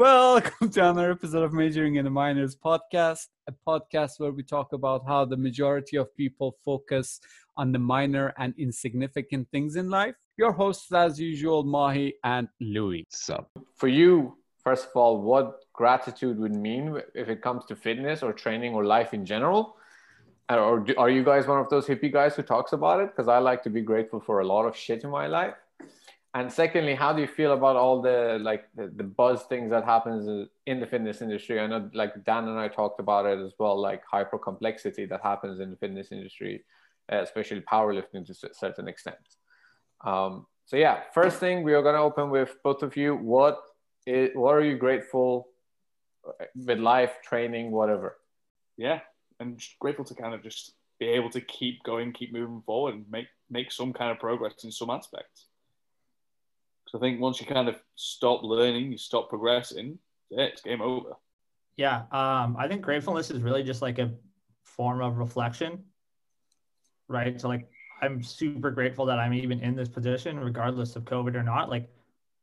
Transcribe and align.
Welcome 0.00 0.70
to 0.70 0.80
another 0.80 1.10
episode 1.10 1.42
of 1.42 1.52
Majoring 1.52 1.96
in 1.96 2.06
the 2.06 2.10
Minors 2.10 2.56
podcast, 2.56 3.26
a 3.46 3.52
podcast 3.68 4.12
where 4.16 4.32
we 4.32 4.42
talk 4.42 4.72
about 4.72 5.06
how 5.06 5.26
the 5.26 5.36
majority 5.36 5.98
of 5.98 6.16
people 6.16 6.56
focus 6.64 7.20
on 7.58 7.70
the 7.70 7.80
minor 7.80 8.32
and 8.38 8.54
insignificant 8.56 9.46
things 9.50 9.76
in 9.76 9.90
life. 9.90 10.14
Your 10.38 10.52
hosts, 10.52 10.90
as 10.90 11.20
usual, 11.20 11.64
Mahi 11.64 12.14
and 12.24 12.48
Louis. 12.62 13.04
So, 13.10 13.46
for 13.76 13.88
you, 13.88 14.38
first 14.64 14.86
of 14.86 14.92
all, 14.94 15.20
what 15.20 15.66
gratitude 15.74 16.38
would 16.38 16.56
mean 16.56 16.98
if 17.14 17.28
it 17.28 17.42
comes 17.42 17.66
to 17.66 17.76
fitness 17.76 18.22
or 18.22 18.32
training 18.32 18.72
or 18.72 18.86
life 18.86 19.12
in 19.12 19.26
general? 19.26 19.76
Or 20.48 20.82
are 20.96 21.10
you 21.10 21.22
guys 21.22 21.46
one 21.46 21.58
of 21.58 21.68
those 21.68 21.86
hippie 21.86 22.10
guys 22.10 22.36
who 22.36 22.42
talks 22.42 22.72
about 22.72 23.02
it? 23.02 23.10
Because 23.14 23.28
I 23.28 23.36
like 23.36 23.62
to 23.64 23.70
be 23.70 23.82
grateful 23.82 24.20
for 24.20 24.40
a 24.40 24.46
lot 24.46 24.64
of 24.64 24.74
shit 24.74 25.04
in 25.04 25.10
my 25.10 25.26
life 25.26 25.56
and 26.34 26.52
secondly 26.52 26.94
how 26.94 27.12
do 27.12 27.20
you 27.20 27.26
feel 27.26 27.52
about 27.52 27.76
all 27.76 28.00
the 28.00 28.38
like 28.40 28.64
the, 28.74 28.92
the, 28.96 29.02
buzz 29.02 29.42
things 29.44 29.70
that 29.70 29.84
happens 29.84 30.48
in 30.66 30.80
the 30.80 30.86
fitness 30.86 31.22
industry? 31.22 31.58
I 31.58 31.66
know 31.66 31.90
like 31.92 32.24
dan 32.24 32.48
and 32.48 32.58
i 32.58 32.68
talked 32.68 33.00
about 33.00 33.26
it 33.26 33.38
as 33.38 33.52
well 33.58 33.80
like 33.80 34.02
hyper 34.10 34.38
complexity 34.38 35.06
that 35.06 35.20
happens 35.22 35.60
in 35.60 35.70
the 35.70 35.76
fitness 35.76 36.12
industry 36.12 36.64
especially 37.08 37.60
powerlifting 37.62 38.24
to 38.24 38.32
a 38.48 38.54
certain 38.54 38.86
extent. 38.86 39.16
Um, 40.04 40.46
so 40.66 40.76
yeah 40.76 41.00
first 41.12 41.40
thing 41.40 41.62
we 41.62 41.74
are 41.74 41.82
going 41.82 41.96
to 41.96 42.00
open 42.00 42.30
with 42.30 42.56
both 42.62 42.82
of 42.82 42.96
you 42.96 43.16
what 43.16 43.60
is, 44.06 44.30
what 44.34 44.54
are 44.54 44.64
you 44.64 44.76
grateful 44.76 45.48
uh, 46.26 46.44
with 46.54 46.78
life 46.78 47.14
training 47.24 47.70
whatever? 47.72 48.16
Yeah 48.76 49.00
i'm 49.40 49.56
just 49.56 49.78
grateful 49.78 50.04
to 50.04 50.14
kind 50.14 50.34
of 50.34 50.42
just 50.42 50.74
be 51.00 51.06
able 51.06 51.30
to 51.30 51.40
keep 51.40 51.82
going 51.82 52.12
keep 52.12 52.32
moving 52.32 52.62
forward 52.64 52.94
and 52.94 53.04
make 53.10 53.26
make 53.50 53.72
some 53.72 53.92
kind 53.92 54.10
of 54.10 54.18
progress 54.18 54.64
in 54.64 54.70
some 54.70 54.90
aspects 54.90 55.46
so 56.90 56.98
I 56.98 57.00
think 57.00 57.20
once 57.20 57.40
you 57.40 57.46
kind 57.46 57.68
of 57.68 57.80
stop 57.94 58.42
learning, 58.42 58.90
you 58.90 58.98
stop 58.98 59.28
progressing, 59.28 59.96
yeah, 60.28 60.46
it's 60.46 60.60
game 60.60 60.82
over. 60.82 61.10
Yeah, 61.76 62.02
um, 62.10 62.56
I 62.58 62.66
think 62.66 62.82
gratefulness 62.82 63.30
is 63.30 63.42
really 63.42 63.62
just 63.62 63.80
like 63.80 64.00
a 64.00 64.10
form 64.64 65.00
of 65.00 65.18
reflection, 65.18 65.84
right? 67.06 67.40
So 67.40 67.46
like 67.46 67.70
I'm 68.02 68.24
super 68.24 68.72
grateful 68.72 69.06
that 69.06 69.20
I'm 69.20 69.32
even 69.32 69.60
in 69.60 69.76
this 69.76 69.88
position, 69.88 70.40
regardless 70.40 70.96
of 70.96 71.04
COVID 71.04 71.36
or 71.36 71.44
not. 71.44 71.70
Like 71.70 71.88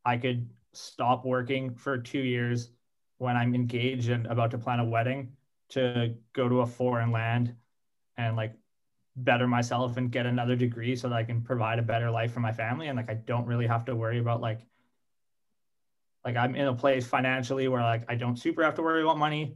I 0.05 0.15
could 0.15 0.49
stop 0.71 1.25
working 1.25 1.75
for 1.75 1.97
two 1.97 2.21
years 2.21 2.69
when 3.17 3.35
I'm 3.35 3.53
engaged 3.53 4.09
and 4.09 4.27
about 4.27 4.51
to 4.51 4.57
plan 4.57 4.79
a 4.79 4.85
wedding 4.85 5.33
to 5.71 6.15
go 6.31 6.47
to 6.47 6.61
a 6.61 6.65
foreign 6.65 7.11
land 7.11 7.53
and 8.15 8.37
like 8.37 8.53
better 9.17 9.47
myself 9.47 9.97
and 9.97 10.11
get 10.11 10.25
another 10.25 10.55
degree 10.55 10.95
so 10.95 11.09
that 11.09 11.15
I 11.15 11.23
can 11.23 11.41
provide 11.41 11.79
a 11.79 11.81
better 11.81 12.09
life 12.11 12.31
for 12.31 12.39
my 12.39 12.51
family. 12.51 12.87
And 12.87 12.97
like, 12.97 13.09
I 13.09 13.15
don't 13.15 13.45
really 13.45 13.67
have 13.67 13.85
to 13.85 13.95
worry 13.95 14.19
about 14.19 14.41
like, 14.41 14.61
like 16.23 16.35
I'm 16.35 16.55
in 16.55 16.67
a 16.67 16.73
place 16.73 17.05
financially 17.07 17.67
where 17.67 17.81
like 17.81 18.03
I 18.09 18.15
don't 18.15 18.37
super 18.37 18.63
have 18.63 18.75
to 18.75 18.81
worry 18.81 19.01
about 19.01 19.17
money, 19.17 19.55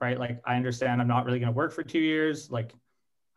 right? 0.00 0.18
Like 0.18 0.40
I 0.44 0.56
understand 0.56 1.00
I'm 1.00 1.08
not 1.08 1.24
really 1.24 1.38
going 1.38 1.52
to 1.52 1.56
work 1.56 1.72
for 1.72 1.82
two 1.82 2.00
years. 2.00 2.50
Like 2.50 2.74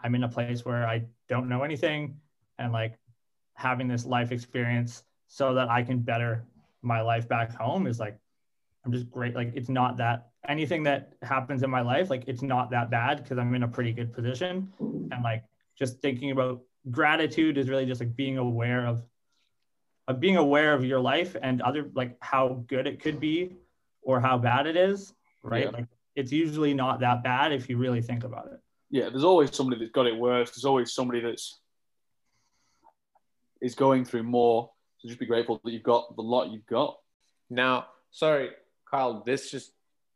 I'm 0.03 0.15
in 0.15 0.23
a 0.23 0.29
place 0.29 0.65
where 0.65 0.87
I 0.87 1.05
don't 1.29 1.47
know 1.47 1.63
anything 1.63 2.17
and 2.57 2.73
like 2.73 2.97
having 3.53 3.87
this 3.87 4.05
life 4.05 4.31
experience 4.31 5.03
so 5.27 5.53
that 5.53 5.69
I 5.69 5.83
can 5.83 5.99
better 5.99 6.43
my 6.81 7.01
life 7.01 7.27
back 7.29 7.53
home 7.55 7.87
is 7.87 7.99
like, 7.99 8.17
I'm 8.83 8.91
just 8.91 9.09
great. 9.11 9.35
Like 9.35 9.51
it's 9.53 9.69
not 9.69 9.97
that 9.97 10.29
anything 10.47 10.83
that 10.83 11.13
happens 11.21 11.61
in 11.61 11.69
my 11.69 11.81
life, 11.81 12.09
like 12.09 12.23
it's 12.27 12.41
not 12.41 12.71
that 12.71 12.89
bad 12.89 13.21
because 13.21 13.37
I'm 13.37 13.53
in 13.53 13.63
a 13.63 13.67
pretty 13.67 13.93
good 13.93 14.11
position. 14.11 14.73
And 14.79 15.23
like 15.23 15.43
just 15.81 15.99
thinking 15.99 16.29
about 16.29 16.61
gratitude 16.91 17.57
is 17.57 17.67
really 17.67 17.87
just 17.87 17.99
like 17.99 18.15
being 18.15 18.37
aware 18.37 18.85
of 18.85 19.03
of 20.07 20.19
being 20.19 20.37
aware 20.37 20.75
of 20.75 20.85
your 20.85 20.99
life 20.99 21.35
and 21.41 21.59
other 21.61 21.89
like 21.95 22.15
how 22.19 22.63
good 22.67 22.85
it 22.85 23.01
could 23.01 23.19
be 23.19 23.53
or 24.03 24.21
how 24.21 24.37
bad 24.37 24.67
it 24.67 24.77
is 24.77 25.13
right? 25.41 25.65
Yeah. 25.65 25.71
like 25.71 25.87
it's 26.15 26.31
usually 26.31 26.75
not 26.75 26.99
that 26.99 27.23
bad 27.23 27.51
if 27.51 27.67
you 27.67 27.77
really 27.77 28.01
think 28.01 28.23
about 28.23 28.45
it. 28.53 28.59
Yeah 28.91 29.09
there's 29.09 29.23
always 29.23 29.55
somebody 29.55 29.79
that's 29.79 29.91
got 29.91 30.05
it 30.05 30.15
worse. 30.15 30.51
There's 30.51 30.65
always 30.65 30.93
somebody 30.93 31.19
that's 31.19 31.59
is 33.59 33.73
going 33.73 34.05
through 34.05 34.23
more. 34.23 34.69
So 34.99 35.07
just 35.07 35.19
be 35.19 35.25
grateful 35.25 35.59
that 35.63 35.71
you've 35.71 35.83
got 35.83 36.15
the 36.15 36.21
lot 36.21 36.51
you've 36.51 36.67
got. 36.67 36.97
Now 37.49 37.87
sorry 38.11 38.51
kyle 38.89 39.23
this 39.25 39.49
just 39.49 39.71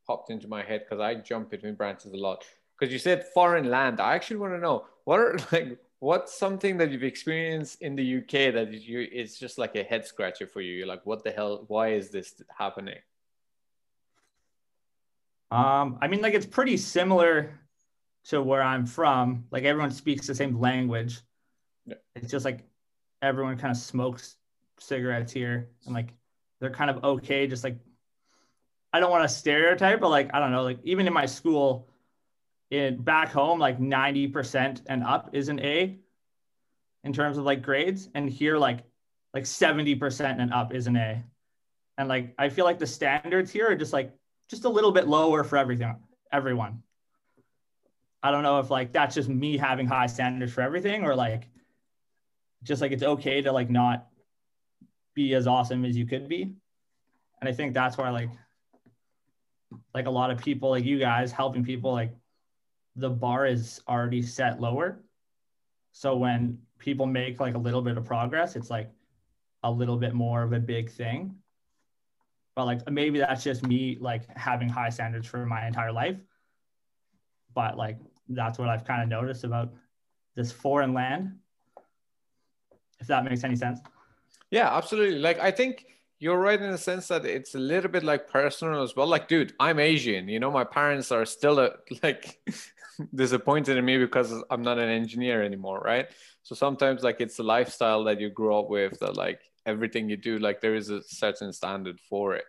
popped 0.06 0.30
into 0.30 0.48
my 0.48 0.62
head 0.62 0.82
because 0.84 1.02
i 1.02 1.16
jump 1.16 1.50
between 1.50 1.74
branches 1.74 2.12
a 2.12 2.18
lot 2.18 2.44
because 2.78 2.92
you 2.92 3.00
said 3.00 3.26
foreign 3.34 3.70
land 3.70 4.00
i 4.00 4.14
actually 4.14 4.38
want 4.38 4.54
to 4.54 4.60
know 4.60 4.86
what 5.06 5.20
are 5.20 5.38
like 5.52 5.80
what's 6.00 6.38
something 6.38 6.78
that 6.78 6.92
you've 6.92 7.04
experienced 7.04 7.82
in 7.82 7.96
the 7.96 8.18
UK 8.18 8.54
that 8.54 8.72
you 8.72 9.08
it's 9.12 9.40
just 9.40 9.58
like 9.58 9.76
a 9.76 9.84
head 9.84 10.06
scratcher 10.06 10.46
for 10.46 10.62
you? 10.62 10.74
You're 10.74 10.88
like, 10.88 11.06
what 11.06 11.24
the 11.24 11.32
hell? 11.32 11.66
Why 11.68 11.94
is 11.94 12.12
this 12.12 12.42
happening? 12.56 13.00
Um, 15.50 15.98
I 16.02 16.08
mean, 16.08 16.22
like 16.22 16.34
it's 16.34 16.46
pretty 16.46 16.78
similar 16.78 17.60
to 18.26 18.42
where 18.42 18.62
I'm 18.62 18.86
from. 18.86 19.46
Like 19.52 19.64
everyone 19.64 19.92
speaks 19.92 20.28
the 20.28 20.36
same 20.36 20.60
language. 20.60 21.22
Yeah. 21.86 21.96
It's 22.16 22.30
just 22.30 22.46
like 22.46 22.62
everyone 23.22 23.58
kind 23.58 23.72
of 23.72 23.78
smokes 23.78 24.36
cigarettes 24.78 25.32
here, 25.32 25.70
and 25.86 25.96
like 25.96 26.10
they're 26.60 26.70
kind 26.70 26.90
of 26.90 27.04
okay. 27.04 27.48
Just 27.48 27.64
like 27.64 27.78
I 28.94 29.00
don't 29.00 29.12
want 29.12 29.24
to 29.24 29.30
stereotype, 29.30 30.02
but 30.02 30.10
like 30.10 30.30
I 30.34 30.40
don't 30.40 30.52
know, 30.52 30.64
like 30.64 30.80
even 30.84 31.08
in 31.08 31.14
my 31.14 31.26
school, 31.26 31.88
in 32.72 33.02
back 33.02 33.32
home, 33.32 33.60
like 33.60 33.80
90% 33.80 34.82
and 34.88 35.04
up 35.04 35.30
is 35.34 35.50
an 35.50 35.60
A 35.60 35.98
in 37.04 37.14
terms 37.14 37.38
of 37.38 37.46
like 37.46 37.62
grades. 37.62 38.10
And 38.16 38.30
here, 38.30 38.58
like 38.58 38.80
like 39.34 39.44
70% 39.44 40.42
and 40.42 40.54
up 40.54 40.74
is 40.74 40.88
an 40.88 40.96
A. 40.96 41.24
And 41.98 42.10
like 42.10 42.34
I 42.38 42.50
feel 42.50 42.66
like 42.66 42.80
the 42.80 42.88
standards 42.88 43.52
here 43.52 43.70
are 43.70 43.76
just 43.76 43.94
like 43.94 44.14
just 44.50 44.66
a 44.66 44.70
little 44.70 44.92
bit 44.92 45.08
lower 45.08 45.44
for 45.44 45.58
everything, 45.58 45.96
everyone. 46.32 46.82
I 48.24 48.32
don't 48.32 48.44
know 48.44 48.60
if 48.60 48.72
like 48.72 48.92
that's 48.92 49.14
just 49.14 49.30
me 49.30 49.58
having 49.58 49.86
high 49.86 50.08
standards 50.08 50.52
for 50.52 50.62
everything 50.62 51.04
or 51.04 51.16
like 51.16 51.48
just 52.64 52.82
like 52.82 52.92
it's 52.92 53.04
okay 53.04 53.42
to 53.42 53.52
like 53.52 53.70
not 53.70 54.08
be 55.14 55.34
as 55.36 55.48
awesome 55.48 55.86
as 55.86 55.96
you 55.96 56.06
could 56.06 56.28
be. 56.28 56.54
And 57.40 57.50
I 57.50 57.52
think 57.52 57.74
that's 57.74 57.98
why 57.98 58.10
like 58.10 58.30
like 59.94 60.08
a 60.08 60.12
lot 60.12 60.32
of 60.32 60.40
people 60.40 60.72
like 60.72 60.86
you 60.86 60.98
guys 60.98 61.32
helping 61.32 61.64
people 61.64 61.92
like 61.92 62.14
the 62.96 63.10
bar 63.10 63.46
is 63.46 63.82
already 63.88 64.22
set 64.22 64.62
lower. 64.62 65.04
So 65.92 66.16
when 66.16 66.58
people 66.80 67.06
make 67.06 67.40
like 67.40 67.56
a 67.56 67.58
little 67.58 67.82
bit 67.82 67.98
of 67.98 68.06
progress, 68.06 68.56
it's 68.56 68.70
like 68.70 68.90
a 69.64 69.72
little 69.72 69.98
bit 69.98 70.14
more 70.14 70.44
of 70.44 70.54
a 70.54 70.60
big 70.60 70.90
thing. 70.90 71.36
But 72.56 72.66
like 72.66 72.90
maybe 72.90 73.20
that's 73.20 73.44
just 73.44 73.66
me 73.66 73.98
like 74.00 74.24
having 74.38 74.70
high 74.70 74.90
standards 74.90 75.28
for 75.28 75.46
my 75.46 75.68
entire 75.68 75.92
life. 75.92 76.18
But 77.54 77.78
like 77.78 77.98
that's 78.30 78.58
what 78.58 78.70
I've 78.70 78.86
kind 78.86 79.04
of 79.04 79.10
noticed 79.10 79.44
about 79.44 79.74
this 80.36 80.52
foreign 80.52 80.94
land. 80.94 81.38
If 83.00 83.08
that 83.08 83.26
makes 83.26 83.44
any 83.44 83.56
sense. 83.56 83.80
Yeah, 84.52 84.76
absolutely. 84.76 85.20
Like 85.20 85.40
I 85.40 85.52
think 85.52 85.86
you're 86.20 86.40
right 86.40 86.62
in 86.62 86.72
the 86.72 86.78
sense 86.78 87.10
that 87.10 87.26
it's 87.26 87.56
a 87.56 87.60
little 87.60 87.92
bit 87.92 88.04
like 88.04 88.30
personal 88.30 88.82
as 88.82 88.96
well. 88.96 89.08
Like, 89.08 89.28
dude, 89.28 89.54
I'm 89.60 89.80
Asian. 89.80 90.30
You 90.30 90.40
know, 90.40 90.50
my 90.50 90.64
parents 90.64 91.12
are 91.12 91.26
still 91.26 91.60
uh, 91.60 91.70
a, 91.92 92.00
like 92.04 92.40
disappointed 93.14 93.78
in 93.78 93.86
me 93.86 93.98
because 93.98 94.34
I'm 94.50 94.62
not 94.62 94.78
an 94.78 94.90
engineer 94.90 95.44
anymore, 95.44 95.80
right? 95.80 96.08
So 96.44 96.56
sometimes 96.56 97.04
like 97.04 97.22
it's 97.22 97.38
the 97.38 97.44
lifestyle 97.44 98.04
that 98.06 98.20
you 98.20 98.30
grow 98.30 98.60
up 98.60 98.70
with 98.70 99.00
that 99.00 99.18
like 99.18 99.42
everything 99.66 100.10
you 100.10 100.18
do, 100.18 100.38
like 100.38 100.62
there 100.62 100.76
is 100.76 100.90
a 100.90 101.04
certain 101.04 101.52
standard 101.54 102.00
for 102.10 102.36
it. 102.36 102.46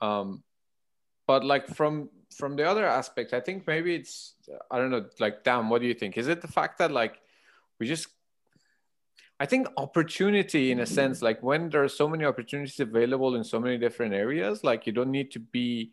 Um, 0.00 0.42
but 1.26 1.44
like 1.44 1.68
from 1.68 2.10
from 2.36 2.56
the 2.56 2.68
other 2.68 2.86
aspect, 2.86 3.32
I 3.32 3.40
think 3.40 3.66
maybe 3.66 3.94
it's 3.94 4.34
I 4.70 4.78
don't 4.78 4.90
know, 4.90 5.06
like 5.18 5.44
Dan, 5.44 5.68
what 5.68 5.80
do 5.80 5.86
you 5.86 5.94
think? 5.94 6.18
Is 6.18 6.28
it 6.28 6.40
the 6.40 6.48
fact 6.48 6.78
that 6.78 6.90
like 6.90 7.20
we 7.78 7.86
just 7.86 8.08
I 9.38 9.46
think 9.46 9.68
opportunity 9.78 10.70
in 10.70 10.80
a 10.80 10.86
sense, 10.86 11.22
like 11.22 11.42
when 11.42 11.70
there 11.70 11.82
are 11.82 11.88
so 11.88 12.06
many 12.06 12.26
opportunities 12.26 12.78
available 12.78 13.36
in 13.36 13.42
so 13.42 13.58
many 13.58 13.78
different 13.78 14.12
areas, 14.12 14.62
like 14.62 14.86
you 14.86 14.92
don't 14.92 15.10
need 15.10 15.30
to 15.30 15.38
be 15.38 15.92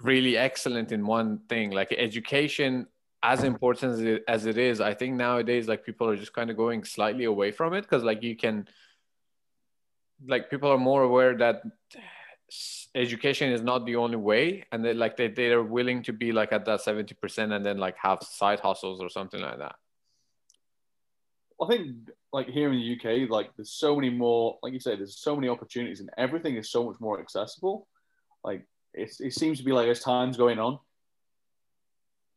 really 0.00 0.36
excellent 0.36 0.92
in 0.92 1.06
one 1.06 1.38
thing 1.48 1.70
like 1.70 1.92
education 1.92 2.86
as 3.22 3.42
important 3.42 3.94
as 3.94 4.00
it, 4.00 4.24
as 4.28 4.46
it 4.46 4.56
is 4.56 4.80
i 4.80 4.94
think 4.94 5.16
nowadays 5.16 5.66
like 5.66 5.84
people 5.84 6.08
are 6.08 6.16
just 6.16 6.32
kind 6.32 6.50
of 6.50 6.56
going 6.56 6.84
slightly 6.84 7.24
away 7.24 7.50
from 7.50 7.74
it 7.74 7.82
because 7.82 8.04
like 8.04 8.22
you 8.22 8.36
can 8.36 8.66
like 10.26 10.50
people 10.50 10.70
are 10.70 10.78
more 10.78 11.02
aware 11.02 11.36
that 11.36 11.62
education 12.94 13.52
is 13.52 13.62
not 13.62 13.84
the 13.84 13.96
only 13.96 14.16
way 14.16 14.64
and 14.72 14.84
they 14.84 14.94
like 14.94 15.16
they, 15.16 15.28
they 15.28 15.50
are 15.50 15.62
willing 15.62 16.02
to 16.02 16.12
be 16.12 16.32
like 16.32 16.52
at 16.52 16.64
that 16.64 16.80
70% 16.80 17.54
and 17.54 17.64
then 17.64 17.78
like 17.78 17.96
have 18.02 18.22
side 18.22 18.60
hustles 18.60 19.00
or 19.00 19.08
something 19.08 19.40
like 19.40 19.58
that. 19.58 19.76
I 21.60 21.66
think 21.66 21.96
like 22.32 22.48
here 22.48 22.72
in 22.72 22.78
the 22.78 22.94
uk 22.94 23.30
like 23.30 23.50
there's 23.56 23.72
so 23.72 23.96
many 23.96 24.10
more 24.10 24.58
like 24.62 24.72
you 24.72 24.80
say 24.80 24.96
there's 24.96 25.18
so 25.18 25.34
many 25.34 25.48
opportunities 25.48 26.00
and 26.00 26.10
everything 26.16 26.56
is 26.56 26.70
so 26.70 26.84
much 26.84 26.96
more 27.00 27.20
accessible. 27.20 27.86
Like 28.44 28.66
it, 28.98 29.12
it 29.20 29.32
seems 29.32 29.58
to 29.58 29.64
be 29.64 29.72
like 29.72 29.88
as 29.88 30.00
time's 30.00 30.36
going 30.36 30.58
on, 30.58 30.78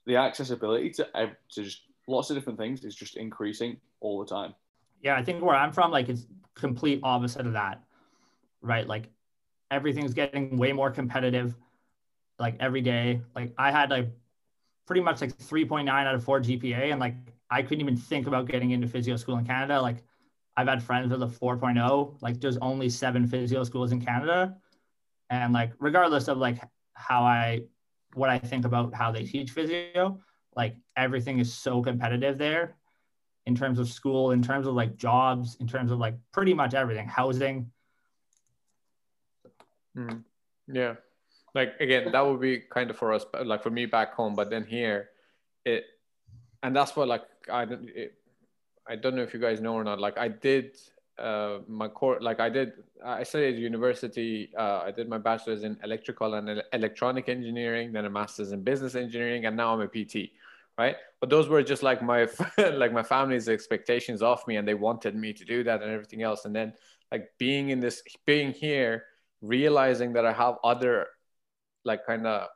the 0.05 0.15
accessibility 0.15 0.89
to, 0.91 1.07
to 1.51 1.63
just 1.63 1.81
lots 2.07 2.29
of 2.29 2.35
different 2.35 2.59
things 2.59 2.83
is 2.83 2.95
just 2.95 3.17
increasing 3.17 3.77
all 3.99 4.19
the 4.19 4.25
time. 4.25 4.53
Yeah, 5.01 5.15
I 5.15 5.23
think 5.23 5.43
where 5.43 5.55
I'm 5.55 5.71
from, 5.71 5.91
like 5.91 6.09
it's 6.09 6.27
complete 6.55 6.99
opposite 7.03 7.45
of 7.45 7.53
that, 7.53 7.81
right? 8.61 8.87
Like 8.87 9.09
everything's 9.69 10.13
getting 10.13 10.57
way 10.57 10.73
more 10.73 10.91
competitive 10.91 11.55
like 12.39 12.55
every 12.59 12.81
day. 12.81 13.21
Like 13.35 13.53
I 13.57 13.71
had 13.71 13.89
like 13.89 14.09
pretty 14.85 15.01
much 15.01 15.21
like 15.21 15.37
3.9 15.37 15.89
out 15.89 16.15
of 16.15 16.23
4 16.23 16.41
GPA 16.41 16.91
and 16.91 16.99
like 16.99 17.15
I 17.49 17.61
couldn't 17.61 17.81
even 17.81 17.97
think 17.97 18.27
about 18.27 18.47
getting 18.47 18.71
into 18.71 18.87
physio 18.87 19.15
school 19.15 19.37
in 19.37 19.45
Canada. 19.45 19.81
Like 19.81 20.03
I've 20.57 20.67
had 20.67 20.83
friends 20.83 21.11
with 21.11 21.23
a 21.23 21.27
4.0, 21.27 22.21
like 22.21 22.39
there's 22.41 22.57
only 22.57 22.89
seven 22.89 23.27
physio 23.27 23.63
schools 23.63 23.91
in 23.91 24.03
Canada. 24.03 24.57
And 25.31 25.53
like 25.53 25.71
regardless 25.79 26.27
of 26.27 26.37
like 26.37 26.59
how 26.93 27.23
I 27.23 27.61
what 28.13 28.29
I 28.29 28.37
think 28.37 28.65
about 28.65 28.93
how 28.93 29.11
they 29.11 29.23
teach 29.23 29.51
physio, 29.51 30.19
like 30.55 30.75
everything 30.97 31.39
is 31.39 31.51
so 31.51 31.81
competitive 31.81 32.37
there 32.37 32.75
in 33.45 33.55
terms 33.55 33.79
of 33.79 33.87
school, 33.89 34.31
in 34.31 34.43
terms 34.43 34.67
of 34.67 34.73
like 34.73 34.97
jobs, 34.97 35.55
in 35.61 35.67
terms 35.67 35.89
of 35.89 35.99
like 35.99 36.15
pretty 36.33 36.53
much 36.53 36.73
everything, 36.73 37.07
housing. 37.07 37.71
Mm. 39.97 40.23
Yeah. 40.67 40.95
Like 41.55 41.79
again, 41.79 42.11
that 42.11 42.25
would 42.25 42.41
be 42.41 42.59
kind 42.59 42.89
of 42.89 42.97
for 42.97 43.13
us, 43.13 43.25
like 43.45 43.63
for 43.63 43.69
me 43.69 43.85
back 43.85 44.13
home, 44.13 44.35
but 44.35 44.49
then 44.49 44.65
here, 44.65 45.11
it, 45.63 45.85
and 46.61 46.75
that's 46.75 46.93
what 46.95 47.07
like 47.07 47.23
I 47.49 47.63
it, 47.63 48.15
I 48.85 48.97
don't 48.97 49.15
know 49.15 49.23
if 49.23 49.33
you 49.33 49.39
guys 49.39 49.61
know 49.61 49.75
or 49.75 49.83
not. 49.85 49.99
Like 49.99 50.17
I 50.17 50.27
did 50.27 50.77
uh, 51.21 51.59
my 51.67 51.87
core, 51.87 52.19
like 52.21 52.39
I 52.39 52.49
did, 52.49 52.73
I 53.03 53.23
studied 53.23 53.57
university. 53.57 54.51
Uh, 54.57 54.81
I 54.85 54.91
did 54.91 55.07
my 55.07 55.17
bachelor's 55.17 55.63
in 55.63 55.77
electrical 55.83 56.33
and 56.33 56.61
electronic 56.73 57.29
engineering, 57.29 57.91
then 57.91 58.05
a 58.05 58.09
master's 58.09 58.51
in 58.51 58.63
business 58.63 58.95
engineering, 58.95 59.45
and 59.45 59.55
now 59.55 59.73
I'm 59.73 59.81
a 59.81 59.87
PT 59.87 60.31
right 60.77 60.95
but 61.19 61.29
those 61.29 61.47
were 61.49 61.63
just 61.63 61.83
like 61.83 62.01
my 62.01 62.27
like 62.73 62.93
my 62.93 63.03
family's 63.03 63.49
expectations 63.49 64.21
of 64.21 64.45
me 64.47 64.55
and 64.57 64.67
they 64.67 64.73
wanted 64.73 65.15
me 65.15 65.33
to 65.33 65.45
do 65.45 65.63
that 65.63 65.81
and 65.81 65.91
everything 65.91 66.21
else 66.23 66.45
and 66.45 66.55
then 66.55 66.73
like 67.11 67.29
being 67.37 67.69
in 67.69 67.79
this 67.79 68.01
being 68.25 68.51
here 68.51 69.03
realizing 69.41 70.13
that 70.13 70.25
i 70.25 70.33
have 70.33 70.55
other 70.63 71.07
like 71.83 72.05
kind 72.05 72.25
of 72.25 72.47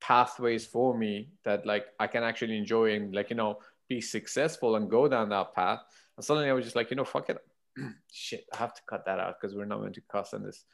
pathways 0.00 0.66
for 0.66 0.96
me 0.96 1.28
that 1.44 1.64
like 1.66 1.86
i 2.00 2.06
can 2.06 2.22
actually 2.22 2.56
enjoy 2.58 2.94
and 2.94 3.14
like 3.14 3.30
you 3.30 3.36
know 3.36 3.58
be 3.88 4.00
successful 4.00 4.76
and 4.76 4.90
go 4.90 5.08
down 5.08 5.28
that 5.28 5.54
path 5.54 5.80
and 6.16 6.24
suddenly 6.24 6.50
i 6.50 6.52
was 6.52 6.64
just 6.64 6.76
like 6.76 6.90
you 6.90 6.96
know 6.96 7.04
fuck 7.04 7.30
it 7.30 7.38
shit 8.12 8.44
i 8.52 8.56
have 8.56 8.74
to 8.74 8.82
cut 8.88 9.04
that 9.06 9.18
out 9.18 9.36
because 9.40 9.56
we're 9.56 9.64
not 9.64 9.78
going 9.78 9.92
to 9.92 10.02
cuss 10.10 10.34
on 10.34 10.42
this 10.42 10.64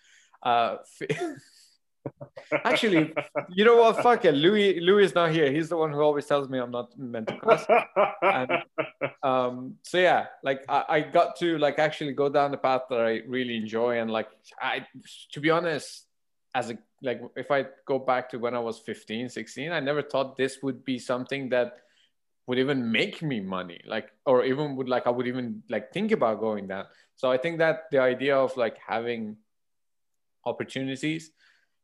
uh 0.42 0.76
Actually, 2.64 3.12
you 3.48 3.64
know 3.64 3.76
what? 3.76 4.02
Fuck 4.02 4.24
it. 4.24 4.32
Louis 4.32 4.80
Louis 4.80 5.04
is 5.04 5.14
not 5.14 5.30
here. 5.30 5.50
He's 5.50 5.68
the 5.68 5.76
one 5.76 5.92
who 5.92 6.00
always 6.00 6.26
tells 6.26 6.48
me 6.48 6.58
I'm 6.58 6.70
not 6.70 6.96
meant 6.98 7.28
to 7.28 7.38
cuss. 7.38 7.64
and, 8.22 8.50
um, 9.22 9.76
so 9.82 9.98
yeah, 9.98 10.26
like 10.42 10.62
I, 10.68 10.84
I 10.88 11.00
got 11.00 11.36
to 11.36 11.58
like 11.58 11.78
actually 11.78 12.12
go 12.12 12.28
down 12.28 12.50
the 12.50 12.56
path 12.56 12.82
that 12.90 13.00
I 13.00 13.20
really 13.26 13.56
enjoy 13.56 14.00
and 14.00 14.10
like 14.10 14.28
I 14.60 14.86
to 15.32 15.40
be 15.40 15.50
honest, 15.50 16.06
as 16.54 16.70
a 16.70 16.78
like 17.02 17.20
if 17.36 17.50
I 17.50 17.66
go 17.86 17.98
back 17.98 18.30
to 18.30 18.38
when 18.38 18.54
I 18.54 18.58
was 18.58 18.78
15, 18.80 19.28
16, 19.28 19.72
I 19.72 19.80
never 19.80 20.02
thought 20.02 20.36
this 20.36 20.58
would 20.62 20.84
be 20.84 20.98
something 20.98 21.48
that 21.50 21.78
would 22.46 22.58
even 22.58 22.90
make 22.90 23.22
me 23.22 23.40
money 23.40 23.80
like 23.86 24.10
or 24.26 24.44
even 24.44 24.76
would 24.76 24.88
like 24.88 25.06
I 25.06 25.10
would 25.10 25.26
even 25.26 25.62
like 25.70 25.92
think 25.92 26.12
about 26.12 26.40
going 26.40 26.66
down. 26.68 26.86
So 27.16 27.30
I 27.30 27.36
think 27.36 27.58
that 27.58 27.84
the 27.90 28.00
idea 28.00 28.36
of 28.36 28.56
like 28.56 28.78
having 28.78 29.36
opportunities 30.44 31.30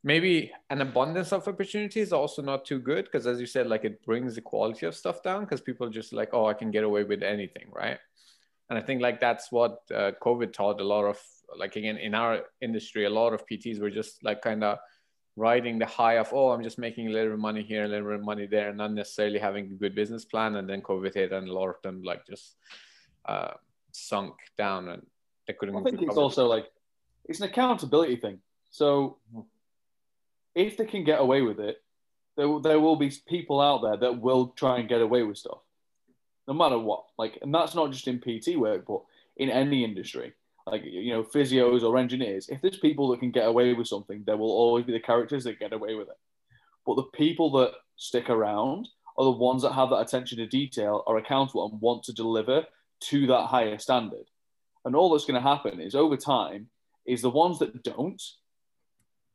maybe 0.05 0.53
an 0.71 0.81
abundance 0.81 1.33
of 1.33 1.47
opportunities 1.49 2.13
also 2.13 2.41
not 2.41 2.65
too 2.65 2.79
good 2.79 3.05
because 3.05 3.27
as 3.27 3.41
you 3.41 3.47
said 3.47 3.67
like 3.67 3.85
it 3.85 4.05
brings 4.05 4.35
the 4.35 4.41
quality 4.41 4.87
of 4.87 4.95
stuff 4.95 5.23
down 5.23 5.41
because 5.41 5.61
people 5.61 5.89
just 5.89 6.13
like 6.13 6.31
oh 6.33 6.47
i 6.47 6.55
can 6.55 6.71
get 6.71 6.85
away 6.85 7.03
with 7.03 7.23
anything 7.23 7.67
right 7.73 7.99
and 8.71 8.79
i 8.79 8.83
think 8.83 9.03
like 9.03 9.19
that's 9.21 9.51
what 9.51 9.81
uh, 9.93 10.13
covid 10.23 10.53
taught 10.53 10.81
a 10.81 10.85
lot 10.85 11.05
of 11.05 11.19
like 11.59 11.75
again 11.77 11.97
in 11.97 12.15
our 12.15 12.43
industry 12.61 13.07
a 13.07 13.11
lot 13.11 13.33
of 13.33 13.45
pts 13.47 13.81
were 13.81 13.91
just 13.91 14.23
like 14.23 14.41
kind 14.41 14.63
of 14.63 14.79
riding 15.39 15.79
the 15.79 15.87
high 15.87 16.19
of 16.19 16.33
oh 16.33 16.51
i'm 16.51 16.63
just 16.63 16.79
making 16.79 17.07
a 17.07 17.11
little 17.11 17.29
bit 17.29 17.35
of 17.35 17.41
money 17.41 17.63
here 17.63 17.85
a 17.85 17.89
little 17.89 18.09
bit 18.09 18.19
of 18.21 18.25
money 18.25 18.47
there 18.47 18.69
and 18.69 18.79
not 18.79 18.93
necessarily 18.93 19.39
having 19.39 19.67
a 19.67 19.75
good 19.75 19.95
business 19.95 20.25
plan 20.25 20.57
and 20.57 20.69
then 20.69 20.83
covid 20.83 21.15
hit 21.15 21.33
and 21.33 21.49
a 21.49 21.53
lot 21.53 21.69
of 21.69 21.81
them 21.83 22.03
like 22.03 22.27
just 22.27 22.57
uh, 23.27 23.53
sunk 23.93 24.35
down 24.57 24.89
and 24.89 25.07
they 25.47 25.53
couldn't 25.53 25.77
i 25.77 25.83
think 25.83 26.03
it's 26.03 26.17
also 26.17 26.47
like 26.47 26.67
it's 27.27 27.41
an 27.41 27.49
accountability 27.49 28.17
thing 28.17 28.39
so 28.71 29.19
mm-hmm 29.31 29.41
if 30.59 30.77
they 30.77 30.85
can 30.85 31.05
get 31.05 31.21
away 31.21 31.41
with 31.43 31.61
it, 31.61 31.83
there, 32.37 32.59
there 32.61 32.81
will 32.81 32.97
be 32.97 33.13
people 33.29 33.61
out 33.61 33.81
there 33.83 33.97
that 33.97 34.21
will 34.21 34.49
try 34.49 34.79
and 34.79 34.89
get 34.89 35.01
away 35.01 35.23
with 35.23 35.39
stuff, 35.39 35.61
no 36.49 36.55
matter 36.55 36.79
what. 36.79 37.05
Like, 37.17 37.39
and 37.43 37.55
that's 37.55 37.77
not 37.77 37.93
just 37.93 38.09
in 38.09 38.21
PT 38.21 38.57
work, 38.57 38.85
but 38.87 39.03
in 39.37 39.51
any 39.51 39.85
industry. 39.85 40.35
Like, 40.71 40.85
you 40.85 41.13
know, 41.13 41.23
physios 41.23 41.83
or 41.83 41.97
engineers. 41.97 42.49
If 42.49 42.61
there's 42.61 42.79
people 42.79 43.09
that 43.09 43.21
can 43.21 43.31
get 43.31 43.47
away 43.47 43.73
with 43.73 43.87
something, 43.87 44.23
there 44.27 44.37
will 44.37 44.51
always 44.51 44.85
be 44.85 44.93
the 44.93 45.01
characters 45.01 45.45
that 45.45 45.59
get 45.59 45.73
away 45.73 45.95
with 45.95 46.09
it. 46.09 46.19
But 46.87 46.97
the 46.97 47.05
people 47.15 47.51
that 47.53 47.73
stick 47.97 48.31
around 48.31 48.89
are 49.17 49.25
the 49.25 49.31
ones 49.31 49.63
that 49.63 49.73
have 49.73 49.91
that 49.91 50.01
attention 50.01 50.39
to 50.39 50.47
detail, 50.47 51.03
are 51.07 51.17
accountable, 51.17 51.69
and 51.69 51.81
want 51.81 52.05
to 52.05 52.13
deliver 52.13 52.65
to 53.01 53.27
that 53.27 53.47
higher 53.47 53.79
standard. 53.79 54.27
And 54.85 54.95
all 54.95 55.11
that's 55.11 55.25
going 55.25 55.41
to 55.43 55.49
happen 55.49 55.81
is 55.81 55.95
over 55.95 56.17
time, 56.17 56.69
is 57.07 57.23
the 57.23 57.31
ones 57.31 57.59
that 57.59 57.83
don't 57.83 58.23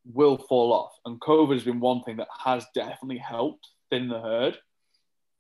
will 0.06 0.38
fall 0.38 0.74
off. 0.74 0.94
And 1.06 1.20
COVID 1.20 1.54
has 1.54 1.64
been 1.64 1.80
one 1.80 2.04
thing 2.04 2.18
that 2.18 2.28
has 2.44 2.66
definitely 2.74 3.18
helped 3.18 3.68
thin 3.90 4.08
the 4.08 4.22
herd, 4.22 4.58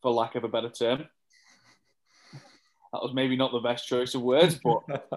for 0.01 0.11
lack 0.11 0.35
of 0.35 0.43
a 0.43 0.49
better 0.49 0.69
term. 0.69 1.05
That 2.91 3.01
was 3.01 3.13
maybe 3.13 3.35
not 3.35 3.51
the 3.51 3.59
best 3.59 3.87
choice 3.87 4.13
of 4.13 4.21
words, 4.21 4.59
but 4.63 4.83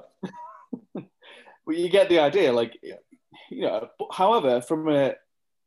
but 0.94 1.76
you 1.76 1.88
get 1.88 2.08
the 2.08 2.18
idea. 2.18 2.52
Like, 2.52 2.78
you 3.50 3.62
know. 3.62 3.88
However, 4.12 4.60
from 4.60 4.88
a 4.88 5.14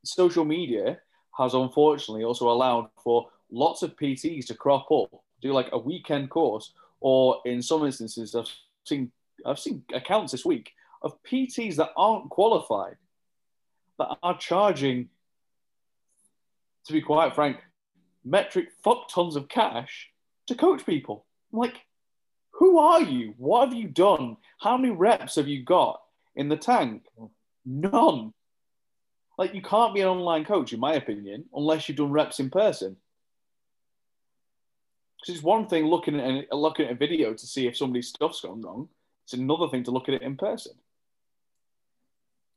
social 0.03 0.45
media 0.45 0.99
has 1.37 1.53
unfortunately 1.53 2.23
also 2.23 2.49
allowed 2.49 2.89
for 3.03 3.29
lots 3.51 3.83
of 3.83 3.95
PTs 3.95 4.47
to 4.47 4.53
crop 4.53 4.91
up, 4.91 5.09
do 5.41 5.53
like 5.53 5.69
a 5.71 5.77
weekend 5.77 6.29
course, 6.29 6.73
or 6.99 7.41
in 7.45 7.61
some 7.61 7.85
instances, 7.85 8.35
I've 8.35 8.49
seen 8.85 9.11
I've 9.45 9.59
seen 9.59 9.83
accounts 9.93 10.31
this 10.31 10.45
week 10.45 10.71
of 11.01 11.21
PTs 11.23 11.75
that 11.77 11.91
aren't 11.95 12.29
qualified 12.29 12.97
that 13.97 14.17
are 14.23 14.37
charging, 14.37 15.09
to 16.85 16.93
be 16.93 17.01
quite 17.01 17.35
frank, 17.35 17.57
metric 18.23 18.69
fuck 18.83 19.09
tons 19.09 19.35
of 19.35 19.47
cash 19.47 20.09
to 20.47 20.55
coach 20.55 20.85
people. 20.85 21.25
I'm 21.53 21.59
like, 21.59 21.75
who 22.59 22.77
are 22.77 23.01
you? 23.01 23.33
What 23.37 23.69
have 23.69 23.77
you 23.77 23.87
done? 23.87 24.35
How 24.59 24.77
many 24.77 24.93
reps 24.93 25.35
have 25.35 25.47
you 25.47 25.63
got 25.63 26.01
in 26.35 26.49
the 26.49 26.57
tank? 26.57 27.03
None. 27.65 28.33
Like, 29.37 29.55
you 29.55 29.61
can't 29.61 29.95
be 29.95 30.01
an 30.01 30.09
online 30.09 30.43
coach, 30.43 30.73
in 30.73 30.81
my 30.81 30.95
opinion, 30.95 31.45
unless 31.53 31.87
you've 31.87 31.97
done 31.97 32.11
reps 32.11 32.41
in 32.41 32.49
person. 32.49 32.97
Because 35.15 35.35
it's 35.35 35.43
one 35.43 35.67
thing 35.67 35.85
looking 35.85 36.19
at 36.19 36.51
looking 36.53 36.87
at 36.87 36.91
a 36.91 36.95
video 36.95 37.33
to 37.33 37.47
see 37.47 37.65
if 37.65 37.77
somebody's 37.77 38.09
stuff's 38.09 38.41
gone 38.41 38.61
wrong. 38.61 38.89
It's 39.23 39.33
another 39.33 39.69
thing 39.69 39.85
to 39.85 39.91
look 39.91 40.09
at 40.09 40.15
it 40.15 40.21
in 40.21 40.35
person. 40.35 40.73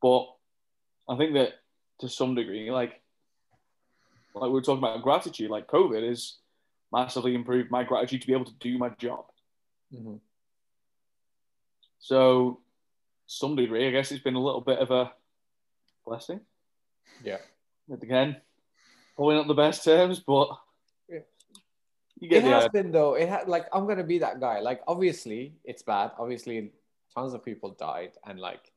But 0.01 0.27
I 1.07 1.15
think 1.15 1.33
that 1.35 1.53
to 1.99 2.09
some 2.09 2.35
degree, 2.35 2.71
like 2.71 3.01
like 4.35 4.47
we 4.47 4.49
were 4.49 4.61
talking 4.61 4.83
about 4.83 5.01
gratitude, 5.01 5.49
like 5.49 5.67
COVID 5.67 6.07
has 6.07 6.37
massively 6.91 7.35
improved 7.35 7.71
my 7.71 7.83
gratitude 7.83 8.21
to 8.21 8.27
be 8.27 8.33
able 8.33 8.45
to 8.45 8.59
do 8.59 8.77
my 8.77 8.89
job. 8.89 9.25
Mm-hmm. 9.93 10.15
So, 11.99 12.59
some 13.27 13.55
degree, 13.55 13.87
I 13.87 13.91
guess 13.91 14.11
it's 14.11 14.23
been 14.23 14.35
a 14.35 14.43
little 14.43 14.61
bit 14.61 14.79
of 14.79 14.91
a 14.91 15.11
blessing. 16.05 16.41
Yeah. 17.23 17.37
But 17.87 18.03
again, 18.03 18.37
probably 19.15 19.35
not 19.35 19.47
the 19.47 19.53
best 19.53 19.83
terms, 19.83 20.19
but 20.19 20.49
you 22.19 22.29
get 22.29 22.43
it 22.43 22.47
has 22.47 22.65
idea. 22.65 22.83
been 22.83 22.91
though. 22.91 23.15
It 23.15 23.27
had 23.27 23.47
like 23.49 23.67
I'm 23.73 23.85
gonna 23.87 24.03
be 24.03 24.19
that 24.19 24.39
guy. 24.39 24.59
Like 24.59 24.81
obviously 24.87 25.55
it's 25.65 25.83
bad. 25.83 26.11
Obviously, 26.17 26.71
tons 27.13 27.33
of 27.33 27.43
people 27.43 27.71
died, 27.71 28.11
and 28.25 28.39
like 28.39 28.71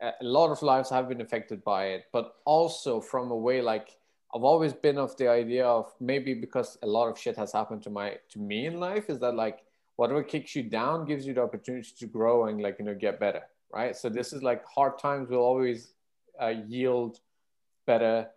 a 0.00 0.12
lot 0.22 0.50
of 0.50 0.62
lives 0.62 0.90
have 0.90 1.08
been 1.08 1.20
affected 1.20 1.62
by 1.64 1.88
it, 1.88 2.04
but 2.12 2.36
also 2.44 3.00
from 3.00 3.30
a 3.30 3.36
way 3.36 3.60
like 3.60 3.96
I've 4.34 4.44
always 4.44 4.72
been 4.72 4.98
of 4.98 5.16
the 5.16 5.28
idea 5.28 5.66
of 5.66 5.92
maybe 6.00 6.34
because 6.34 6.78
a 6.82 6.86
lot 6.86 7.08
of 7.08 7.18
shit 7.18 7.36
has 7.36 7.52
happened 7.52 7.82
to 7.82 7.90
my 7.90 8.16
to 8.30 8.38
me 8.38 8.66
in 8.66 8.78
life 8.80 9.10
is 9.10 9.18
that 9.20 9.34
like 9.34 9.60
whatever 9.98 10.22
kicks 10.22 10.54
you 10.54 10.62
down 10.62 11.04
gives 11.04 11.26
you 11.26 11.34
the 11.34 11.42
opportunity 11.42 11.90
to 11.98 12.06
grow 12.06 12.46
and 12.46 12.62
like 12.62 12.76
you 12.78 12.84
know 12.84 12.94
get 12.94 13.18
better, 13.18 13.42
right? 13.72 13.96
So 13.96 14.08
this 14.08 14.32
is 14.32 14.42
like 14.42 14.64
hard 14.64 14.98
times 14.98 15.28
will 15.28 15.38
always 15.38 15.92
uh, 16.40 16.54
yield 16.66 17.18
better. 17.84 18.28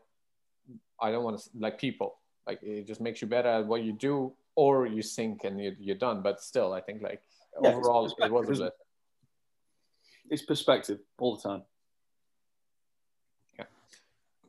I 1.00 1.12
don't 1.12 1.24
want 1.24 1.40
to 1.40 1.50
like 1.60 1.78
people 1.78 2.18
like 2.48 2.60
it 2.64 2.88
just 2.88 3.00
makes 3.00 3.22
you 3.22 3.28
better 3.28 3.48
at 3.48 3.66
what 3.66 3.84
you 3.84 3.94
do, 3.94 4.34
or 4.56 4.88
you 4.88 5.04
sink 5.04 5.44
and 5.44 5.62
you, 5.62 5.76
you're 5.80 5.96
done. 5.96 6.22
But 6.22 6.42
still, 6.42 6.74
I 6.74 6.82
think 6.82 7.04
like 7.04 7.22
yeah, 7.62 7.70
overall 7.70 8.06
it 8.06 8.32
was 8.32 8.40
a 8.40 8.44
blessing 8.44 8.70
it's 10.32 10.42
perspective 10.42 11.00
all 11.20 11.36
the 11.36 11.44
time. 11.48 11.64
Yeah, 13.60 13.66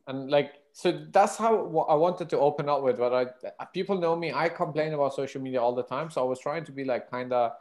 and 0.07 0.31
like 0.31 0.55
so 0.73 1.05
that's 1.11 1.37
how 1.37 1.87
I 1.89 1.95
wanted 1.95 2.31
to 2.31 2.39
open 2.39 2.69
up 2.69 2.83
with. 2.83 2.99
But 2.99 3.13
I 3.59 3.65
people 3.67 3.99
know 3.99 4.17
me, 4.17 4.33
I 4.33 4.49
complain 4.49 4.95
about 4.95 5.15
social 5.15 5.41
media 5.41 5.61
all 5.61 5.75
the 5.75 5.83
time, 5.83 6.11
so 6.11 6.23
I 6.23 6.25
was 6.25 6.41
trying 6.41 6.65
to 6.65 6.73
be 6.73 6.85
like 6.85 7.11
kind 7.11 7.33
of 7.33 7.53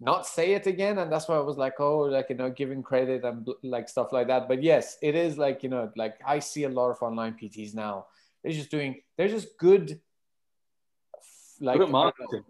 not 0.00 0.26
say 0.26 0.52
it 0.52 0.66
again. 0.66 0.98
And 0.98 1.12
that's 1.12 1.28
why 1.28 1.36
i 1.36 1.40
was 1.40 1.58
like 1.58 1.78
oh 1.78 2.00
like 2.00 2.30
you 2.30 2.36
know 2.36 2.50
giving 2.50 2.82
credit 2.82 3.24
and 3.24 3.48
like 3.62 3.88
stuff 3.88 4.12
like 4.12 4.26
that. 4.28 4.48
But 4.48 4.62
yes 4.62 4.98
it 5.00 5.14
is 5.14 5.38
like 5.38 5.62
you 5.62 5.68
know 5.68 5.92
like 5.96 6.18
i 6.26 6.38
see 6.38 6.64
a 6.64 6.68
lot 6.68 6.90
of 6.90 7.02
online 7.02 7.36
pts 7.40 7.74
now. 7.74 8.06
They're 8.42 8.52
just 8.52 8.70
doing 8.70 9.00
they're 9.16 9.28
just 9.28 9.56
good 9.58 10.00
like 11.60 11.78
good 11.78 11.90
marketing. 11.90 12.44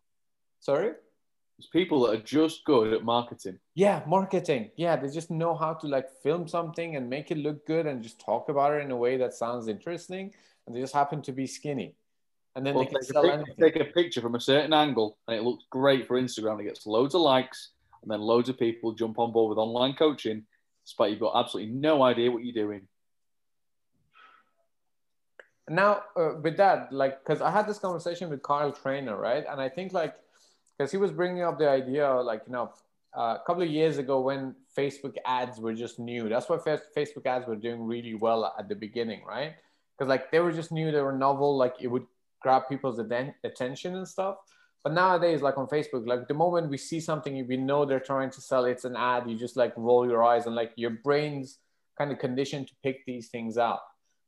Sorry 0.61 0.93
it's 1.61 1.69
people 1.69 2.01
that 2.01 2.15
are 2.15 2.23
just 2.23 2.65
good 2.65 2.93
at 2.95 3.05
marketing 3.05 3.59
yeah 3.75 4.03
marketing 4.07 4.71
yeah 4.77 4.97
they 4.97 5.09
just 5.09 5.31
know 5.31 5.55
how 5.55 5.75
to 5.75 5.87
like 5.87 6.09
film 6.23 6.49
something 6.49 6.97
and 6.97 7.09
make 7.09 7.31
it 7.31 7.37
look 7.37 7.67
good 7.67 7.87
and 7.87 8.03
just 8.03 8.19
talk 8.19 8.49
about 8.49 8.73
it 8.73 8.83
in 8.83 8.91
a 8.91 8.97
way 8.97 9.19
that 9.19 9.35
sounds 9.35 9.69
interesting 9.69 10.33
and 10.67 10.75
they 10.75 10.81
just 10.81 10.95
happen 10.95 11.21
to 11.21 11.33
be 11.33 11.47
skinny 11.47 11.95
and 12.57 12.67
then 12.67 12.75
well, 12.75 12.85
they 12.85 12.91
can 12.91 13.03
sell 13.03 13.31
anything. 13.31 13.55
take 13.61 13.77
a 13.77 13.85
picture 13.85 14.21
from 14.21 14.35
a 14.35 14.41
certain 14.41 14.73
angle 14.73 15.19
and 15.29 15.37
it 15.37 15.43
looks 15.43 15.65
great 15.71 16.07
for 16.07 16.21
Instagram. 16.21 16.61
It 16.61 16.65
gets 16.65 16.87
loads 16.87 17.15
of 17.15 17.21
likes 17.21 17.71
and 18.03 18.11
then 18.11 18.21
loads 18.21 18.49
of 18.49 18.59
people 18.59 18.93
jump 18.93 19.19
on 19.19 19.33
board 19.33 19.51
with 19.51 19.59
online 19.59 19.95
coaching, 19.95 20.45
despite 20.85 21.11
you've 21.11 21.21
got 21.21 21.39
absolutely 21.39 21.73
no 21.73 22.03
idea 22.03 22.31
what 22.31 22.45
you're 22.45 22.67
doing. 22.67 22.89
Now, 25.69 26.03
uh, 26.17 26.33
with 26.43 26.57
that, 26.57 26.93
like, 26.93 27.25
because 27.25 27.41
I 27.41 27.51
had 27.51 27.69
this 27.69 27.79
conversation 27.79 28.29
with 28.29 28.43
Kyle 28.43 28.73
Trainer, 28.73 29.17
right? 29.17 29.45
And 29.49 29.61
I 29.61 29.69
think, 29.69 29.93
like, 29.93 30.17
because 30.81 30.91
he 30.91 30.97
was 30.97 31.13
bringing 31.13 31.43
up 31.43 31.59
the 31.59 31.69
idea, 31.69 32.11
like, 32.11 32.41
you 32.47 32.55
know, 32.55 32.73
uh, 33.15 33.37
a 33.37 33.43
couple 33.47 33.63
of 33.63 33.69
years 33.69 33.99
ago 33.99 34.19
when 34.19 34.55
Facebook 34.75 35.15
ads 35.27 35.61
were 35.61 35.75
just 35.75 35.99
new, 35.99 36.27
that's 36.27 36.49
why 36.49 36.57
Facebook 36.57 37.27
ads 37.27 37.47
were 37.47 37.55
doing 37.55 37.83
really 37.83 38.15
well 38.15 38.55
at 38.59 38.67
the 38.67 38.75
beginning, 38.75 39.21
right? 39.29 39.57
Because, 39.93 40.09
like, 40.09 40.31
they 40.31 40.39
were 40.39 40.53
just 40.53 40.73
new, 40.73 40.91
they 40.91 41.03
were 41.03 41.13
novel, 41.13 41.55
like, 41.55 41.75
it 41.83 41.89
would 41.89 42.07
grab 42.41 42.63
people's 42.67 42.99
attention 42.99 43.95
and 43.95 44.09
stuff. 44.09 44.37
But 44.83 44.95
nowadays, 44.95 45.43
like 45.43 45.59
on 45.59 45.67
Facebook, 45.67 46.07
like 46.07 46.27
the 46.27 46.33
moment 46.33 46.71
we 46.71 46.79
see 46.79 47.01
something 47.01 47.47
we 47.47 47.59
know 47.59 47.85
they're 47.85 48.01
trying 48.01 48.31
to 48.31 48.41
sell, 48.41 48.65
it's 48.65 48.87
an 48.87 48.97
ad, 48.97 49.29
you 49.29 49.37
just 49.37 49.59
like 49.59 49.75
roll 49.77 50.09
your 50.09 50.25
eyes 50.25 50.47
and 50.47 50.55
like 50.55 50.73
your 50.77 50.93
brain's 51.05 51.59
kind 51.99 52.11
of 52.11 52.19
conditioned 52.19 52.69
to 52.69 52.75
pick 52.83 53.05
these 53.05 53.29
things 53.29 53.59
out. 53.59 53.81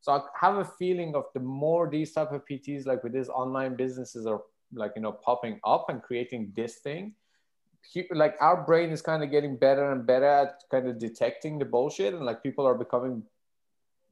So 0.02 0.12
I 0.12 0.20
have 0.38 0.56
a 0.56 0.66
feeling 0.78 1.14
of 1.14 1.24
the 1.32 1.40
more 1.40 1.88
these 1.88 2.12
type 2.12 2.32
of 2.32 2.44
PTs, 2.44 2.84
like 2.84 3.02
with 3.02 3.14
these 3.14 3.30
online 3.30 3.76
businesses 3.76 4.26
are 4.26 4.42
like, 4.72 4.92
you 4.96 5.02
know, 5.02 5.12
popping 5.12 5.60
up 5.64 5.86
and 5.88 6.02
creating 6.02 6.52
this 6.56 6.76
thing, 6.76 7.14
like 8.10 8.36
our 8.40 8.64
brain 8.64 8.90
is 8.90 9.02
kind 9.02 9.22
of 9.22 9.30
getting 9.30 9.56
better 9.56 9.92
and 9.92 10.06
better 10.06 10.26
at 10.26 10.62
kind 10.70 10.88
of 10.88 10.98
detecting 10.98 11.58
the 11.58 11.64
bullshit 11.64 12.14
and 12.14 12.24
like 12.24 12.42
people 12.42 12.66
are 12.66 12.74
becoming 12.74 13.22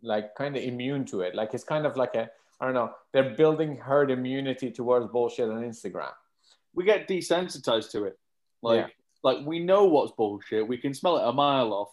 like 0.03 0.35
kind 0.35 0.57
of 0.57 0.63
immune 0.63 1.05
to 1.07 1.21
it. 1.21 1.35
Like 1.35 1.55
it's 1.55 1.65
kind 1.65 1.87
of 1.87 1.97
like 1.97 2.15
a 2.15 2.31
I 2.61 2.67
don't 2.67 2.75
know. 2.75 2.93
They're 3.13 3.35
building 3.35 3.77
herd 3.77 4.11
immunity 4.11 4.71
towards 4.71 5.07
bullshit 5.07 5.49
on 5.49 5.63
Instagram. 5.63 6.13
We 6.75 6.85
get 6.85 7.09
desensitized 7.09 7.91
to 7.93 8.05
it. 8.05 8.19
Like, 8.63 8.87
yeah. 8.87 8.93
like 9.23 9.47
we 9.47 9.61
know 9.61 9.85
what's 9.85 10.13
bullshit. 10.13 10.69
We 10.69 10.77
can 10.77 10.93
smell 10.93 11.17
it 11.17 11.27
a 11.27 11.33
mile 11.33 11.73
off, 11.73 11.89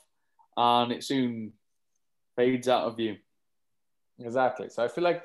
and 0.58 0.92
it 0.92 1.06
soon 1.06 1.54
fades 2.36 2.68
out 2.68 2.84
of 2.84 2.98
view. 2.98 3.16
Exactly. 4.20 4.68
So 4.70 4.84
I 4.84 4.90
feel 4.90 5.06
like 5.06 5.24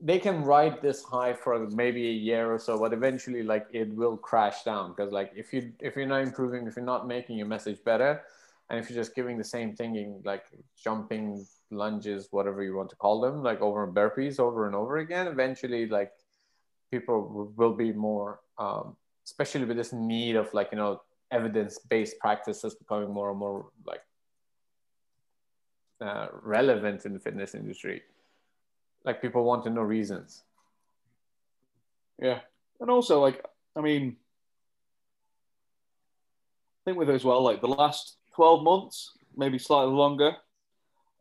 they 0.00 0.18
can 0.18 0.44
ride 0.44 0.80
this 0.80 1.02
high 1.02 1.34
for 1.34 1.68
maybe 1.70 2.08
a 2.08 2.12
year 2.12 2.52
or 2.52 2.58
so, 2.58 2.78
but 2.78 2.92
eventually, 2.92 3.42
like 3.42 3.66
it 3.72 3.92
will 3.94 4.16
crash 4.16 4.62
down 4.62 4.90
because, 4.90 5.12
like, 5.12 5.32
if 5.34 5.52
you 5.52 5.72
if 5.80 5.96
you're 5.96 6.06
not 6.06 6.22
improving, 6.22 6.66
if 6.66 6.76
you're 6.76 6.84
not 6.84 7.06
making 7.06 7.36
your 7.36 7.48
message 7.48 7.82
better, 7.84 8.22
and 8.70 8.78
if 8.78 8.88
you're 8.88 8.98
just 8.98 9.14
giving 9.14 9.38
the 9.38 9.44
same 9.44 9.74
thing, 9.74 10.20
like 10.24 10.44
jumping 10.76 11.44
lunges, 11.70 12.28
whatever 12.30 12.62
you 12.62 12.76
want 12.76 12.90
to 12.90 12.96
call 12.96 13.20
them, 13.20 13.42
like 13.42 13.60
over 13.60 13.86
burpees 13.86 14.38
over 14.38 14.66
and 14.66 14.74
over 14.74 14.98
again, 14.98 15.26
eventually 15.26 15.86
like 15.86 16.12
people 16.90 17.52
will 17.56 17.74
be 17.74 17.92
more, 17.92 18.40
um, 18.58 18.96
especially 19.24 19.64
with 19.64 19.76
this 19.76 19.92
need 19.92 20.36
of 20.36 20.52
like, 20.54 20.68
you 20.72 20.78
know, 20.78 21.02
evidence-based 21.30 22.18
practices 22.18 22.74
becoming 22.74 23.10
more 23.10 23.30
and 23.30 23.38
more 23.38 23.66
like 23.86 24.02
uh, 26.00 26.28
relevant 26.42 27.04
in 27.04 27.12
the 27.12 27.20
fitness 27.20 27.54
industry. 27.54 28.02
Like 29.08 29.22
people 29.22 29.42
want 29.42 29.64
to 29.64 29.70
know 29.70 29.80
reasons. 29.80 30.42
Yeah. 32.20 32.40
And 32.78 32.90
also 32.90 33.22
like, 33.22 33.42
I 33.74 33.80
mean, 33.80 34.18
I 36.76 36.80
think 36.84 36.98
with 36.98 37.08
it 37.08 37.14
as 37.14 37.24
well, 37.24 37.42
like 37.42 37.62
the 37.62 37.68
last 37.68 38.18
12 38.34 38.62
months, 38.62 39.12
maybe 39.34 39.58
slightly 39.58 39.94
longer, 39.94 40.32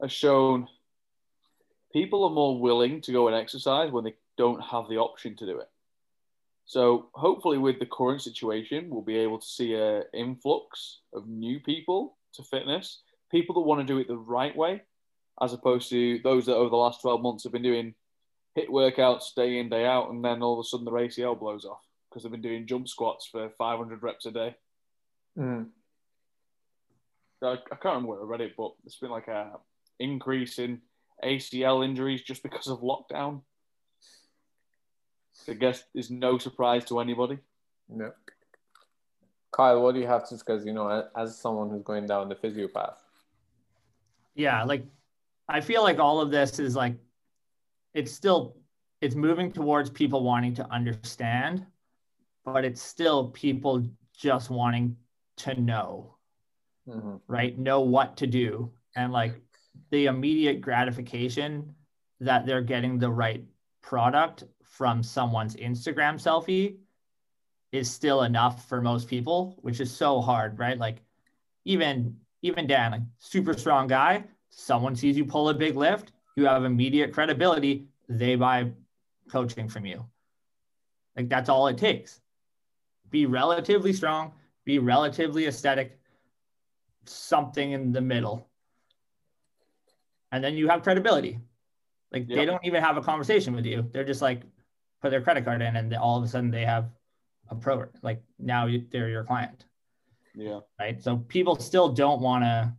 has 0.01 0.11
shown 0.11 0.67
people 1.93 2.25
are 2.25 2.29
more 2.29 2.59
willing 2.59 2.99
to 3.03 3.13
go 3.13 3.29
and 3.29 3.37
exercise 3.37 3.89
when 3.89 4.03
they 4.03 4.15
don't 4.37 4.61
have 4.61 4.89
the 4.89 4.97
option 4.97 5.37
to 5.37 5.45
do 5.45 5.57
it. 5.59 5.69
So 6.65 7.07
hopefully, 7.13 7.57
with 7.57 7.79
the 7.79 7.85
current 7.85 8.21
situation, 8.21 8.89
we'll 8.89 9.01
be 9.01 9.15
able 9.15 9.39
to 9.39 9.47
see 9.47 9.75
an 9.75 10.03
influx 10.13 10.99
of 11.13 11.25
new 11.25 11.61
people 11.61 12.17
to 12.33 12.43
fitness, 12.43 12.99
people 13.31 13.55
that 13.55 13.61
want 13.61 13.79
to 13.79 13.93
do 13.93 13.97
it 13.97 14.09
the 14.09 14.17
right 14.17 14.53
way, 14.53 14.81
as 15.41 15.53
opposed 15.53 15.89
to 15.89 16.19
those 16.23 16.45
that 16.45 16.55
over 16.55 16.69
the 16.69 16.75
last 16.75 17.01
12 17.01 17.21
months 17.21 17.43
have 17.43 17.53
been 17.53 17.61
doing 17.61 17.93
HIIT 18.57 18.69
workouts 18.69 19.35
day 19.35 19.59
in, 19.59 19.69
day 19.69 19.85
out, 19.85 20.09
and 20.09 20.23
then 20.23 20.41
all 20.41 20.59
of 20.59 20.65
a 20.65 20.67
sudden 20.67 20.85
their 20.85 20.93
ACL 20.95 21.39
blows 21.39 21.65
off 21.65 21.81
because 22.09 22.23
they've 22.23 22.31
been 22.31 22.41
doing 22.41 22.65
jump 22.65 22.87
squats 22.87 23.27
for 23.27 23.49
500 23.57 24.01
reps 24.01 24.25
a 24.25 24.31
day. 24.31 24.55
Mm. 25.37 25.67
I, 27.43 27.53
I 27.53 27.75
can't 27.75 27.85
remember 27.85 28.09
where 28.09 28.21
I 28.21 28.25
read 28.25 28.41
it, 28.41 28.53
but 28.57 28.73
it's 28.85 28.97
been 28.97 29.11
like 29.11 29.27
a 29.27 29.51
increase 29.99 30.57
in 30.57 30.81
ACL 31.23 31.85
injuries 31.85 32.21
just 32.21 32.41
because 32.43 32.67
of 32.67 32.79
lockdown. 32.79 33.41
I 35.47 35.53
guess 35.53 35.83
is 35.93 36.09
no 36.09 36.39
surprise 36.39 36.83
to 36.85 36.99
anybody. 36.99 37.37
No. 37.87 38.11
Kyle, 39.51 39.81
what 39.81 39.93
do 39.93 40.01
you 40.01 40.07
have 40.07 40.27
to 40.29 40.35
because 40.35 40.65
you 40.65 40.73
know 40.73 41.07
as 41.15 41.37
someone 41.37 41.69
who's 41.69 41.83
going 41.83 42.07
down 42.07 42.27
the 42.27 42.35
physio 42.35 42.67
path? 42.67 43.01
Yeah, 44.35 44.63
like 44.63 44.83
I 45.49 45.61
feel 45.61 45.83
like 45.83 45.99
all 45.99 46.19
of 46.19 46.31
this 46.31 46.59
is 46.59 46.75
like 46.75 46.95
it's 47.93 48.11
still 48.11 48.57
it's 49.01 49.15
moving 49.15 49.51
towards 49.51 49.89
people 49.89 50.23
wanting 50.23 50.53
to 50.55 50.71
understand, 50.71 51.65
but 52.43 52.65
it's 52.65 52.81
still 52.81 53.29
people 53.29 53.87
just 54.15 54.49
wanting 54.49 54.97
to 55.37 55.59
know. 55.59 56.15
Mm-hmm. 56.87 57.15
Right? 57.27 57.57
Know 57.57 57.81
what 57.81 58.17
to 58.17 58.27
do. 58.27 58.71
And 58.95 59.11
like 59.13 59.33
the 59.91 60.07
immediate 60.07 60.61
gratification 60.61 61.75
that 62.19 62.45
they're 62.45 62.61
getting 62.61 62.97
the 62.97 63.11
right 63.11 63.43
product 63.81 64.43
from 64.63 65.03
someone's 65.03 65.55
Instagram 65.55 66.15
selfie 66.15 66.77
is 67.71 67.89
still 67.89 68.23
enough 68.23 68.67
for 68.67 68.81
most 68.81 69.07
people, 69.07 69.57
which 69.61 69.79
is 69.79 69.95
so 69.95 70.21
hard, 70.21 70.57
right? 70.59 70.77
Like 70.77 70.97
even 71.65 72.17
even 72.41 72.67
Dan, 72.67 72.91
like 72.91 73.01
super 73.19 73.53
strong 73.53 73.87
guy, 73.87 74.23
someone 74.59 74.95
sees 74.95 75.17
you 75.17 75.25
pull 75.25 75.49
a 75.49 75.53
big 75.53 75.75
lift, 75.75 76.11
you 76.35 76.45
have 76.45 76.65
immediate 76.65 77.13
credibility, 77.13 77.87
they 78.09 78.35
buy 78.35 78.71
coaching 79.29 79.67
from 79.69 79.85
you. 79.85 80.05
Like 81.15 81.29
that's 81.29 81.49
all 81.49 81.67
it 81.67 81.77
takes. 81.77 82.21
Be 83.09 83.25
relatively 83.25 83.93
strong, 83.93 84.33
be 84.65 84.79
relatively 84.79 85.45
aesthetic, 85.45 85.99
something 87.05 87.71
in 87.71 87.91
the 87.91 88.01
middle 88.01 88.47
and 90.31 90.43
then 90.43 90.55
you 90.55 90.67
have 90.67 90.83
credibility. 90.83 91.39
Like 92.11 92.27
yep. 92.27 92.37
they 92.37 92.45
don't 92.45 92.63
even 92.65 92.83
have 92.83 92.97
a 92.97 93.01
conversation 93.01 93.55
with 93.55 93.65
you. 93.65 93.89
They're 93.91 94.05
just 94.05 94.21
like 94.21 94.41
put 95.01 95.11
their 95.11 95.21
credit 95.21 95.45
card 95.45 95.61
in, 95.61 95.75
and 95.75 95.93
all 95.95 96.17
of 96.17 96.23
a 96.23 96.27
sudden 96.27 96.51
they 96.51 96.65
have 96.65 96.89
a 97.49 97.55
pro. 97.55 97.85
Like 98.01 98.21
now 98.39 98.67
they're 98.91 99.09
your 99.09 99.23
client. 99.23 99.65
Yeah. 100.35 100.59
Right. 100.79 101.01
So 101.01 101.17
people 101.17 101.55
still 101.55 101.89
don't 101.89 102.21
want 102.21 102.43
to 102.43 102.73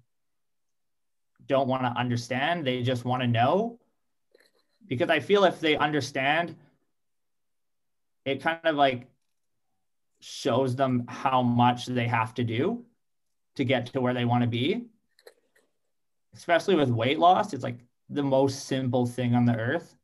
don't 1.49 1.69
want 1.69 1.83
to 1.83 2.01
understand. 2.01 2.67
They 2.67 2.83
just 2.83 3.05
want 3.05 3.23
to 3.23 3.27
know 3.27 3.79
because 4.87 5.11
I 5.11 5.21
feel 5.21 5.45
if 5.45 5.61
they 5.61 5.77
understand, 5.77 6.55
it 8.25 8.41
kind 8.41 8.61
of 8.65 8.77
like 8.77 9.09
shows 10.21 10.77
them 10.77 11.05
how 11.09 11.43
much 11.43 11.87
they 11.87 12.07
have 12.07 12.35
to 12.35 12.45
do 12.45 12.85
to 13.57 13.65
get 13.65 13.87
to 13.87 14.01
where 14.01 14.15
they 14.15 14.25
want 14.25 14.43
to 14.43 14.49
be 14.49 14.87
especially 16.39 16.77
with 16.77 16.89
weight 16.89 17.19
loss, 17.19 17.53
it's 17.53 17.65
like 17.65 17.79
the 18.11 18.23
most 18.23 18.67
simple 18.67 19.07
thing 19.07 19.35
on 19.35 19.45
the 19.45 19.57
earth. 19.57 19.97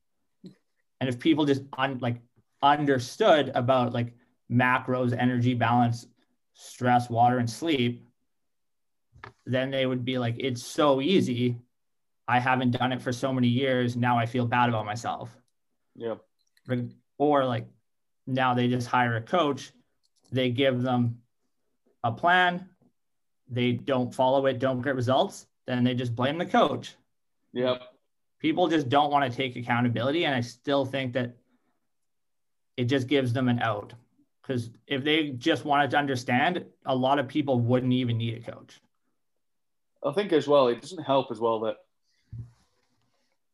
And 1.01 1.09
if 1.09 1.19
people 1.19 1.45
just 1.45 1.63
un, 1.79 1.99
like 2.01 2.21
understood 2.61 3.53
about 3.55 3.93
like 3.93 4.15
macros, 4.51 5.17
energy 5.17 5.55
balance, 5.55 6.07
stress, 6.55 7.09
water, 7.09 7.39
and 7.39 7.49
sleep, 7.49 8.04
then 9.47 9.71
they 9.71 9.87
would 9.87 10.05
be 10.05 10.19
like, 10.19 10.37
it's 10.39 10.63
so 10.63 11.01
easy. 11.01 11.57
I 12.27 12.41
haven't 12.41 12.73
done 12.73 12.93
it 12.93 13.03
for 13.03 13.13
so 13.13 13.33
many 13.33 13.49
years. 13.49 13.97
Now 13.97 14.19
I 14.19 14.27
feel 14.27 14.47
bad 14.47 14.69
about 14.69 14.87
myself. 14.87 15.37
Yeah. 15.95 16.15
Or 17.19 17.45
like 17.45 17.67
now 18.27 18.55
they 18.55 18.69
just 18.69 18.89
hire 18.89 19.17
a 19.17 19.23
coach, 19.23 19.73
they 20.33 20.51
give 20.51 20.83
them 20.83 21.19
a 22.03 22.11
plan, 22.11 22.69
they 23.49 23.73
don't 23.73 24.15
follow 24.15 24.47
it, 24.47 24.59
don't 24.59 24.81
get 24.81 24.95
results 24.95 25.47
then 25.67 25.85
they 25.85 25.95
just 25.95 26.15
blame 26.15 26.39
the 26.39 26.47
coach. 26.47 26.95
Yep. 27.53 27.83
People 28.39 28.69
just 28.69 28.89
don't 28.89 29.11
want 29.11 29.31
to 29.31 29.37
take 29.37 29.57
accountability. 29.57 30.25
And 30.25 30.35
I 30.35 30.41
still 30.41 30.85
think 30.85 31.15
that 31.15 31.37
it 32.77 32.85
just 32.85 33.09
gives 33.09 33.33
them 33.33 33.49
an 33.49 33.61
out. 33.61 33.95
Because 34.43 34.71
if 34.87 35.05
they 35.05 35.31
just 35.31 35.65
wanted 35.65 35.91
to 35.93 35.97
understand, 35.97 36.65
a 36.85 36.95
lot 36.95 37.19
of 37.19 37.29
people 37.29 37.61
wouldn't 37.61 37.93
even 37.93 38.19
need 38.19 38.37
a 38.37 38.51
coach. 38.51 38.81
I 40.05 40.13
think 40.13 40.33
as 40.33 40.47
well, 40.47 40.69
it 40.69 40.81
doesn't 40.81 41.05
help 41.05 41.31
as 41.31 41.41
well 41.41 41.61
that 41.61 41.77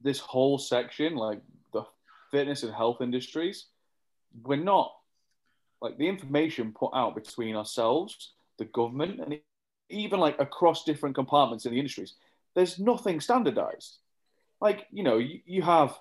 this 0.03 0.19
whole 0.19 0.59
section, 0.59 1.15
like 1.15 1.41
the 1.73 1.85
fitness 2.31 2.63
and 2.63 2.75
health 2.75 3.01
industries, 3.01 3.67
we're 4.43 4.57
not 4.57 4.93
like 5.81 5.97
the 5.97 6.09
information 6.09 6.73
put 6.73 6.91
out 6.95 7.15
between 7.15 7.57
ourselves, 7.57 8.33
the 8.59 8.65
government, 8.67 9.21
and 9.21 9.39
even 9.89 10.21
like 10.21 10.41
across 10.41 10.85
different 10.85 11.15
compartments 11.15 11.67
in 11.67 11.73
the 11.73 11.79
industries. 11.79 12.15
There's 12.55 12.79
nothing 12.79 13.21
standardized. 13.21 13.99
Like, 14.61 14.87
you 14.91 15.03
know, 15.03 15.19
you, 15.19 15.41
you 15.47 15.63
have 15.63 15.97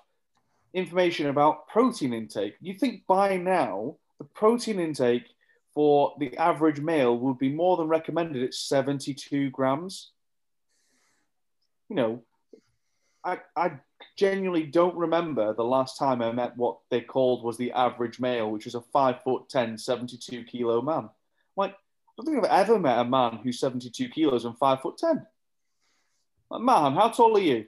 information 0.74 1.26
about 1.26 1.68
protein 1.68 2.12
intake. 2.12 2.54
You 2.60 2.74
think 2.74 3.06
by 3.06 3.36
now 3.36 3.96
the 4.18 4.24
protein 4.24 4.80
intake 4.80 5.28
for 5.74 6.14
the 6.18 6.36
average 6.36 6.80
male 6.80 7.16
would 7.16 7.38
be 7.38 7.48
more 7.48 7.76
than 7.76 7.88
recommended 7.88 8.42
at 8.42 8.54
72 8.54 9.50
grams 9.50 10.10
you 11.90 11.96
know, 11.96 12.22
I, 13.22 13.40
I 13.54 13.72
genuinely 14.16 14.64
don't 14.64 14.96
remember 14.96 15.52
the 15.52 15.64
last 15.64 15.98
time 15.98 16.22
I 16.22 16.32
met 16.32 16.56
what 16.56 16.78
they 16.88 17.02
called 17.02 17.44
was 17.44 17.58
the 17.58 17.72
average 17.72 18.18
male, 18.20 18.50
which 18.50 18.64
was 18.64 18.76
a 18.76 18.80
five 18.80 19.22
foot 19.22 19.50
10, 19.50 19.76
72 19.76 20.44
kilo 20.44 20.80
man. 20.80 21.10
Like, 21.56 21.72
I 21.72 22.22
don't 22.22 22.26
think 22.26 22.44
I've 22.44 22.68
ever 22.68 22.78
met 22.78 23.00
a 23.00 23.04
man 23.04 23.40
who's 23.42 23.58
72 23.58 24.08
kilos 24.08 24.44
and 24.46 24.56
five 24.56 24.80
foot 24.80 24.96
10. 24.96 25.26
Like, 26.50 26.62
man, 26.62 26.94
how 26.94 27.08
tall 27.08 27.36
are 27.36 27.40
you? 27.40 27.66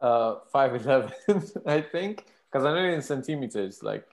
Uh, 0.00 0.36
5'11, 0.52 1.62
I 1.66 1.80
think, 1.80 2.26
because 2.50 2.64
I 2.64 2.74
know 2.74 2.92
in 2.92 3.02
centimeters, 3.02 3.84
like 3.84 4.04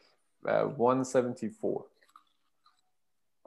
uh, 0.48 0.66
174. 0.66 1.86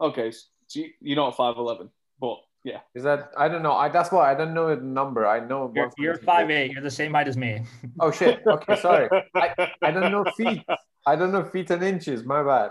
Okay, 0.01 0.33
so 0.33 0.81
you're 1.01 1.17
not 1.17 1.37
5'11, 1.37 1.89
but 2.19 2.43
yeah. 2.65 2.81
Is 2.95 3.03
that 3.03 3.33
I 3.37 3.49
don't 3.49 3.63
know. 3.63 3.73
I 3.73 3.89
that's 3.89 4.13
why 4.13 4.31
I 4.31 4.35
don't 4.35 4.55
know 4.55 4.75
the 4.75 4.81
number. 4.83 5.27
I 5.27 5.41
know 5.41 5.73
you're, 5.75 5.91
you're 5.99 6.17
five 6.17 6.51
eight. 6.51 6.73
You're 6.73 6.83
the 6.83 6.91
same 6.91 7.13
height 7.15 7.27
as 7.27 7.37
me. 7.37 7.63
Oh 7.99 8.11
shit. 8.11 8.41
Okay, 8.47 8.77
sorry. 8.81 9.09
I, 9.35 9.69
I 9.83 9.91
don't 9.91 10.13
know 10.13 10.25
feet. 10.37 10.63
I 11.05 11.17
don't 11.17 11.33
know 11.33 11.45
feet 11.45 11.71
and 11.71 11.83
inches. 11.83 12.25
My 12.25 12.43
bad. 12.43 12.71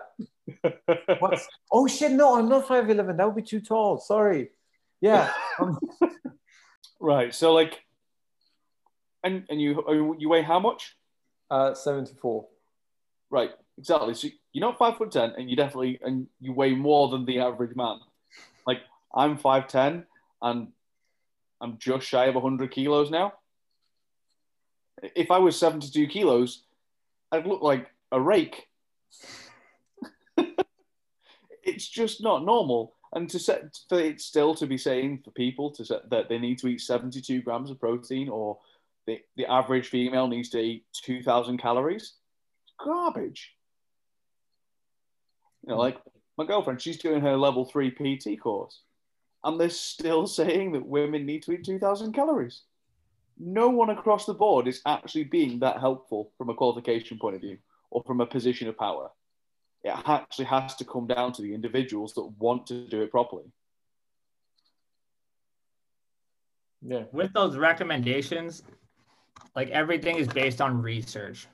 What's 1.19 1.47
oh 1.71 1.87
shit, 1.87 2.11
no, 2.11 2.37
I'm 2.37 2.47
not 2.47 2.67
five 2.67 2.89
eleven. 2.89 3.17
That 3.17 3.25
would 3.25 3.35
be 3.35 3.41
too 3.41 3.59
tall. 3.59 3.97
Sorry. 3.97 4.51
Yeah. 5.01 5.31
right. 6.99 7.35
So 7.35 7.53
like 7.53 7.81
and 9.23 9.43
and 9.49 9.61
you 9.61 10.15
you 10.19 10.29
weigh 10.29 10.41
how 10.41 10.59
much? 10.59 10.95
Uh 11.49 11.73
74. 11.73 12.47
Right, 13.29 13.51
exactly. 13.77 14.13
So 14.13 14.29
you're 14.53 14.65
not 14.65 14.77
five 14.77 14.97
foot 14.97 15.11
ten 15.11 15.33
and 15.37 15.49
you 15.49 15.57
definitely 15.57 15.99
and 16.01 16.27
you 16.39 16.53
weigh 16.53 16.75
more 16.75 17.09
than 17.09 17.25
the 17.25 17.39
average 17.39 17.75
man. 17.75 17.99
I'm 19.13 19.37
5'10 19.37 20.05
and 20.41 20.67
I'm 21.59 21.77
just 21.77 22.07
shy 22.07 22.25
of 22.25 22.35
100 22.35 22.71
kilos 22.71 23.11
now. 23.11 23.33
If 25.15 25.31
I 25.31 25.39
was 25.39 25.57
72 25.57 26.07
kilos, 26.07 26.63
I'd 27.31 27.47
look 27.47 27.61
like 27.61 27.89
a 28.11 28.19
rake. 28.19 28.67
it's 31.63 31.87
just 31.87 32.21
not 32.21 32.45
normal. 32.45 32.93
And 33.13 33.29
to 33.29 33.39
set 33.39 33.77
for 33.89 33.99
it 33.99 34.21
still 34.21 34.55
to 34.55 34.65
be 34.65 34.77
saying 34.77 35.21
for 35.23 35.31
people 35.31 35.71
to 35.71 35.83
set 35.83 36.09
that 36.09 36.29
they 36.29 36.39
need 36.39 36.59
to 36.59 36.67
eat 36.67 36.81
72 36.81 37.41
grams 37.41 37.69
of 37.69 37.79
protein 37.79 38.29
or 38.29 38.57
the, 39.05 39.19
the 39.35 39.45
average 39.47 39.89
female 39.89 40.27
needs 40.27 40.49
to 40.49 40.59
eat 40.59 40.85
2,000 41.03 41.57
calories, 41.57 42.13
it's 42.63 42.73
garbage. 42.83 43.55
You 45.63 45.69
know, 45.69 45.77
like 45.77 45.97
my 46.37 46.45
girlfriend, 46.45 46.81
she's 46.81 46.97
doing 46.97 47.21
her 47.21 47.35
level 47.35 47.65
three 47.65 47.91
PT 47.91 48.39
course 48.39 48.81
and 49.43 49.59
they're 49.59 49.69
still 49.69 50.27
saying 50.27 50.73
that 50.73 50.85
women 50.85 51.25
need 51.25 51.43
to 51.43 51.51
eat 51.51 51.65
2,000 51.65 52.13
calories. 52.13 52.63
No 53.39 53.69
one 53.69 53.89
across 53.89 54.25
the 54.25 54.33
board 54.33 54.67
is 54.67 54.81
actually 54.85 55.23
being 55.23 55.59
that 55.59 55.79
helpful 55.79 56.31
from 56.37 56.49
a 56.49 56.53
qualification 56.53 57.17
point 57.17 57.35
of 57.35 57.41
view 57.41 57.57
or 57.89 58.03
from 58.05 58.21
a 58.21 58.25
position 58.25 58.67
of 58.67 58.77
power. 58.77 59.09
It 59.83 59.93
actually 60.05 60.45
has 60.45 60.75
to 60.75 60.85
come 60.85 61.07
down 61.07 61.33
to 61.33 61.41
the 61.41 61.55
individuals 61.55 62.13
that 62.13 62.25
want 62.37 62.67
to 62.67 62.87
do 62.87 63.01
it 63.01 63.09
properly. 63.09 63.45
Yeah. 66.83 67.03
With 67.11 67.33
those 67.33 67.57
recommendations, 67.57 68.63
like 69.55 69.69
everything 69.69 70.17
is 70.17 70.27
based 70.27 70.61
on 70.61 70.81
research, 70.81 71.47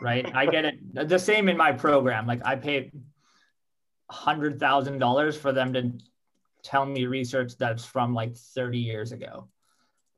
right? 0.00 0.34
I 0.34 0.46
get 0.46 0.64
it. 0.64 1.08
The 1.08 1.18
same 1.18 1.48
in 1.48 1.56
my 1.56 1.72
program. 1.72 2.26
Like 2.26 2.44
I 2.44 2.56
paid 2.56 2.92
hundred 4.10 4.58
thousand 4.58 4.98
dollars 4.98 5.36
for 5.36 5.52
them 5.52 5.72
to 5.74 5.92
tell 6.62 6.84
me 6.84 7.06
research 7.06 7.56
that's 7.56 7.84
from 7.84 8.14
like 8.14 8.36
30 8.36 8.78
years 8.78 9.12
ago, 9.12 9.48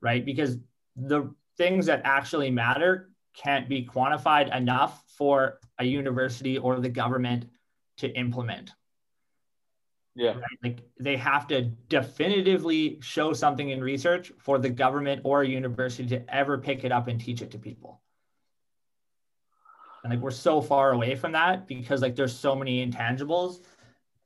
right? 0.00 0.24
Because 0.24 0.56
the 0.96 1.34
things 1.56 1.86
that 1.86 2.02
actually 2.04 2.50
matter 2.50 3.10
can't 3.34 3.68
be 3.68 3.86
quantified 3.86 4.54
enough 4.54 5.02
for 5.16 5.58
a 5.78 5.84
university 5.84 6.58
or 6.58 6.80
the 6.80 6.88
government 6.88 7.46
to 7.98 8.08
implement. 8.08 8.72
Yeah. 10.14 10.30
Right? 10.30 10.58
Like 10.62 10.78
they 10.98 11.16
have 11.16 11.46
to 11.48 11.62
definitively 11.88 12.98
show 13.00 13.32
something 13.32 13.70
in 13.70 13.82
research 13.82 14.32
for 14.38 14.58
the 14.58 14.68
government 14.68 15.22
or 15.24 15.42
a 15.42 15.48
university 15.48 16.08
to 16.08 16.34
ever 16.34 16.58
pick 16.58 16.84
it 16.84 16.92
up 16.92 17.08
and 17.08 17.20
teach 17.20 17.42
it 17.42 17.50
to 17.52 17.58
people. 17.58 18.00
And 20.02 20.12
like 20.12 20.20
we're 20.20 20.30
so 20.30 20.60
far 20.60 20.92
away 20.92 21.14
from 21.14 21.32
that 21.32 21.66
because 21.66 22.02
like 22.02 22.16
there's 22.16 22.36
so 22.36 22.56
many 22.56 22.84
intangibles 22.84 23.60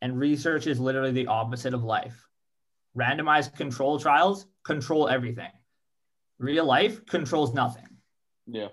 and 0.04 0.20
research 0.20 0.66
is 0.66 0.78
literally 0.78 1.12
the 1.12 1.26
opposite 1.28 1.72
of 1.72 1.82
life. 1.82 2.28
Randomized 2.94 3.56
control 3.56 3.98
trials 3.98 4.44
control 4.62 5.08
everything. 5.08 5.50
Real 6.38 6.66
life 6.66 7.06
controls 7.06 7.54
nothing. 7.54 7.88
Yeah. 8.46 8.68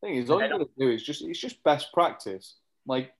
Thing 0.00 0.14
is, 0.14 0.30
all 0.30 0.42
you 0.42 0.48
gotta 0.48 0.66
do 0.78 0.90
is 0.90 1.02
just 1.02 1.22
it's 1.22 1.38
just 1.38 1.62
best 1.62 1.92
practice. 1.92 2.54
Like 2.86 3.12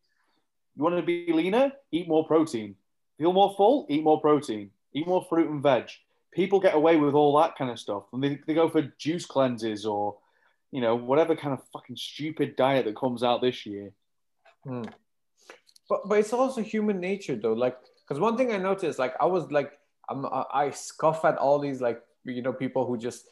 you 0.75 0.83
want 0.83 0.97
to 0.97 1.03
be 1.03 1.31
leaner, 1.31 1.73
eat 1.93 2.09
more 2.09 2.27
protein. 2.27 2.75
Feel 3.19 3.35
more 3.35 3.55
full, 3.55 3.85
eat 3.91 4.03
more 4.03 4.23
protein. 4.23 4.71
Eat 4.95 5.07
more 5.07 5.27
fruit 5.29 5.51
and 5.51 5.63
veg. 5.63 5.91
People 6.33 6.59
get 6.59 6.75
away 6.75 6.97
with 6.97 7.13
all 7.13 7.39
that 7.39 7.57
kind 7.57 7.71
of 7.71 7.79
stuff. 7.79 8.05
And 8.15 8.25
they, 8.25 8.41
they 8.47 8.55
go 8.55 8.71
for 8.71 8.81
juice 8.97 9.27
cleanses 9.27 9.85
or, 9.85 10.17
you 10.73 10.81
know, 10.81 10.95
whatever 10.95 11.37
kind 11.37 11.53
of 11.53 11.61
fucking 11.75 11.97
stupid 11.97 12.57
diet 12.57 12.87
that 12.87 12.97
comes 12.97 13.23
out 13.23 13.43
this 13.43 13.67
year. 13.67 13.93
Hmm 14.65 14.85
but 15.89 16.09
but 16.09 16.19
it's 16.19 16.33
also 16.33 16.63
human 16.63 17.01
nature 17.01 17.37
though. 17.37 17.53
Like 17.53 17.77
because 18.07 18.21
one 18.21 18.37
thing 18.37 18.53
i 18.53 18.57
noticed 18.57 18.99
like 18.99 19.15
i 19.21 19.27
was 19.27 19.51
like 19.51 19.79
I'm, 20.09 20.27
i 20.53 20.71
scoff 20.71 21.25
at 21.25 21.37
all 21.37 21.59
these 21.59 21.81
like 21.81 22.03
you 22.25 22.43
know 22.43 22.53
people 22.53 22.87
who 22.87 22.97
just 22.97 23.29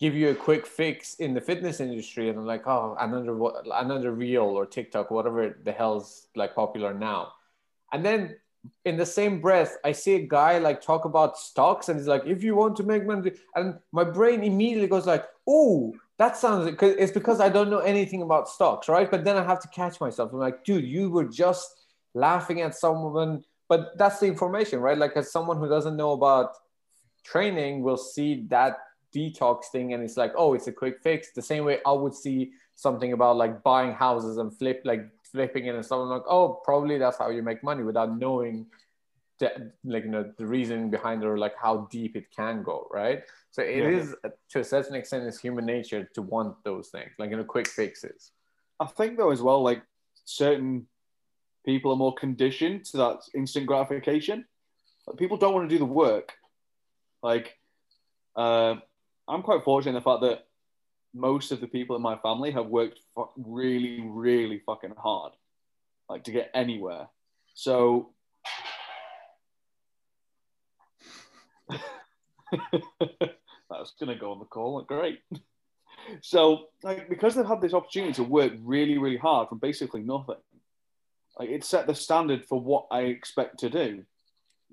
give 0.00 0.14
you 0.14 0.30
a 0.30 0.34
quick 0.34 0.66
fix 0.66 1.14
in 1.14 1.32
the 1.32 1.40
fitness 1.40 1.78
industry 1.78 2.28
and 2.28 2.38
I'm 2.38 2.46
like 2.46 2.66
oh 2.66 2.96
another 3.00 3.38
another 3.72 4.12
reel 4.12 4.42
or 4.42 4.66
tiktok 4.66 5.10
whatever 5.10 5.56
the 5.62 5.72
hell's 5.72 6.26
like 6.34 6.54
popular 6.54 6.92
now. 6.92 7.32
And 7.92 8.04
then 8.04 8.36
in 8.84 8.96
the 8.96 9.06
same 9.06 9.40
breath 9.40 9.76
i 9.84 9.92
see 9.92 10.16
a 10.16 10.26
guy 10.26 10.58
like 10.58 10.82
talk 10.82 11.04
about 11.04 11.38
stocks 11.38 11.88
and 11.88 12.00
he's 12.00 12.08
like 12.08 12.26
if 12.26 12.42
you 12.42 12.56
want 12.56 12.76
to 12.76 12.82
make 12.82 13.06
money 13.06 13.30
and 13.54 13.78
my 13.92 14.02
brain 14.02 14.42
immediately 14.42 14.88
goes 14.88 15.06
like 15.06 15.24
oh 15.46 15.94
that 16.18 16.36
sounds 16.36 16.70
because 16.70 16.94
it's 16.98 17.12
because 17.12 17.40
I 17.40 17.48
don't 17.48 17.70
know 17.70 17.78
anything 17.78 18.22
about 18.22 18.48
stocks, 18.48 18.88
right? 18.88 19.10
But 19.10 19.24
then 19.24 19.36
I 19.36 19.44
have 19.44 19.60
to 19.60 19.68
catch 19.68 20.00
myself. 20.00 20.32
I'm 20.32 20.38
like, 20.38 20.64
dude, 20.64 20.84
you 20.84 21.10
were 21.10 21.24
just 21.24 21.86
laughing 22.14 22.62
at 22.62 22.74
someone, 22.74 23.44
but 23.68 23.98
that's 23.98 24.20
the 24.20 24.26
information, 24.26 24.80
right? 24.80 24.96
Like, 24.96 25.16
as 25.16 25.30
someone 25.30 25.58
who 25.58 25.68
doesn't 25.68 25.96
know 25.96 26.12
about 26.12 26.52
training 27.24 27.82
will 27.82 27.98
see 27.98 28.46
that 28.48 28.78
detox 29.14 29.66
thing 29.66 29.92
and 29.92 30.02
it's 30.02 30.16
like, 30.16 30.32
oh, 30.36 30.54
it's 30.54 30.68
a 30.68 30.72
quick 30.72 30.98
fix. 31.02 31.32
The 31.32 31.42
same 31.42 31.64
way 31.64 31.78
I 31.84 31.92
would 31.92 32.14
see 32.14 32.52
something 32.74 33.12
about 33.12 33.36
like 33.36 33.62
buying 33.62 33.92
houses 33.92 34.36
and 34.38 34.56
flip, 34.56 34.82
like 34.84 35.08
flipping 35.30 35.66
it 35.66 35.74
and 35.74 35.84
stuff. 35.84 36.00
I'm 36.00 36.08
like, 36.08 36.22
oh, 36.28 36.60
probably 36.64 36.98
that's 36.98 37.18
how 37.18 37.30
you 37.30 37.42
make 37.42 37.62
money 37.62 37.82
without 37.82 38.16
knowing 38.18 38.66
like 39.84 40.04
you 40.04 40.10
know 40.10 40.32
the 40.38 40.46
reason 40.46 40.90
behind 40.90 41.22
it 41.22 41.26
or 41.26 41.36
like 41.36 41.54
how 41.60 41.88
deep 41.90 42.16
it 42.16 42.26
can 42.34 42.62
go 42.62 42.88
right? 42.90 43.22
So 43.50 43.62
it 43.62 43.78
yeah. 43.78 43.88
is 43.88 44.14
to 44.50 44.60
a 44.60 44.64
certain 44.64 44.94
extent 44.94 45.24
it's 45.24 45.40
human 45.40 45.66
nature 45.66 46.08
to 46.14 46.22
want 46.22 46.56
those 46.64 46.88
things 46.88 47.10
like 47.18 47.30
you 47.30 47.36
know 47.36 47.44
quick 47.44 47.68
fixes. 47.68 48.32
I 48.80 48.86
think 48.86 49.16
though 49.16 49.30
as 49.30 49.42
well 49.42 49.62
like 49.62 49.82
certain 50.24 50.86
people 51.64 51.92
are 51.92 51.96
more 51.96 52.14
conditioned 52.14 52.84
to 52.86 52.96
that 52.98 53.18
instant 53.34 53.66
gratification. 53.66 54.44
Like, 55.06 55.16
people 55.16 55.36
don't 55.36 55.54
want 55.54 55.68
to 55.68 55.74
do 55.74 55.78
the 55.78 55.84
work. 55.84 56.32
Like 57.22 57.56
uh, 58.36 58.76
i'm 59.28 59.42
quite 59.42 59.64
fortunate 59.64 59.90
in 59.90 59.94
the 59.94 60.00
fact 60.00 60.20
that 60.20 60.46
most 61.14 61.50
of 61.50 61.60
the 61.60 61.66
people 61.66 61.96
in 61.96 62.02
my 62.02 62.16
family 62.18 62.50
have 62.50 62.66
worked 62.66 63.00
really 63.36 64.02
really 64.02 64.60
fucking 64.66 64.92
hard 64.98 65.32
like 66.08 66.24
to 66.24 66.30
get 66.30 66.50
anywhere. 66.54 67.08
So 67.54 68.10
that 71.70 73.30
was 73.70 73.94
going 73.98 74.12
to 74.12 74.20
go 74.20 74.32
on 74.32 74.38
the 74.38 74.44
call. 74.44 74.80
Great. 74.82 75.20
So, 76.22 76.66
like, 76.82 77.08
because 77.08 77.34
they've 77.34 77.46
had 77.46 77.60
this 77.60 77.74
opportunity 77.74 78.12
to 78.14 78.22
work 78.22 78.52
really, 78.60 78.98
really 78.98 79.16
hard 79.16 79.48
from 79.48 79.58
basically 79.58 80.02
nothing, 80.02 80.36
Like 81.38 81.50
it 81.50 81.64
set 81.64 81.86
the 81.86 81.94
standard 81.94 82.44
for 82.44 82.60
what 82.60 82.86
I 82.90 83.02
expect 83.02 83.58
to 83.60 83.70
do, 83.70 84.04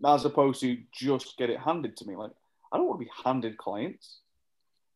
as 0.06 0.26
opposed 0.26 0.62
to 0.62 0.78
just 0.94 1.38
get 1.38 1.50
it 1.50 1.60
handed 1.60 1.98
to 1.98 2.08
me. 2.08 2.16
Like 2.16 2.32
I 2.72 2.78
don't 2.78 2.88
want 2.88 3.00
to 3.00 3.06
be 3.06 3.12
handed 3.24 3.58
clients. 3.58 4.20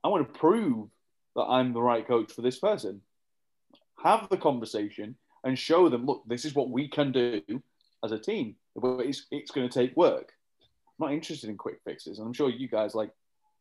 I 0.04 0.10
want 0.10 0.32
to 0.32 0.40
prove 0.40 0.90
that 1.36 1.44
I'm 1.44 1.74
the 1.74 1.82
right 1.82 2.08
coach 2.08 2.32
for 2.32 2.42
this 2.42 2.60
person. 2.60 3.02
Have 4.04 4.30
the 4.30 4.38
conversation 4.38 5.16
and 5.44 5.58
show 5.58 5.90
them, 5.90 6.06
look, 6.06 6.24
this 6.28 6.46
is 6.46 6.56
what 6.56 6.70
we 6.70 6.88
can 6.88 7.12
do 7.12 7.42
as 8.04 8.12
a 8.12 8.20
team. 8.20 8.56
But 8.76 9.00
it's, 9.02 9.26
it's 9.32 9.52
going 9.52 9.68
to 9.68 9.74
take 9.74 9.96
work. 9.96 10.34
I'm 11.00 11.08
not 11.08 11.14
interested 11.14 11.50
in 11.50 11.58
quick 11.58 11.80
fixes. 11.84 12.20
And 12.20 12.28
I'm 12.28 12.34
sure 12.34 12.50
you 12.50 12.68
guys 12.68 12.96
like, 12.96 13.12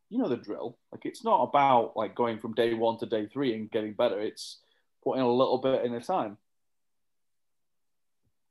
you 0.09 0.19
know 0.19 0.29
the 0.29 0.37
drill. 0.37 0.79
Like 0.93 1.05
it's 1.05 1.25
not 1.25 1.43
about 1.43 1.97
like 1.97 2.15
going 2.15 2.39
from 2.39 2.55
day 2.55 2.75
one 2.75 2.99
to 2.99 3.07
day 3.07 3.27
three 3.27 3.55
and 3.55 3.71
getting 3.71 3.93
better. 3.93 4.21
It's 4.21 4.59
putting 5.03 5.23
a 5.23 5.31
little 5.31 5.59
bit 5.59 5.85
in 5.85 5.95
a 5.95 6.01
time 6.01 6.39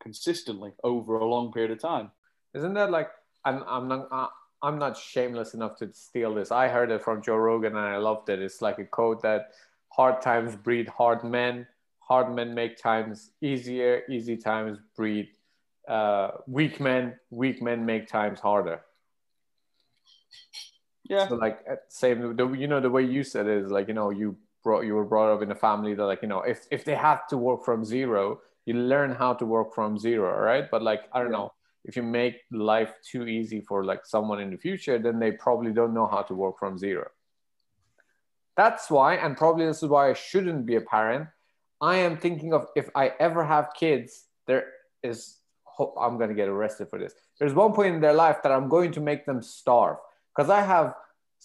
consistently 0.02 0.72
over 0.84 1.18
a 1.18 1.26
long 1.26 1.52
period 1.52 1.72
of 1.72 1.82
time. 1.82 2.12
Isn't 2.54 2.74
that 2.76 2.92
like 2.92 3.10
I'm 3.44 3.64
I'm 3.68 3.88
not 3.88 4.32
I'm 4.62 4.78
not 4.78 4.98
shameless 4.98 5.54
enough 5.54 5.78
to 5.78 5.92
steal 5.94 6.34
this. 6.34 6.52
I 6.52 6.68
heard 6.68 6.92
it 6.92 7.04
from 7.04 7.22
Joe 7.22 7.38
Rogan 7.38 7.76
and 7.76 7.86
I 7.86 7.98
loved 7.98 8.30
it. 8.30 8.42
It's 8.42 8.62
like 8.62 8.80
a 8.80 8.86
quote 8.86 9.22
that 9.22 9.52
hard 9.90 10.22
times 10.22 10.56
breed 10.56 10.88
hard 10.88 11.24
men, 11.24 11.68
hard 12.00 12.34
men 12.34 12.54
make 12.54 12.78
times 12.78 13.32
easier, 13.42 14.04
easy 14.10 14.38
times 14.38 14.78
breed 14.96 15.30
uh, 15.88 16.32
weak 16.48 16.80
men, 16.80 17.16
weak 17.30 17.62
men 17.62 17.86
make 17.86 18.08
times 18.08 18.40
harder. 18.40 18.82
Yeah. 21.04 21.28
So 21.28 21.36
like 21.36 21.60
uh, 21.70 21.76
same, 21.90 22.36
the, 22.36 22.52
you 22.54 22.68
know, 22.68 22.80
the 22.80 22.90
way 22.90 23.04
you 23.04 23.24
said 23.24 23.48
it 23.48 23.64
is 23.64 23.72
like 23.72 23.88
you 23.88 23.94
know 23.94 24.10
you 24.10 24.38
brought 24.64 24.82
you 24.82 24.96
were 24.96 25.06
brought 25.06 25.34
up 25.34 25.42
in 25.44 25.52
a 25.52 25.56
family 25.56 25.94
that 25.94 26.06
like 26.06 26.22
you 26.22 26.28
know 26.28 26.42
if 26.42 26.66
if 26.72 26.84
they 26.84 26.96
have 26.96 27.28
to 27.28 27.38
work 27.38 27.64
from 27.64 27.86
zero, 27.86 28.42
you 28.66 28.74
learn 28.74 29.12
how 29.12 29.34
to 29.34 29.46
work 29.46 29.74
from 29.74 29.98
zero, 29.98 30.40
right? 30.40 30.70
But 30.70 30.82
like 30.82 31.04
I 31.14 31.22
don't 31.22 31.32
know, 31.32 31.54
if 31.84 31.96
you 31.96 32.04
make 32.04 32.38
life 32.52 32.94
too 33.10 33.28
easy 33.28 33.62
for 33.62 33.86
like 33.86 34.06
someone 34.06 34.42
in 34.42 34.50
the 34.50 34.58
future, 34.58 34.98
then 34.98 35.20
they 35.20 35.32
probably 35.32 35.72
don't 35.72 35.94
know 35.94 36.08
how 36.08 36.24
to 36.24 36.34
work 36.34 36.58
from 36.58 36.78
zero. 36.78 37.08
That's 38.58 38.90
why, 38.90 39.16
and 39.16 39.38
probably 39.38 39.66
this 39.66 39.84
is 39.84 39.90
why 39.90 40.10
I 40.10 40.14
shouldn't 40.14 40.66
be 40.66 40.76
a 40.76 40.82
parent. 40.82 41.28
I 41.82 41.98
am 41.98 42.18
thinking 42.18 42.54
of 42.54 42.68
if 42.76 42.90
I 42.96 43.12
ever 43.20 43.44
have 43.44 43.74
kids, 43.78 44.26
there 44.48 44.66
is 45.04 45.38
I'm 45.80 46.18
going 46.18 46.30
to 46.30 46.36
get 46.36 46.48
arrested 46.48 46.90
for 46.90 47.00
this. 47.00 47.14
There's 47.40 47.54
one 47.54 47.74
point 47.74 47.96
in 47.96 48.02
their 48.02 48.14
life 48.14 48.38
that 48.44 48.52
I'm 48.52 48.70
going 48.70 48.92
to 48.94 49.02
make 49.02 49.26
them 49.26 49.42
starve. 49.42 49.98
Because 50.36 50.50
I 50.50 50.62
have 50.62 50.96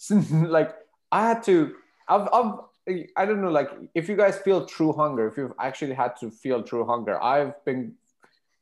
like 0.31 0.75
I 1.11 1.27
had 1.27 1.43
to 1.43 1.75
I've, 2.07 2.27
I've 2.33 2.53
I 3.15 3.25
don't 3.25 3.41
know 3.41 3.51
like 3.51 3.69
if 3.93 4.09
you 4.09 4.15
guys 4.15 4.37
feel 4.39 4.65
true 4.65 4.93
hunger 4.93 5.27
if 5.27 5.37
you've 5.37 5.53
actually 5.59 5.93
had 5.93 6.15
to 6.17 6.31
feel 6.31 6.63
true 6.63 6.85
hunger 6.85 7.21
I've 7.21 7.63
been 7.65 7.93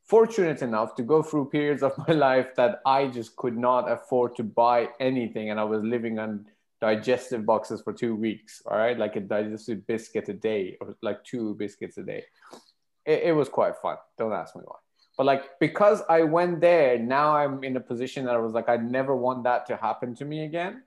fortunate 0.04 0.60
enough 0.62 0.94
to 0.96 1.02
go 1.02 1.22
through 1.22 1.46
periods 1.46 1.82
of 1.82 1.96
my 2.08 2.14
life 2.14 2.54
that 2.56 2.80
I 2.84 3.06
just 3.06 3.36
could 3.36 3.56
not 3.56 3.90
afford 3.90 4.36
to 4.36 4.44
buy 4.44 4.88
anything 4.98 5.50
and 5.50 5.58
I 5.58 5.64
was 5.64 5.82
living 5.82 6.18
on 6.18 6.46
digestive 6.80 7.46
boxes 7.46 7.80
for 7.82 7.92
two 7.92 8.14
weeks 8.14 8.62
all 8.66 8.76
right? 8.76 8.98
Like 8.98 9.16
a 9.16 9.20
digestive 9.20 9.86
biscuit 9.86 10.28
a 10.28 10.34
day 10.34 10.76
or 10.80 10.96
like 11.02 11.24
two 11.24 11.54
biscuits 11.54 11.96
a 11.98 12.02
day. 12.02 12.24
It, 13.06 13.22
it 13.24 13.32
was 13.32 13.48
quite 13.48 13.76
fun 13.76 13.96
don't 14.18 14.32
ask 14.32 14.54
me 14.54 14.62
why 14.64 14.76
but 15.16 15.26
like 15.26 15.58
because 15.58 16.02
I 16.08 16.22
went 16.22 16.60
there, 16.60 16.98
now 16.98 17.36
I'm 17.36 17.62
in 17.64 17.76
a 17.76 17.80
position 17.80 18.24
that 18.24 18.34
I 18.34 18.38
was 18.38 18.52
like, 18.52 18.68
I 18.68 18.76
never 18.76 19.14
want 19.14 19.44
that 19.44 19.66
to 19.66 19.76
happen 19.76 20.14
to 20.16 20.24
me 20.24 20.44
again. 20.44 20.82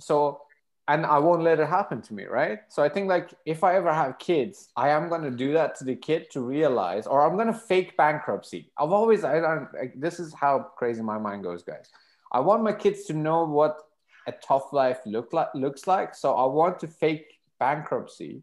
So 0.00 0.40
and 0.86 1.06
I 1.06 1.18
won't 1.18 1.42
let 1.42 1.60
it 1.60 1.68
happen 1.68 2.02
to 2.02 2.14
me, 2.14 2.24
right? 2.24 2.58
So 2.68 2.82
I 2.82 2.90
think 2.90 3.08
like 3.08 3.32
if 3.46 3.64
I 3.64 3.74
ever 3.76 3.92
have 3.92 4.18
kids, 4.18 4.68
I 4.76 4.90
am 4.90 5.08
gonna 5.08 5.30
do 5.30 5.52
that 5.54 5.76
to 5.76 5.84
the 5.84 5.96
kid 5.96 6.30
to 6.32 6.40
realize, 6.40 7.06
or 7.06 7.22
I'm 7.22 7.36
gonna 7.36 7.54
fake 7.54 7.96
bankruptcy. 7.96 8.70
I've 8.78 8.92
always 8.92 9.24
I 9.24 9.40
don't 9.40 9.68
like, 9.74 9.94
this 9.98 10.20
is 10.20 10.34
how 10.34 10.70
crazy 10.76 11.02
my 11.02 11.18
mind 11.18 11.42
goes, 11.42 11.62
guys. 11.62 11.88
I 12.32 12.40
want 12.40 12.62
my 12.62 12.72
kids 12.72 13.04
to 13.04 13.12
know 13.12 13.44
what 13.44 13.78
a 14.26 14.32
tough 14.32 14.72
life 14.72 14.98
look 15.06 15.32
like 15.32 15.48
looks 15.54 15.86
like. 15.86 16.14
So 16.14 16.34
I 16.34 16.46
want 16.46 16.80
to 16.80 16.88
fake 16.88 17.40
bankruptcy 17.58 18.42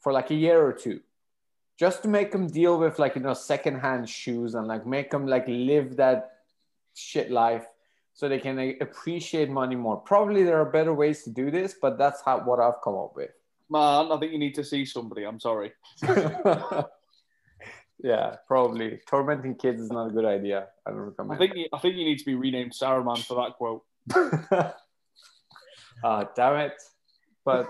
for 0.00 0.12
like 0.12 0.30
a 0.30 0.34
year 0.34 0.64
or 0.64 0.72
two 0.72 1.00
just 1.80 2.02
to 2.02 2.08
make 2.08 2.30
them 2.30 2.46
deal 2.46 2.78
with 2.78 2.98
like 2.98 3.14
you 3.16 3.22
know 3.22 3.32
secondhand 3.32 4.06
shoes 4.06 4.54
and 4.54 4.68
like 4.68 4.86
make 4.86 5.10
them 5.10 5.26
like 5.26 5.46
live 5.48 5.96
that 5.96 6.32
shit 6.94 7.30
life 7.30 7.64
so 8.12 8.28
they 8.28 8.38
can 8.38 8.56
like, 8.56 8.76
appreciate 8.82 9.48
money 9.48 9.76
more. 9.76 9.96
Probably 9.96 10.42
there 10.42 10.60
are 10.60 10.66
better 10.66 10.92
ways 10.92 11.22
to 11.22 11.30
do 11.30 11.50
this 11.50 11.76
but 11.80 11.96
that's 11.96 12.20
how 12.22 12.40
what 12.40 12.60
i've 12.60 12.82
come 12.84 12.96
up 12.96 13.16
with. 13.16 13.30
Man 13.70 14.12
i 14.12 14.18
think 14.18 14.32
you 14.32 14.38
need 14.38 14.54
to 14.56 14.64
see 14.64 14.84
somebody. 14.84 15.24
I'm 15.24 15.40
sorry. 15.40 15.72
Yeah 18.02 18.36
probably. 18.48 18.98
Tormenting 19.06 19.56
kids 19.56 19.82
is 19.82 19.90
not 19.90 20.06
a 20.06 20.10
good 20.10 20.24
idea. 20.24 20.68
I 20.86 20.90
don't 20.90 21.00
recommend 21.00 21.34
i 21.34 21.36
think 21.36 21.54
you, 21.54 21.66
i 21.70 21.78
think 21.78 21.96
you 21.96 22.04
need 22.06 22.18
to 22.18 22.24
be 22.24 22.34
renamed 22.34 22.72
saruman 22.72 23.22
for 23.22 23.34
that 23.42 23.56
quote. 23.58 23.82
Uh 26.02 26.24
damn 26.36 26.56
it. 26.56 26.72
But 27.44 27.68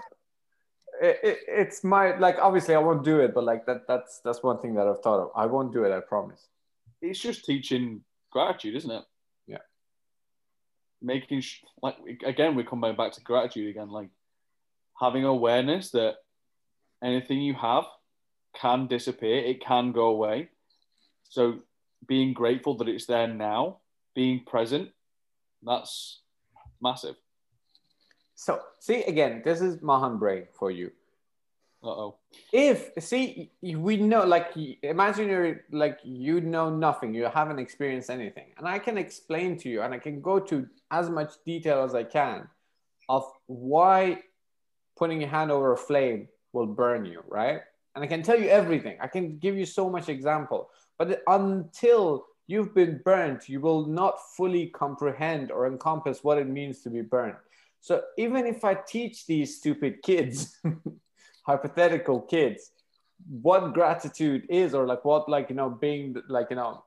it, 1.01 1.19
it, 1.23 1.39
it's 1.49 1.83
my 1.83 2.17
like 2.19 2.37
obviously 2.41 2.75
I 2.75 2.79
won't 2.79 3.05
do 3.05 3.21
it, 3.21 3.35
but 3.35 3.45
like 3.45 3.67
that 3.67 3.87
that's 3.89 4.21
that's 4.25 4.43
one 4.43 4.61
thing 4.61 4.75
that 4.75 4.87
I've 4.87 5.01
thought 5.01 5.21
of. 5.21 5.31
I 5.35 5.47
won't 5.47 5.73
do 5.73 5.85
it. 5.85 5.93
I 5.93 6.01
promise. 6.01 6.47
It's 7.01 7.19
just 7.19 7.45
teaching 7.45 8.03
gratitude, 8.31 8.77
isn't 8.77 8.91
it? 8.91 9.05
Yeah. 9.47 9.59
Making 11.01 11.41
sh- 11.41 11.65
like 11.83 11.97
again, 12.25 12.55
we're 12.55 12.65
coming 12.65 12.97
back 12.97 13.13
to 13.13 13.21
gratitude 13.23 13.71
again. 13.71 13.89
Like 13.89 14.11
having 15.01 15.25
awareness 15.25 15.91
that 15.93 16.17
anything 17.03 17.41
you 17.41 17.55
have 17.55 17.85
can 18.55 18.87
disappear. 18.87 19.39
It 19.39 19.65
can 19.65 19.93
go 19.93 20.09
away. 20.09 20.51
So 21.29 21.61
being 22.07 22.35
grateful 22.35 22.77
that 22.77 22.89
it's 22.89 23.07
there 23.07 23.29
now, 23.29 23.79
being 24.15 24.45
present, 24.45 24.91
that's 25.63 26.21
massive. 26.83 27.17
So 28.41 28.59
see 28.79 29.03
again, 29.03 29.43
this 29.45 29.61
is 29.61 29.83
Mahan 29.83 30.17
brain 30.17 30.45
for 30.59 30.71
you. 30.71 30.93
Uh 31.83 31.89
oh. 31.89 32.17
If 32.55 32.91
see, 32.99 33.51
we 33.61 33.99
know, 33.99 34.25
like, 34.25 34.57
imagine 34.83 35.29
you're 35.29 35.61
like 35.73 35.99
you 36.05 36.41
know 36.41 36.71
nothing, 36.71 37.13
you 37.13 37.25
haven't 37.25 37.59
experienced 37.59 38.09
anything, 38.09 38.47
and 38.57 38.67
I 38.67 38.79
can 38.79 38.97
explain 38.97 39.59
to 39.59 39.69
you, 39.69 39.83
and 39.83 39.93
I 39.93 39.99
can 39.99 40.23
go 40.23 40.41
to 40.41 40.67
as 40.91 41.11
much 41.11 41.33
detail 41.45 41.85
as 41.85 41.95
I 41.95 42.03
can 42.03 42.49
of 43.11 43.31
why 43.45 44.23
putting 44.97 45.21
your 45.21 45.29
hand 45.29 45.51
over 45.51 45.75
a 45.75 45.77
flame 45.77 46.27
will 46.55 46.67
burn 46.67 47.05
you, 47.05 47.23
right? 47.29 47.61
And 47.95 48.03
I 48.03 48.07
can 48.07 48.23
tell 48.23 48.41
you 48.41 48.49
everything. 48.49 48.97
I 49.03 49.07
can 49.07 49.37
give 49.37 49.55
you 49.55 49.67
so 49.67 49.91
much 49.91 50.09
example, 50.09 50.71
but 50.99 51.23
until 51.27 52.25
you've 52.47 52.75
been 52.75 53.03
burnt, 53.05 53.51
you 53.51 53.61
will 53.61 53.85
not 53.85 54.15
fully 54.35 54.69
comprehend 54.69 55.53
or 55.53 55.67
encompass 55.67 56.25
what 56.25 56.39
it 56.39 56.49
means 56.49 56.81
to 56.85 56.89
be 56.89 57.03
burnt. 57.03 57.37
So 57.81 58.03
even 58.19 58.47
if 58.47 58.65
I 58.65 58.75
teach 58.75 59.27
these 59.27 59.57
stupid 59.57 60.03
kids, 60.03 60.57
hypothetical 61.47 62.21
kids, 62.21 62.71
what 63.29 63.75
gratitude 63.75 64.47
is, 64.49 64.75
or 64.75 64.87
like 64.87 65.05
what, 65.05 65.29
like, 65.29 65.51
you 65.51 65.57
know, 65.57 65.71
being 65.71 66.17
like, 66.29 66.49
you 66.51 66.57
know, 66.57 66.85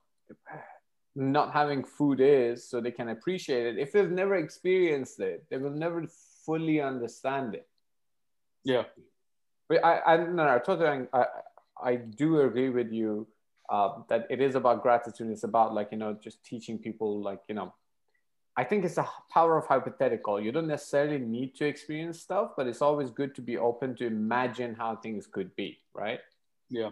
not 1.16 1.52
having 1.52 1.84
food 1.84 2.20
is, 2.22 2.68
so 2.68 2.80
they 2.80 2.92
can 2.92 3.10
appreciate 3.10 3.66
it. 3.66 3.80
If 3.80 3.92
they've 3.92 4.10
never 4.10 4.36
experienced 4.36 5.20
it, 5.20 5.46
they 5.50 5.58
will 5.58 5.72
never 5.72 6.06
fully 6.46 6.82
understand 6.82 7.56
it. 7.56 7.68
Yeah. 8.64 8.84
But 9.70 9.84
I, 9.84 10.00
I, 10.00 10.18
no, 10.18 10.46
no, 10.46 10.60
totally, 10.66 11.08
I, 11.14 11.26
I 11.82 11.96
do 11.96 12.42
agree 12.42 12.70
with 12.70 12.92
you 12.92 13.28
uh, 13.70 14.00
that 14.10 14.28
it 14.30 14.42
is 14.42 14.56
about 14.56 14.82
gratitude. 14.82 15.32
It's 15.32 15.44
about 15.44 15.74
like, 15.74 15.90
you 15.92 15.98
know, 15.98 16.14
just 16.14 16.44
teaching 16.44 16.78
people 16.78 17.22
like, 17.22 17.40
you 17.48 17.56
know, 17.56 17.74
I 18.56 18.64
think 18.64 18.86
it's 18.86 18.98
a 18.98 19.08
power 19.32 19.58
of 19.58 19.66
hypothetical. 19.66 20.40
You 20.40 20.52
don't 20.52 20.68
necessarily 20.68 21.18
need 21.18 21.56
to 21.56 21.66
experience 21.66 22.20
stuff, 22.20 22.52
but 22.56 22.68
it's 22.68 22.82
always 22.82 23.10
good 23.10 23.34
to 23.36 23.42
be 23.42 23.58
open 23.58 23.96
to 23.96 24.06
imagine 24.06 24.76
how 24.76 24.96
things 24.96 25.26
could 25.26 25.56
be, 25.56 25.80
right? 25.94 26.20
Yeah. 26.70 26.92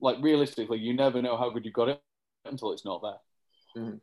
Like 0.00 0.18
realistically, 0.20 0.78
you 0.78 0.94
never 0.94 1.20
know 1.20 1.36
how 1.36 1.50
good 1.50 1.64
you 1.64 1.72
got 1.72 1.88
it 1.88 2.02
until 2.44 2.72
it's 2.72 2.84
not 2.84 3.02
there. 3.02 3.82
Mm-hmm. 3.82 3.96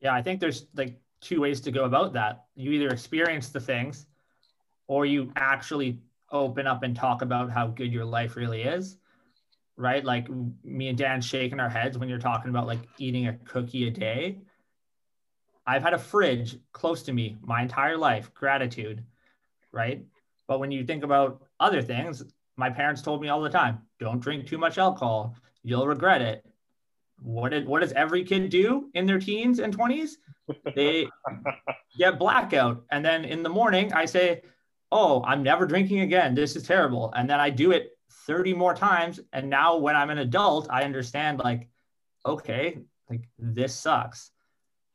Yeah, 0.00 0.14
I 0.14 0.22
think 0.22 0.40
there's 0.40 0.66
like 0.74 1.00
two 1.20 1.40
ways 1.40 1.60
to 1.60 1.70
go 1.70 1.84
about 1.84 2.12
that. 2.14 2.46
You 2.56 2.72
either 2.72 2.88
experience 2.88 3.50
the 3.50 3.60
things 3.60 4.06
or 4.88 5.06
you 5.06 5.30
actually 5.36 6.00
open 6.32 6.66
up 6.66 6.82
and 6.82 6.96
talk 6.96 7.22
about 7.22 7.50
how 7.50 7.68
good 7.68 7.92
your 7.92 8.04
life 8.04 8.34
really 8.34 8.62
is 8.62 8.96
right? 9.76 10.04
Like 10.04 10.28
me 10.64 10.88
and 10.88 10.98
Dan 10.98 11.20
shaking 11.20 11.60
our 11.60 11.68
heads 11.68 11.98
when 11.98 12.08
you're 12.08 12.18
talking 12.18 12.50
about 12.50 12.66
like 12.66 12.80
eating 12.98 13.28
a 13.28 13.34
cookie 13.44 13.88
a 13.88 13.90
day. 13.90 14.38
I've 15.66 15.82
had 15.82 15.94
a 15.94 15.98
fridge 15.98 16.58
close 16.72 17.02
to 17.04 17.12
me 17.12 17.36
my 17.42 17.62
entire 17.62 17.96
life, 17.96 18.32
gratitude, 18.34 19.04
right? 19.70 20.04
But 20.48 20.60
when 20.60 20.72
you 20.72 20.84
think 20.84 21.04
about 21.04 21.42
other 21.60 21.82
things, 21.82 22.24
my 22.56 22.68
parents 22.68 23.00
told 23.00 23.22
me 23.22 23.28
all 23.28 23.40
the 23.40 23.48
time, 23.48 23.80
don't 23.98 24.20
drink 24.20 24.46
too 24.46 24.58
much 24.58 24.78
alcohol, 24.78 25.36
you'll 25.62 25.86
regret 25.86 26.20
it. 26.20 26.44
What 27.22 27.50
did 27.50 27.66
what 27.66 27.80
does 27.80 27.92
every 27.92 28.24
kid 28.24 28.50
do 28.50 28.90
in 28.94 29.06
their 29.06 29.20
teens 29.20 29.60
and 29.60 29.76
20s? 29.76 30.16
They 30.74 31.06
get 31.98 32.18
blackout. 32.18 32.84
And 32.90 33.04
then 33.04 33.24
in 33.24 33.44
the 33.44 33.48
morning 33.48 33.92
I 33.92 34.04
say, 34.04 34.42
Oh, 34.90 35.22
I'm 35.24 35.42
never 35.42 35.64
drinking 35.64 36.00
again. 36.00 36.34
This 36.34 36.56
is 36.56 36.64
terrible. 36.64 37.12
And 37.16 37.30
then 37.30 37.40
I 37.40 37.48
do 37.48 37.70
it 37.70 37.96
30 38.26 38.54
more 38.54 38.74
times. 38.74 39.20
And 39.32 39.50
now 39.50 39.76
when 39.76 39.96
I'm 39.96 40.10
an 40.10 40.18
adult, 40.18 40.68
I 40.70 40.84
understand 40.84 41.38
like, 41.38 41.68
okay, 42.24 42.78
like 43.10 43.28
this 43.38 43.74
sucks. 43.74 44.30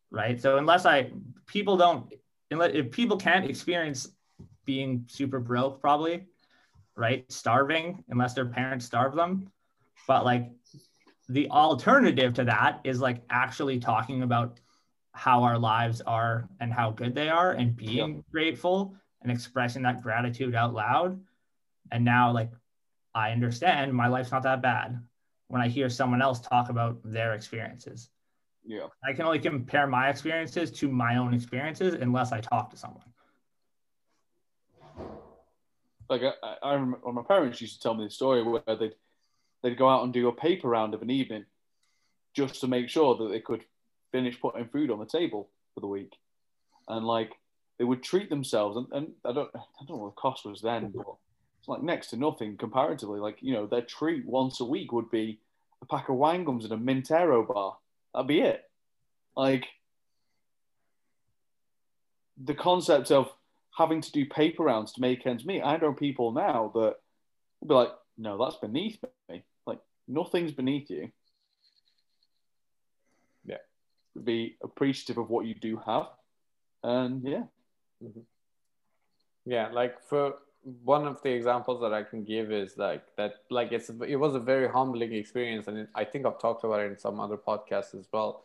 Right. 0.09 0.41
So 0.41 0.57
unless 0.57 0.85
I 0.85 1.11
people 1.47 1.75
don't 1.77 2.13
unless 2.49 2.71
if 2.73 2.91
people 2.91 3.17
can't 3.17 3.49
experience 3.49 4.07
being 4.65 5.05
super 5.07 5.39
broke, 5.39 5.81
probably, 5.81 6.25
right? 6.95 7.29
Starving, 7.31 8.03
unless 8.09 8.33
their 8.33 8.45
parents 8.45 8.85
starve 8.85 9.15
them. 9.15 9.49
But 10.07 10.23
like 10.23 10.49
the 11.29 11.49
alternative 11.49 12.33
to 12.35 12.45
that 12.45 12.79
is 12.83 13.01
like 13.01 13.21
actually 13.29 13.79
talking 13.79 14.23
about 14.23 14.59
how 15.11 15.43
our 15.43 15.57
lives 15.57 15.99
are 16.01 16.47
and 16.59 16.71
how 16.71 16.91
good 16.91 17.15
they 17.15 17.27
are 17.27 17.51
and 17.51 17.75
being 17.75 18.15
yeah. 18.15 18.21
grateful 18.31 18.95
and 19.21 19.31
expressing 19.31 19.81
that 19.81 20.01
gratitude 20.01 20.55
out 20.55 20.73
loud. 20.73 21.19
And 21.91 22.05
now, 22.05 22.31
like, 22.31 22.51
I 23.17 23.31
understand 23.31 23.91
my 23.93 24.07
life's 24.07 24.31
not 24.31 24.43
that 24.43 24.61
bad 24.61 25.01
when 25.47 25.59
I 25.59 25.67
hear 25.67 25.89
someone 25.89 26.21
else 26.21 26.39
talk 26.39 26.69
about 26.69 26.99
their 27.03 27.33
experiences. 27.33 28.09
Yeah. 28.63 28.87
I 29.03 29.13
can 29.13 29.25
only 29.25 29.39
compare 29.39 29.87
my 29.87 30.09
experiences 30.09 30.71
to 30.73 30.87
my 30.87 31.17
own 31.17 31.33
experiences 31.33 31.95
unless 31.95 32.31
I 32.31 32.41
talk 32.41 32.69
to 32.69 32.77
someone. 32.77 33.05
Like 36.09 36.21
I, 36.21 36.55
I 36.61 36.73
remember 36.73 37.11
my 37.11 37.23
parents 37.23 37.59
used 37.59 37.75
to 37.75 37.79
tell 37.81 37.95
me 37.95 38.05
the 38.05 38.11
story 38.11 38.43
where 38.43 38.61
they'd 38.67 38.93
they'd 39.63 39.77
go 39.77 39.89
out 39.89 40.03
and 40.03 40.13
do 40.13 40.27
a 40.27 40.31
paper 40.31 40.69
round 40.69 40.93
of 40.93 41.01
an 41.01 41.09
evening 41.09 41.45
just 42.35 42.61
to 42.61 42.67
make 42.67 42.87
sure 42.87 43.17
that 43.17 43.29
they 43.29 43.39
could 43.39 43.63
finish 44.11 44.39
putting 44.39 44.67
food 44.67 44.91
on 44.91 44.99
the 44.99 45.05
table 45.05 45.49
for 45.73 45.81
the 45.81 45.87
week. 45.87 46.13
And 46.87 47.05
like 47.05 47.31
they 47.79 47.83
would 47.83 48.03
treat 48.03 48.29
themselves 48.29 48.77
and, 48.77 48.87
and 48.91 49.07
I 49.25 49.33
don't 49.33 49.49
I 49.55 49.85
don't 49.87 49.97
know 49.97 50.03
what 50.03 50.15
the 50.15 50.21
cost 50.21 50.45
was 50.45 50.61
then, 50.61 50.93
but 50.95 51.05
like 51.67 51.83
next 51.83 52.07
to 52.07 52.17
nothing 52.17 52.57
comparatively. 52.57 53.19
Like, 53.19 53.37
you 53.41 53.53
know, 53.53 53.67
their 53.67 53.81
treat 53.81 54.25
once 54.25 54.59
a 54.61 54.65
week 54.65 54.91
would 54.93 55.11
be 55.11 55.39
a 55.81 55.85
pack 55.85 56.09
of 56.09 56.15
wine 56.15 56.43
gums 56.43 56.63
and 56.63 56.73
a 56.73 56.77
Mint 56.77 57.11
Aero 57.11 57.45
bar. 57.45 57.77
That'd 58.13 58.27
be 58.27 58.41
it. 58.41 58.63
Like 59.35 59.67
the 62.41 62.55
concept 62.55 63.11
of 63.11 63.29
having 63.77 64.01
to 64.01 64.11
do 64.11 64.25
paper 64.25 64.63
rounds 64.63 64.93
to 64.93 65.01
make 65.01 65.25
ends 65.25 65.45
meet. 65.45 65.61
I 65.61 65.77
know 65.77 65.93
people 65.93 66.31
now 66.31 66.71
that 66.73 66.95
will 67.59 67.67
be 67.67 67.73
like, 67.73 67.91
no, 68.17 68.43
that's 68.43 68.57
beneath 68.57 68.97
me. 69.29 69.43
Like 69.65 69.79
nothing's 70.07 70.53
beneath 70.53 70.89
you. 70.89 71.11
Yeah. 73.45 73.57
Be 74.23 74.57
appreciative 74.63 75.17
of 75.17 75.29
what 75.29 75.45
you 75.45 75.53
do 75.53 75.81
have. 75.85 76.07
And 76.83 77.23
yeah. 77.23 77.43
Mm-hmm. 78.03 78.21
Yeah, 79.45 79.69
like 79.69 79.95
for 80.09 80.33
one 80.83 81.07
of 81.07 81.21
the 81.21 81.29
examples 81.29 81.81
that 81.81 81.93
I 81.93 82.03
can 82.03 82.23
give 82.23 82.51
is 82.51 82.77
like 82.77 83.03
that, 83.15 83.35
like 83.49 83.71
it's 83.71 83.89
it 84.07 84.17
was 84.17 84.35
a 84.35 84.39
very 84.39 84.67
humbling 84.67 85.13
experience, 85.13 85.67
and 85.67 85.87
I 85.95 86.03
think 86.03 86.25
I've 86.25 86.39
talked 86.39 86.63
about 86.63 86.81
it 86.81 86.91
in 86.91 86.97
some 86.97 87.19
other 87.19 87.37
podcasts 87.37 87.97
as 87.97 88.07
well. 88.11 88.43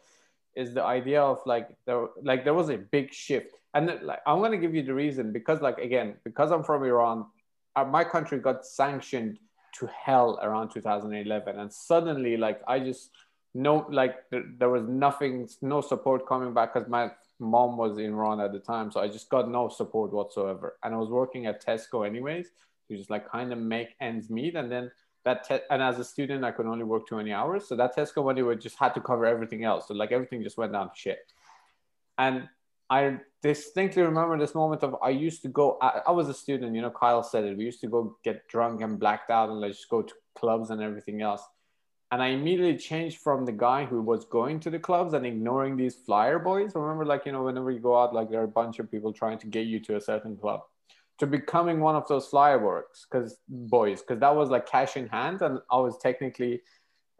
Is 0.54 0.74
the 0.74 0.84
idea 0.84 1.22
of 1.22 1.40
like 1.46 1.68
there 1.86 2.08
like 2.22 2.44
there 2.44 2.54
was 2.54 2.68
a 2.68 2.76
big 2.76 3.12
shift, 3.12 3.56
and 3.74 3.86
like 4.02 4.20
I'm 4.26 4.40
gonna 4.40 4.58
give 4.58 4.74
you 4.74 4.82
the 4.82 4.94
reason 4.94 5.32
because 5.32 5.60
like 5.60 5.78
again 5.78 6.14
because 6.24 6.52
I'm 6.52 6.62
from 6.62 6.84
Iran, 6.84 7.26
uh, 7.74 7.84
my 7.84 8.04
country 8.04 8.38
got 8.38 8.64
sanctioned 8.64 9.38
to 9.74 9.86
hell 9.86 10.38
around 10.42 10.70
2011 10.70 11.58
and 11.58 11.72
suddenly 11.72 12.36
like 12.36 12.60
i 12.68 12.78
just 12.78 13.10
no 13.54 13.86
like 13.90 14.28
there, 14.30 14.44
there 14.58 14.68
was 14.68 14.86
nothing 14.86 15.48
no 15.62 15.80
support 15.80 16.26
coming 16.26 16.52
back 16.52 16.74
because 16.74 16.88
my 16.88 17.10
mom 17.42 17.76
was 17.76 17.98
in 17.98 18.12
iran 18.12 18.40
at 18.40 18.52
the 18.52 18.58
time 18.58 18.90
so 18.90 19.00
i 19.00 19.08
just 19.08 19.28
got 19.28 19.50
no 19.50 19.68
support 19.68 20.12
whatsoever 20.12 20.76
and 20.82 20.94
i 20.94 20.96
was 20.96 21.10
working 21.10 21.46
at 21.46 21.64
tesco 21.64 22.06
anyways 22.06 22.48
to 22.88 22.96
just 22.96 23.10
like 23.10 23.28
kind 23.30 23.52
of 23.52 23.58
make 23.58 23.94
ends 24.00 24.30
meet 24.30 24.54
and 24.54 24.70
then 24.70 24.90
that 25.24 25.46
te- 25.46 25.66
and 25.70 25.82
as 25.82 25.98
a 25.98 26.04
student 26.04 26.44
i 26.44 26.50
could 26.50 26.66
only 26.66 26.84
work 26.84 27.06
20 27.06 27.32
hours 27.32 27.66
so 27.68 27.76
that 27.76 27.94
tesco 27.96 28.24
money 28.24 28.42
would 28.42 28.60
just 28.60 28.78
had 28.78 28.94
to 28.94 29.00
cover 29.00 29.26
everything 29.26 29.64
else 29.64 29.88
so 29.88 29.94
like 29.94 30.12
everything 30.12 30.42
just 30.42 30.56
went 30.56 30.72
down 30.72 30.88
to 30.88 30.94
shit 30.96 31.18
and 32.18 32.48
I 32.92 33.20
distinctly 33.42 34.02
remember 34.02 34.38
this 34.38 34.54
moment 34.54 34.82
of 34.82 34.96
I 35.02 35.08
used 35.08 35.40
to 35.42 35.48
go. 35.48 35.78
I, 35.80 36.02
I, 36.08 36.10
was 36.10 36.28
a 36.28 36.34
student, 36.34 36.74
you 36.74 36.82
know. 36.82 36.90
Kyle 36.90 37.22
said 37.22 37.44
it. 37.44 37.56
We 37.56 37.64
used 37.64 37.80
to 37.80 37.86
go 37.86 38.18
get 38.22 38.46
drunk 38.48 38.82
and 38.82 39.00
blacked 39.00 39.30
out 39.30 39.48
and 39.48 39.60
like 39.60 39.72
just 39.72 39.88
go 39.88 40.02
to 40.02 40.14
clubs 40.34 40.68
and 40.68 40.82
everything 40.82 41.22
else. 41.22 41.40
And 42.12 42.22
I 42.22 42.28
immediately 42.28 42.76
changed 42.76 43.18
from 43.18 43.46
the 43.46 43.52
guy 43.52 43.86
who 43.86 44.02
was 44.02 44.26
going 44.26 44.60
to 44.60 44.70
the 44.70 44.78
clubs 44.78 45.14
and 45.14 45.24
ignoring 45.24 45.78
these 45.78 45.94
flyer 45.94 46.38
boys. 46.38 46.72
Remember, 46.74 47.06
like 47.06 47.24
you 47.24 47.32
know, 47.32 47.42
whenever 47.42 47.70
you 47.70 47.80
go 47.80 47.98
out, 47.98 48.14
like 48.14 48.30
there 48.30 48.40
are 48.40 48.44
a 48.44 48.48
bunch 48.48 48.78
of 48.78 48.90
people 48.90 49.14
trying 49.14 49.38
to 49.38 49.46
get 49.46 49.66
you 49.66 49.80
to 49.80 49.96
a 49.96 50.00
certain 50.00 50.36
club, 50.36 50.60
to 51.18 51.26
becoming 51.26 51.80
one 51.80 51.96
of 51.96 52.06
those 52.08 52.26
flyer 52.26 52.58
boys, 52.58 53.06
because 53.10 53.38
boys, 53.48 54.02
because 54.02 54.20
that 54.20 54.36
was 54.36 54.50
like 54.50 54.66
cash 54.66 54.98
in 54.98 55.08
hand, 55.08 55.40
and 55.40 55.58
I 55.70 55.78
was 55.78 55.96
technically 55.96 56.60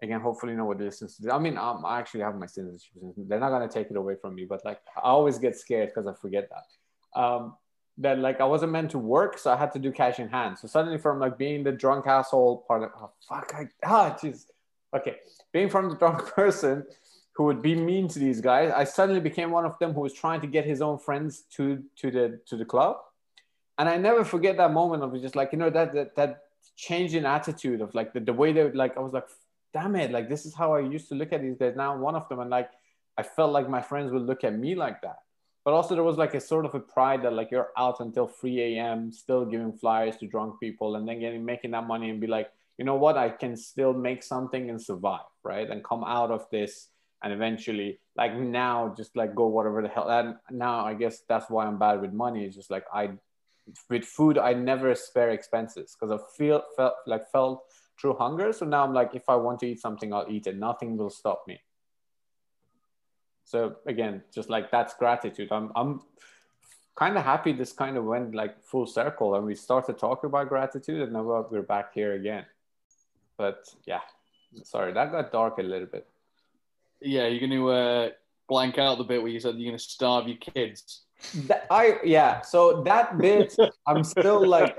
again, 0.03 0.21
hopefully 0.21 0.55
nobody 0.55 0.85
listens 0.85 1.17
to 1.17 1.23
this. 1.23 1.29
Is. 1.29 1.35
I 1.35 1.39
mean, 1.39 1.57
um, 1.57 1.85
I 1.87 1.99
actually 1.99 2.21
have 2.21 2.37
my 2.37 2.47
citizenship. 2.47 2.93
They're 3.17 3.41
not 3.41 3.51
gonna 3.51 3.69
take 3.69 3.91
it 3.91 3.97
away 3.97 4.17
from 4.21 4.35
me, 4.35 4.45
but 4.45 4.63
like 4.65 4.81
I 4.97 5.09
always 5.09 5.39
get 5.39 5.57
scared 5.57 5.89
because 5.89 6.07
I 6.07 6.13
forget 6.13 6.51
that. 6.51 7.19
Um, 7.19 7.57
that 7.99 8.19
like 8.19 8.41
I 8.41 8.45
wasn't 8.45 8.73
meant 8.73 8.91
to 8.93 8.99
work, 8.99 9.39
so 9.39 9.53
I 9.53 9.57
had 9.57 9.73
to 9.73 9.79
do 9.79 9.93
cash 9.93 10.19
in 10.19 10.29
hand. 10.29 10.59
So 10.59 10.67
suddenly, 10.67 10.99
from 10.99 11.19
like 11.19 11.39
being 11.39 11.63
the 11.63 11.73
drunk 11.73 12.07
asshole 12.07 12.65
part 12.69 12.83
of 12.83 12.91
oh 12.99 13.13
fuck, 13.29 13.55
I 13.55 13.69
ah 13.85 14.17
jeez, 14.21 14.47
okay, 14.95 15.17
being 15.53 15.69
from 15.69 15.89
the 15.89 15.97
drunk 15.97 16.27
person 16.35 16.85
who 17.35 17.45
would 17.45 17.63
be 17.63 17.75
mean 17.75 18.09
to 18.09 18.19
these 18.19 18.41
guys, 18.41 18.71
I 18.75 18.85
suddenly 18.85 19.21
became 19.21 19.51
one 19.51 19.65
of 19.65 19.79
them 19.79 19.93
who 19.95 20.01
was 20.01 20.13
trying 20.13 20.41
to 20.43 20.47
get 20.47 20.65
his 20.65 20.83
own 20.83 20.99
friends 20.99 21.45
to 21.57 21.83
to 21.97 22.11
the 22.11 22.41
to 22.47 22.57
the 22.57 22.65
club, 22.65 22.97
and 23.79 23.89
I 23.89 23.97
never 23.97 24.25
forget 24.25 24.57
that 24.59 24.73
moment 24.73 25.03
of 25.03 25.13
just 25.21 25.37
like 25.37 25.53
you 25.53 25.59
know 25.59 25.71
that 25.71 25.93
that 25.93 26.17
that 26.17 26.43
change 26.77 27.15
in 27.15 27.27
attitude 27.27 27.81
of 27.81 27.95
like 27.95 28.13
the, 28.13 28.21
the 28.21 28.33
way 28.33 28.53
they 28.53 28.63
would 28.63 28.77
like 28.77 28.97
I 28.97 29.01
was 29.01 29.13
like 29.13 29.29
damn 29.73 29.97
it, 29.97 30.11
like 30.11 30.29
this 30.29 30.45
is 30.47 30.55
how 30.55 30.75
I 30.75 30.81
used 30.81 31.09
to 31.09 31.15
look 31.15 31.33
at 31.33 31.41
these 31.41 31.57
guys. 31.57 31.75
Now 31.77 31.95
I'm 31.95 32.01
one 32.01 32.15
of 32.15 32.29
them, 32.29 32.41
and 32.41 32.51
like 32.51 32.71
I 33.17 33.23
felt 33.23 33.53
like 33.53 33.69
my 33.69 33.83
friends 33.83 34.13
would 34.13 34.23
look 34.23 34.45
at 34.45 34.55
me 34.55 34.75
like 34.75 35.01
that. 35.03 35.19
But 35.65 35.75
also 35.75 35.95
there 35.95 36.05
was 36.05 36.19
like 36.19 36.35
a 36.35 36.41
sort 36.41 36.65
of 36.65 36.75
a 36.75 36.81
pride 36.81 37.23
that 37.23 37.33
like 37.33 37.51
you're 37.51 37.71
out 37.77 38.01
until 38.01 38.27
3 38.27 38.61
a.m. 38.61 39.13
still 39.13 39.45
giving 39.45 39.73
flyers 39.73 40.17
to 40.17 40.27
drunk 40.27 40.59
people 40.59 40.97
and 40.97 41.07
then 41.07 41.21
getting 41.21 41.45
making 41.45 41.71
that 41.71 41.87
money 41.87 42.11
and 42.11 42.21
be 42.21 42.27
like, 42.27 42.51
you 42.83 42.87
know 42.87 42.97
what, 42.97 43.17
I 43.17 43.29
can 43.29 43.57
still 43.57 43.93
make 43.93 44.25
something 44.25 44.69
and 44.69 44.83
survive, 44.83 45.31
right? 45.45 45.71
And 45.71 45.85
come 45.85 46.03
out 46.03 46.33
of 46.33 46.51
this 46.51 46.89
and 47.23 47.33
eventually 47.33 48.01
like 48.17 48.35
now 48.35 48.93
just 48.97 49.17
like 49.17 49.37
go 49.37 49.47
whatever 49.47 49.83
the 49.83 49.89
hell. 49.89 50.11
And 50.11 50.35
now 50.51 50.85
I 50.85 50.95
guess 50.95 51.23
that's 51.29 51.49
why 51.49 51.65
I'm 51.65 51.79
bad 51.79 52.01
with 52.01 52.13
money. 52.13 52.45
It's 52.45 52.57
just 52.57 52.73
like 52.73 52.85
I 52.93 53.11
with 53.89 54.05
food 54.05 54.37
I 54.37 54.55
never 54.55 54.97
spare 54.97 55.31
expenses 55.31 55.95
because 55.95 56.11
I 56.11 56.19
feel 56.37 56.65
felt 56.77 56.95
like 57.07 57.31
felt 57.31 57.63
true 57.97 58.17
hunger. 58.19 58.53
So 58.53 58.67
now 58.67 58.83
I'm 58.83 58.93
like, 58.93 59.15
if 59.15 59.29
I 59.29 59.37
want 59.37 59.61
to 59.61 59.67
eat 59.67 59.81
something, 59.81 60.13
I'll 60.13 60.27
eat 60.29 60.49
it. 60.49 60.59
Nothing 60.59 60.97
will 60.97 61.11
stop 61.11 61.45
me. 61.47 61.61
So 63.45 63.77
again, 63.87 64.25
just 64.35 64.51
like 64.51 64.73
that's 64.73 64.95
gratitude. 64.95 65.53
I'm 65.53 65.71
I'm 65.77 66.01
kind 66.97 67.17
of 67.17 67.25
happy 67.25 67.53
this 67.53 67.73
kind 67.73 67.97
of 67.97 68.05
went 68.07 68.35
like 68.35 68.61
full 68.65 68.87
circle 68.87 69.37
and 69.37 69.47
we 69.47 69.55
started 69.55 69.99
talking 69.99 70.27
about 70.27 70.49
gratitude 70.49 71.01
and 71.03 71.13
now 71.13 71.47
we're 71.49 71.63
back 71.63 71.95
here 71.95 72.15
again. 72.15 72.45
But 73.37 73.65
yeah, 73.87 74.01
sorry, 74.65 74.93
that 74.93 75.13
got 75.13 75.33
dark 75.33 75.59
a 75.59 75.63
little 75.63 75.89
bit. 75.89 76.07
Yeah, 77.01 77.27
you're 77.27 77.41
gonna 77.41 77.67
uh, 77.67 78.11
blank 78.49 78.79
out 78.79 78.99
the 78.99 79.05
bit 79.05 79.23
where 79.23 79.31
you 79.31 79.41
said 79.41 79.57
you're 79.57 79.71
gonna 79.71 79.79
starve 79.79 80.29
your 80.29 80.39
kids. 80.39 81.03
That, 81.47 81.67
I 81.71 81.99
yeah, 82.05 82.41
so 82.41 82.83
that 82.83 83.19
bit 83.19 83.55
I'm 83.87 84.05
still 84.05 84.47
like 84.47 84.77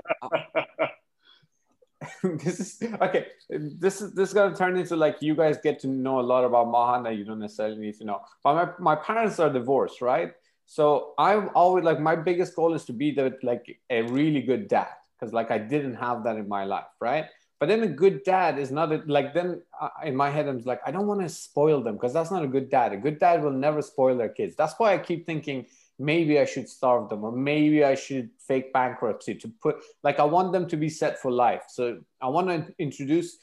this 2.22 2.60
is 2.60 2.82
okay. 3.00 3.26
This 3.48 4.00
is 4.00 4.12
this 4.12 4.28
is 4.28 4.34
gonna 4.34 4.56
turn 4.56 4.76
into 4.76 4.96
like 4.96 5.16
you 5.20 5.34
guys 5.34 5.58
get 5.62 5.80
to 5.80 5.88
know 5.88 6.20
a 6.20 6.22
lot 6.22 6.44
about 6.44 6.68
Mahan 6.68 7.02
that 7.04 7.16
you 7.16 7.24
don't 7.24 7.38
necessarily 7.38 7.78
need 7.78 7.96
to 7.98 8.04
know. 8.04 8.20
But 8.42 8.54
my, 8.54 8.94
my 8.94 8.96
parents 8.96 9.38
are 9.38 9.50
divorced, 9.50 10.00
right? 10.00 10.32
So 10.66 11.14
I'm 11.18 11.50
always 11.54 11.84
like 11.84 12.00
my 12.00 12.16
biggest 12.16 12.56
goal 12.56 12.74
is 12.74 12.84
to 12.86 12.92
be 12.92 13.10
the 13.12 13.36
like 13.42 13.78
a 13.90 14.02
really 14.02 14.42
good 14.42 14.68
dad 14.68 14.88
because 15.18 15.32
like 15.32 15.50
I 15.50 15.58
didn't 15.58 15.94
have 15.94 16.24
that 16.24 16.36
in 16.36 16.48
my 16.48 16.64
life, 16.64 16.86
right? 17.00 17.26
But 17.60 17.68
then 17.68 17.82
a 17.82 17.88
good 17.88 18.24
dad 18.24 18.58
is 18.58 18.70
not 18.70 18.92
a, 18.92 19.02
like 19.06 19.32
then 19.32 19.62
uh, 19.80 19.88
in 20.04 20.16
my 20.16 20.28
head 20.28 20.48
I'm 20.48 20.60
like 20.64 20.80
I 20.86 20.90
don't 20.90 21.06
want 21.06 21.20
to 21.20 21.28
spoil 21.28 21.82
them 21.82 21.94
because 21.94 22.12
that's 22.12 22.30
not 22.30 22.44
a 22.44 22.48
good 22.48 22.68
dad. 22.68 22.92
A 22.92 22.96
good 22.96 23.18
dad 23.18 23.42
will 23.42 23.52
never 23.52 23.80
spoil 23.80 24.16
their 24.16 24.28
kids. 24.28 24.56
That's 24.56 24.74
why 24.78 24.94
I 24.94 24.98
keep 24.98 25.24
thinking 25.24 25.66
maybe 25.98 26.40
I 26.40 26.44
should 26.44 26.68
starve 26.68 27.08
them 27.08 27.24
or 27.24 27.32
maybe 27.32 27.84
I 27.84 27.94
should 27.94 28.30
fake 28.38 28.72
bankruptcy 28.72 29.36
to 29.36 29.48
put 29.62 29.76
like 30.02 30.18
I 30.18 30.24
want 30.24 30.52
them 30.52 30.66
to 30.68 30.76
be 30.76 30.88
set 30.88 31.20
for 31.20 31.30
life. 31.30 31.64
So 31.68 32.00
I 32.20 32.28
want 32.28 32.48
to 32.48 32.74
introduce 32.78 33.38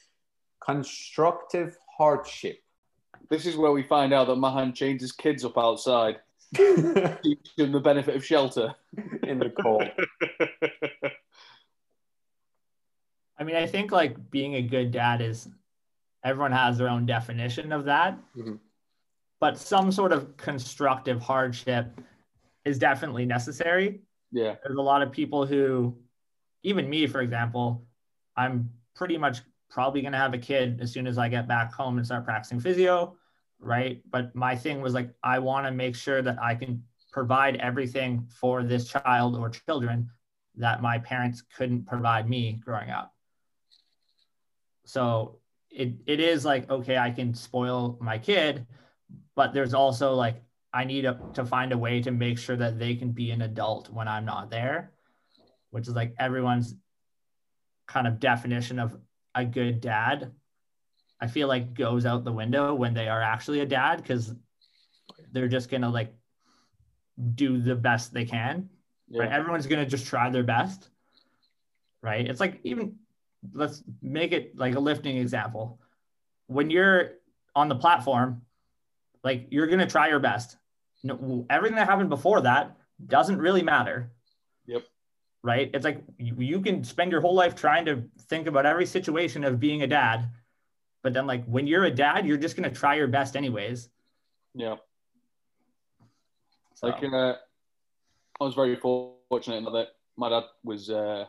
constructive 0.59 1.77
hardship. 1.97 2.59
This 3.29 3.45
is 3.45 3.55
where 3.55 3.71
we 3.71 3.83
find 3.83 4.13
out 4.13 4.27
that 4.27 4.35
Mahan 4.35 4.73
chains 4.73 5.01
his 5.01 5.11
kids 5.11 5.45
up 5.45 5.57
outside. 5.57 6.17
Teach 6.55 7.55
them 7.57 7.71
the 7.71 7.79
benefit 7.79 8.15
of 8.15 8.25
shelter 8.25 8.75
in 9.23 9.39
the 9.39 9.49
cold. 9.49 9.89
I 13.41 13.43
mean, 13.43 13.55
I 13.55 13.65
think 13.65 13.91
like 13.91 14.29
being 14.29 14.53
a 14.53 14.61
good 14.61 14.91
dad 14.91 15.19
is 15.19 15.49
everyone 16.23 16.51
has 16.51 16.77
their 16.77 16.87
own 16.87 17.07
definition 17.07 17.71
of 17.71 17.85
that. 17.85 18.15
Mm-hmm. 18.37 18.57
But 19.39 19.57
some 19.57 19.91
sort 19.91 20.11
of 20.11 20.37
constructive 20.37 21.19
hardship 21.19 21.99
is 22.65 22.77
definitely 22.77 23.25
necessary. 23.25 24.01
Yeah. 24.31 24.57
There's 24.63 24.77
a 24.77 24.81
lot 24.81 25.01
of 25.01 25.11
people 25.11 25.47
who, 25.47 25.97
even 26.61 26.87
me, 26.87 27.07
for 27.07 27.21
example, 27.21 27.83
I'm 28.37 28.69
pretty 28.95 29.17
much 29.17 29.39
probably 29.71 30.01
going 30.03 30.11
to 30.11 30.19
have 30.19 30.35
a 30.35 30.37
kid 30.37 30.79
as 30.79 30.91
soon 30.91 31.07
as 31.07 31.17
I 31.17 31.27
get 31.27 31.47
back 31.47 31.73
home 31.73 31.97
and 31.97 32.05
start 32.05 32.23
practicing 32.23 32.59
physio, 32.59 33.17
right? 33.59 34.03
But 34.11 34.35
my 34.35 34.55
thing 34.55 34.81
was 34.81 34.93
like, 34.93 35.09
I 35.23 35.39
want 35.39 35.65
to 35.65 35.71
make 35.71 35.95
sure 35.95 36.21
that 36.21 36.37
I 36.39 36.53
can 36.53 36.83
provide 37.11 37.55
everything 37.55 38.27
for 38.29 38.61
this 38.61 38.87
child 38.87 39.35
or 39.35 39.49
children 39.49 40.11
that 40.57 40.83
my 40.83 40.99
parents 40.99 41.41
couldn't 41.57 41.87
provide 41.87 42.29
me 42.29 42.61
growing 42.63 42.91
up. 42.91 43.15
So 44.85 45.37
it, 45.69 45.93
it 46.05 46.19
is 46.19 46.43
like, 46.45 46.69
okay, 46.69 46.97
I 46.97 47.11
can 47.11 47.33
spoil 47.33 47.97
my 48.01 48.17
kid, 48.17 48.65
but 49.35 49.53
there's 49.53 49.73
also 49.73 50.13
like, 50.13 50.41
I 50.73 50.85
need 50.85 51.05
a, 51.05 51.19
to 51.33 51.45
find 51.45 51.73
a 51.73 51.77
way 51.77 52.01
to 52.01 52.11
make 52.11 52.37
sure 52.37 52.55
that 52.55 52.79
they 52.79 52.95
can 52.95 53.11
be 53.11 53.31
an 53.31 53.41
adult 53.41 53.89
when 53.89 54.07
I'm 54.07 54.25
not 54.25 54.49
there, 54.49 54.91
which 55.69 55.87
is 55.87 55.95
like 55.95 56.13
everyone's 56.17 56.75
kind 57.87 58.07
of 58.07 58.19
definition 58.19 58.79
of 58.79 58.95
a 59.35 59.43
good 59.43 59.81
dad. 59.81 60.31
I 61.19 61.27
feel 61.27 61.47
like 61.47 61.73
goes 61.73 62.05
out 62.05 62.23
the 62.23 62.31
window 62.31 62.73
when 62.73 62.93
they 62.93 63.07
are 63.07 63.21
actually 63.21 63.59
a 63.59 63.65
dad 63.65 63.97
because 63.97 64.33
they're 65.31 65.47
just 65.47 65.69
gonna 65.69 65.89
like 65.89 66.13
do 67.35 67.59
the 67.59 67.75
best 67.75 68.13
they 68.13 68.25
can. 68.25 68.69
Yeah. 69.09 69.23
Right? 69.23 69.31
Everyone's 69.31 69.67
gonna 69.67 69.85
just 69.85 70.07
try 70.07 70.29
their 70.29 70.43
best. 70.43 70.89
Right. 72.01 72.27
It's 72.27 72.39
like 72.39 72.61
even 72.63 72.95
let's 73.53 73.83
make 74.01 74.31
it 74.31 74.57
like 74.57 74.75
a 74.75 74.79
lifting 74.79 75.17
example. 75.17 75.79
When 76.47 76.69
you're 76.69 77.13
on 77.55 77.69
the 77.69 77.75
platform, 77.75 78.41
like 79.23 79.47
you're 79.49 79.67
gonna 79.67 79.87
try 79.87 80.09
your 80.09 80.19
best. 80.19 80.57
No, 81.03 81.45
everything 81.49 81.75
that 81.77 81.87
happened 81.87 82.09
before 82.09 82.41
that 82.41 82.77
doesn't 83.07 83.39
really 83.39 83.63
matter. 83.63 84.11
Yep. 84.67 84.83
Right. 85.43 85.71
It's 85.73 85.85
like 85.85 86.03
you, 86.17 86.35
you 86.37 86.61
can 86.61 86.83
spend 86.83 87.11
your 87.11 87.21
whole 87.21 87.33
life 87.33 87.55
trying 87.55 87.85
to 87.85 88.03
think 88.27 88.47
about 88.47 88.65
every 88.65 88.85
situation 88.85 89.43
of 89.43 89.59
being 89.59 89.81
a 89.81 89.87
dad, 89.87 90.29
but 91.01 91.13
then 91.13 91.25
like 91.25 91.43
when 91.45 91.65
you're 91.65 91.85
a 91.85 91.91
dad, 91.91 92.25
you're 92.25 92.37
just 92.37 92.55
gonna 92.55 92.71
try 92.71 92.95
your 92.95 93.07
best 93.07 93.35
anyways. 93.35 93.89
Yeah. 94.53 94.75
So. 96.75 96.87
Like 96.87 97.03
uh, 97.03 97.35
I 98.39 98.43
was 98.43 98.55
very 98.55 98.75
fortunate 98.75 99.57
in 99.57 99.63
that 99.65 99.87
my 100.17 100.29
dad 100.29 100.43
was 100.63 100.89
uh, 100.89 101.25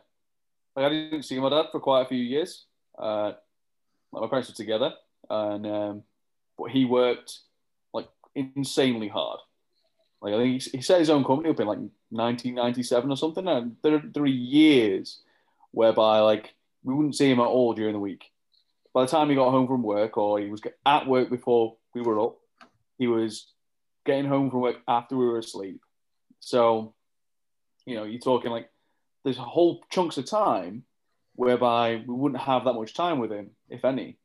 like 0.77 0.87
I 0.87 0.89
didn't 0.89 1.25
see 1.25 1.39
my 1.39 1.51
dad 1.51 1.67
for 1.71 1.81
quite 1.81 2.03
a 2.03 2.09
few 2.09 2.19
years. 2.19 2.67
Uh, 2.99 3.33
my 4.13 4.27
parents 4.27 4.49
were 4.49 4.55
together, 4.55 4.93
and 5.29 5.67
um, 5.67 6.03
but 6.59 6.71
he 6.71 6.85
worked 6.85 7.39
like 7.93 8.09
insanely 8.35 9.09
hard. 9.09 9.41
Like 10.21 10.35
I 10.35 10.39
think 10.39 10.63
he, 10.63 10.71
he 10.79 10.83
set 10.83 11.01
his 11.01 11.11
own 11.11 11.25
company 11.25 11.51
up 11.51 11.61
in 11.61 11.67
like 11.67 11.79
1997 12.11 13.11
or 13.11 13.17
something, 13.17 13.49
and 13.49 13.77
there, 13.83 14.03
there 14.13 14.23
were 14.23 14.29
years 14.29 15.21
whereby 15.73 16.21
like 16.21 16.55
we 16.85 16.95
wouldn't 16.95 17.17
see 17.17 17.31
him 17.31 17.41
at 17.41 17.47
all 17.47 17.75
during 17.75 17.93
the 17.93 17.99
week. 17.99 18.25
By 18.95 19.03
the 19.03 19.11
time 19.11 19.31
he 19.31 19.35
got 19.35 19.51
home 19.51 19.67
from 19.67 19.83
work, 19.83 20.17
or 20.17 20.39
he 20.39 20.51
was 20.51 20.61
at 20.85 21.07
work 21.07 21.31
before 21.31 21.77
we 21.95 22.03
were 22.03 22.21
up, 22.21 22.39
he 22.99 23.07
was 23.07 23.47
getting 24.05 24.27
home 24.27 24.51
from 24.51 24.61
work 24.61 24.77
after 24.87 25.17
we 25.17 25.27
were 25.27 25.39
asleep. 25.39 25.81
So, 26.41 26.95
you 27.87 27.97
know, 27.97 28.05
you're 28.05 28.21
talking 28.21 28.51
like 28.51 28.69
there's 29.25 29.37
whole 29.37 29.85
chunks 29.91 30.19
of 30.19 30.27
time 30.27 30.85
whereby 31.35 32.03
we 32.07 32.15
wouldn't 32.15 32.41
have 32.41 32.65
that 32.65 32.75
much 32.75 32.95
time 32.95 33.19
with 33.19 33.31
him, 33.31 33.51
if 33.69 33.85
any. 33.85 34.19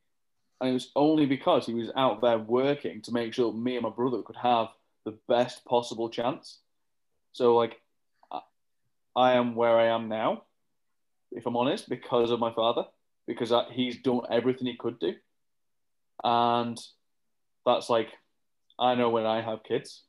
And 0.60 0.72
it 0.72 0.74
was 0.74 0.92
only 0.96 1.26
because 1.26 1.66
he 1.66 1.74
was 1.74 1.92
out 1.96 2.22
there 2.22 2.40
working 2.40 3.02
to 3.04 3.12
make 3.12 3.34
sure 3.34 3.54
me 3.54 3.76
and 3.76 3.84
my 3.84 3.90
brother 3.90 4.22
could 4.24 4.36
have 4.36 4.68
the 5.06 5.18
best 5.28 5.64
possible 5.66 6.10
chance. 6.10 6.60
So, 7.32 7.56
like, 7.56 7.80
I 9.16 9.34
am 9.34 9.56
where 9.56 9.78
I 9.78 9.88
am 9.88 10.10
now, 10.10 10.44
if 11.32 11.46
I'm 11.46 11.56
honest, 11.56 11.88
because 11.90 12.32
of 12.32 12.40
my 12.40 12.54
father, 12.54 12.86
because 13.28 13.54
he's 13.72 14.02
done 14.02 14.22
everything 14.30 14.68
he 14.68 14.76
could 14.76 15.00
do. 15.00 15.14
And 16.24 16.80
that's 17.66 17.90
like, 17.90 18.10
I 18.80 18.96
know 18.96 19.10
when 19.10 19.26
I 19.26 19.42
have 19.42 19.64
kids, 19.64 20.04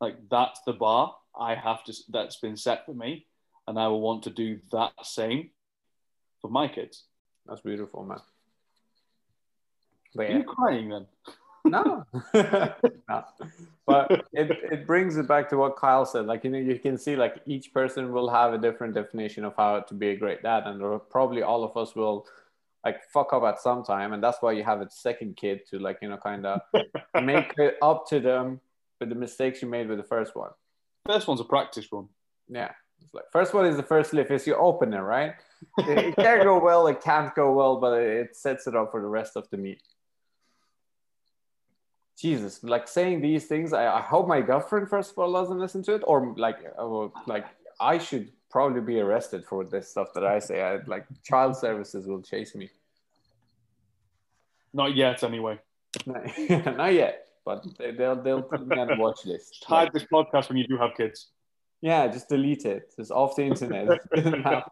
like, 0.00 0.16
that's 0.28 0.60
the 0.66 0.72
bar 0.72 1.14
I 1.38 1.54
have 1.54 1.84
to, 1.84 1.94
that's 2.10 2.36
been 2.36 2.56
set 2.56 2.84
for 2.84 2.94
me 2.94 3.26
and 3.66 3.78
I 3.78 3.88
will 3.88 4.00
want 4.00 4.24
to 4.24 4.30
do 4.30 4.60
that 4.72 4.92
same 5.02 5.50
for 6.40 6.50
my 6.50 6.68
kids. 6.68 7.04
That's 7.46 7.60
beautiful, 7.60 8.04
man. 8.04 8.18
But 10.14 10.28
yeah. 10.28 10.34
Are 10.34 10.38
you 10.38 10.44
crying 10.44 10.88
then? 10.90 11.06
No. 11.64 12.04
no. 12.34 13.24
But 13.86 14.26
it, 14.32 14.50
it 14.70 14.86
brings 14.86 15.16
it 15.16 15.26
back 15.26 15.48
to 15.50 15.56
what 15.56 15.76
Kyle 15.76 16.04
said. 16.04 16.26
Like, 16.26 16.44
you 16.44 16.50
know, 16.50 16.58
you 16.58 16.78
can 16.78 16.98
see 16.98 17.16
like 17.16 17.40
each 17.46 17.72
person 17.72 18.12
will 18.12 18.28
have 18.28 18.52
a 18.52 18.58
different 18.58 18.94
definition 18.94 19.44
of 19.44 19.54
how 19.56 19.80
to 19.80 19.94
be 19.94 20.10
a 20.10 20.16
great 20.16 20.42
dad. 20.42 20.64
And 20.66 21.00
probably 21.10 21.42
all 21.42 21.64
of 21.64 21.76
us 21.76 21.94
will 21.94 22.26
like 22.84 23.02
fuck 23.12 23.32
up 23.32 23.42
at 23.44 23.60
some 23.60 23.82
time. 23.82 24.12
And 24.12 24.22
that's 24.22 24.42
why 24.42 24.52
you 24.52 24.62
have 24.62 24.80
a 24.80 24.90
second 24.90 25.36
kid 25.36 25.66
to 25.70 25.78
like, 25.78 25.98
you 26.02 26.08
know, 26.08 26.18
kind 26.18 26.44
of 26.46 26.60
make 27.22 27.54
it 27.58 27.76
up 27.80 28.06
to 28.08 28.20
them 28.20 28.60
with 29.00 29.08
the 29.08 29.14
mistakes 29.14 29.62
you 29.62 29.68
made 29.68 29.88
with 29.88 29.98
the 29.98 30.04
first 30.04 30.36
one. 30.36 30.50
First 31.06 31.26
one's 31.26 31.40
a 31.40 31.44
practice 31.44 31.88
run. 31.90 32.08
Yeah. 32.48 32.72
It's 33.04 33.14
like 33.14 33.30
first 33.30 33.54
one 33.54 33.66
is 33.66 33.76
the 33.76 33.82
first 33.82 34.12
lift 34.12 34.30
is 34.30 34.46
your 34.46 34.60
opener, 34.60 35.04
right? 35.04 35.34
it, 35.78 36.16
can 36.16 36.42
go 36.42 36.58
well, 36.58 36.86
it 36.86 37.00
can't 37.02 37.34
go 37.34 37.52
well, 37.52 37.76
but 37.76 38.00
it 38.00 38.36
sets 38.36 38.66
it 38.66 38.74
up 38.74 38.90
for 38.90 39.00
the 39.00 39.06
rest 39.06 39.36
of 39.36 39.48
the 39.50 39.56
meet. 39.56 39.82
Jesus, 42.18 42.62
like 42.62 42.86
saying 42.86 43.20
these 43.20 43.46
things, 43.46 43.72
I, 43.72 43.86
I 43.86 44.00
hope 44.00 44.28
my 44.28 44.40
girlfriend 44.40 44.88
first 44.88 45.12
of 45.12 45.18
all 45.18 45.32
doesn't 45.32 45.58
listen 45.58 45.82
to 45.84 45.94
it, 45.94 46.02
or 46.06 46.34
like, 46.36 46.58
uh, 46.78 47.08
like 47.26 47.46
I 47.80 47.98
should 47.98 48.30
probably 48.50 48.80
be 48.80 49.00
arrested 49.00 49.44
for 49.44 49.64
this 49.64 49.90
stuff 49.90 50.08
that 50.14 50.24
I 50.24 50.38
say. 50.38 50.62
I 50.62 50.78
like 50.86 51.06
child 51.24 51.56
services 51.56 52.06
will 52.06 52.22
chase 52.22 52.54
me. 52.54 52.70
Not 54.72 54.94
yet, 54.94 55.22
anyway. 55.24 55.58
Not 56.06 56.38
yet, 56.92 57.26
but 57.44 57.64
they'll 57.78 58.20
they'll 58.22 58.42
put 58.42 58.66
me 58.66 58.78
on 58.78 58.88
the 58.88 58.96
watch 58.96 59.26
list. 59.26 59.64
Hide 59.66 59.92
this 59.92 60.04
podcast 60.04 60.48
when 60.48 60.58
you 60.58 60.66
do 60.66 60.76
have 60.76 60.92
kids. 60.96 61.28
Yeah, 61.84 62.06
just 62.08 62.30
delete 62.30 62.64
it. 62.64 62.94
Just 62.96 63.10
off 63.10 63.36
the 63.36 63.42
internet. 63.42 64.00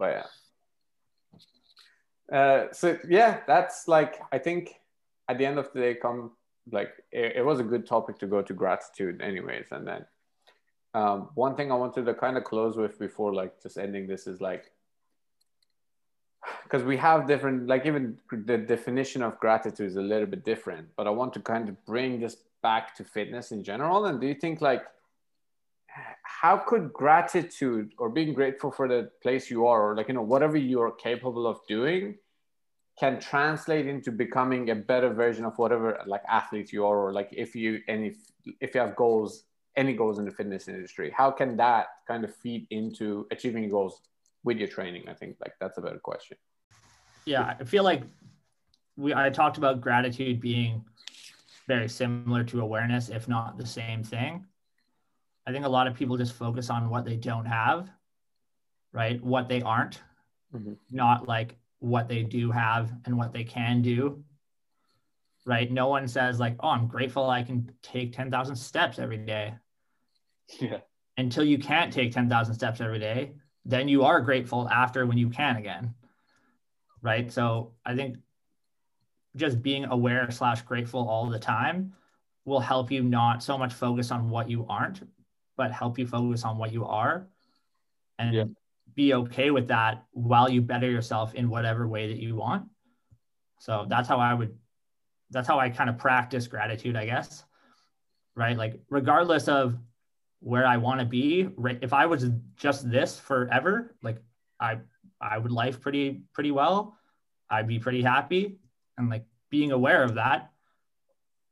but 0.00 0.24
yeah. 2.30 2.36
Uh, 2.36 2.72
so 2.72 2.98
yeah, 3.08 3.38
that's 3.46 3.86
like 3.86 4.20
I 4.32 4.38
think 4.38 4.72
at 5.28 5.38
the 5.38 5.46
end 5.46 5.60
of 5.60 5.72
the 5.72 5.78
day, 5.78 5.94
come 5.94 6.32
like 6.72 6.90
it, 7.12 7.36
it 7.36 7.44
was 7.44 7.60
a 7.60 7.62
good 7.62 7.86
topic 7.86 8.18
to 8.18 8.26
go 8.26 8.42
to 8.42 8.52
gratitude, 8.52 9.22
anyways. 9.22 9.66
And 9.70 9.86
then 9.86 10.06
um, 10.92 11.28
one 11.36 11.54
thing 11.54 11.70
I 11.70 11.76
wanted 11.76 12.04
to 12.06 12.14
kind 12.14 12.36
of 12.36 12.42
close 12.42 12.76
with 12.76 12.98
before 12.98 13.32
like 13.32 13.62
just 13.62 13.78
ending 13.78 14.08
this 14.08 14.26
is 14.26 14.40
like 14.40 14.72
because 16.64 16.82
we 16.82 16.96
have 16.96 17.28
different 17.28 17.68
like 17.68 17.86
even 17.86 18.18
the 18.32 18.58
definition 18.58 19.22
of 19.22 19.38
gratitude 19.38 19.86
is 19.86 19.94
a 19.94 20.02
little 20.02 20.26
bit 20.26 20.44
different 20.44 20.86
but 20.96 21.06
i 21.06 21.10
want 21.10 21.32
to 21.32 21.40
kind 21.40 21.68
of 21.68 21.84
bring 21.84 22.20
this 22.20 22.36
back 22.62 22.94
to 22.94 23.02
fitness 23.02 23.50
in 23.50 23.62
general 23.64 24.06
and 24.06 24.20
do 24.20 24.26
you 24.26 24.34
think 24.34 24.60
like 24.60 24.84
how 26.22 26.56
could 26.56 26.92
gratitude 26.92 27.92
or 27.98 28.08
being 28.08 28.32
grateful 28.32 28.70
for 28.70 28.86
the 28.86 29.10
place 29.22 29.50
you 29.50 29.66
are 29.66 29.90
or 29.90 29.96
like 29.96 30.08
you 30.08 30.14
know 30.14 30.22
whatever 30.22 30.56
you're 30.56 30.92
capable 30.92 31.46
of 31.46 31.58
doing 31.66 32.16
can 32.98 33.20
translate 33.20 33.86
into 33.86 34.10
becoming 34.10 34.70
a 34.70 34.74
better 34.74 35.12
version 35.12 35.44
of 35.44 35.56
whatever 35.58 36.00
like 36.06 36.22
athlete 36.28 36.72
you 36.72 36.84
are 36.84 36.98
or 36.98 37.12
like 37.12 37.28
if 37.32 37.54
you 37.54 37.80
any 37.88 38.14
if 38.60 38.74
you 38.74 38.80
have 38.80 38.94
goals 38.96 39.44
any 39.76 39.92
goals 39.94 40.18
in 40.18 40.24
the 40.24 40.30
fitness 40.30 40.68
industry 40.68 41.12
how 41.16 41.30
can 41.30 41.56
that 41.56 41.86
kind 42.06 42.24
of 42.24 42.34
feed 42.34 42.66
into 42.70 43.26
achieving 43.30 43.68
goals 43.68 44.02
with 44.44 44.58
your 44.58 44.68
training 44.68 45.02
i 45.08 45.14
think? 45.14 45.36
Like 45.40 45.54
that's 45.60 45.78
a 45.78 45.80
better 45.80 45.98
question. 45.98 46.36
Yeah 47.24 47.54
i 47.58 47.64
feel 47.64 47.84
like 47.84 48.02
we 48.96 49.14
i 49.14 49.30
talked 49.30 49.58
about 49.58 49.80
gratitude 49.80 50.40
being 50.40 50.84
very 51.66 51.88
similar 51.88 52.44
to 52.44 52.60
awareness 52.60 53.08
if 53.08 53.28
not 53.28 53.58
the 53.58 53.66
same 53.66 54.02
thing 54.02 54.46
I 55.48 55.50
think 55.50 55.64
a 55.64 55.68
lot 55.68 55.86
of 55.86 55.94
people 55.94 56.18
just 56.18 56.34
focus 56.34 56.68
on 56.68 56.90
what 56.90 57.06
they 57.06 57.16
don't 57.16 57.46
have, 57.46 57.88
right? 58.92 59.18
What 59.24 59.48
they 59.48 59.62
aren't, 59.62 60.02
mm-hmm. 60.54 60.74
not 60.90 61.26
like 61.26 61.56
what 61.78 62.06
they 62.06 62.22
do 62.22 62.50
have 62.50 62.92
and 63.06 63.16
what 63.16 63.32
they 63.32 63.44
can 63.44 63.80
do, 63.80 64.22
right? 65.46 65.72
No 65.72 65.88
one 65.88 66.06
says, 66.06 66.38
like, 66.38 66.56
oh, 66.60 66.68
I'm 66.68 66.86
grateful 66.86 67.30
I 67.30 67.42
can 67.42 67.72
take 67.82 68.12
10,000 68.12 68.54
steps 68.54 68.98
every 68.98 69.18
day. 69.18 69.54
Yeah. 70.60 70.78
Until 71.18 71.44
you 71.44 71.58
can't 71.58 71.92
take 71.92 72.12
10,000 72.12 72.54
steps 72.54 72.80
every 72.80 72.98
day, 72.98 73.32
then 73.66 73.86
you 73.86 74.04
are 74.04 74.20
grateful 74.20 74.66
after 74.70 75.04
when 75.04 75.18
you 75.18 75.28
can 75.28 75.56
again, 75.56 75.94
right? 77.02 77.30
So 77.30 77.72
I 77.84 77.94
think 77.94 78.16
just 79.36 79.60
being 79.60 79.84
aware 79.84 80.30
slash 80.30 80.62
grateful 80.62 81.06
all 81.06 81.26
the 81.26 81.38
time 81.38 81.92
will 82.46 82.60
help 82.60 82.90
you 82.90 83.02
not 83.02 83.42
so 83.42 83.58
much 83.58 83.74
focus 83.74 84.10
on 84.10 84.30
what 84.30 84.48
you 84.48 84.64
aren't 84.70 85.02
but 85.58 85.72
help 85.72 85.98
you 85.98 86.06
focus 86.06 86.44
on 86.44 86.56
what 86.56 86.72
you 86.72 86.86
are 86.86 87.28
and 88.18 88.34
yeah. 88.34 88.44
be 88.94 89.12
okay 89.12 89.50
with 89.50 89.68
that 89.68 90.04
while 90.12 90.48
you 90.48 90.62
better 90.62 90.88
yourself 90.88 91.34
in 91.34 91.50
whatever 91.50 91.86
way 91.86 92.08
that 92.08 92.18
you 92.18 92.36
want. 92.36 92.66
So 93.58 93.84
that's 93.88 94.08
how 94.08 94.18
I 94.18 94.32
would, 94.32 94.56
that's 95.30 95.48
how 95.48 95.58
I 95.58 95.68
kind 95.68 95.90
of 95.90 95.98
practice 95.98 96.46
gratitude, 96.46 96.96
I 96.96 97.04
guess. 97.04 97.44
Right. 98.34 98.56
Like, 98.56 98.80
regardless 98.88 99.48
of 99.48 99.76
where 100.40 100.64
I 100.64 100.76
want 100.76 101.00
to 101.00 101.06
be, 101.06 101.48
if 101.82 101.92
I 101.92 102.06
was 102.06 102.24
just 102.56 102.88
this 102.88 103.18
forever, 103.18 103.96
like 104.02 104.22
I, 104.60 104.78
I 105.20 105.38
would 105.38 105.50
life 105.50 105.80
pretty, 105.80 106.22
pretty 106.32 106.52
well. 106.52 106.96
I'd 107.50 107.66
be 107.66 107.80
pretty 107.80 108.02
happy. 108.02 108.60
And 108.96 109.10
like 109.10 109.24
being 109.50 109.72
aware 109.72 110.04
of 110.04 110.14
that, 110.14 110.52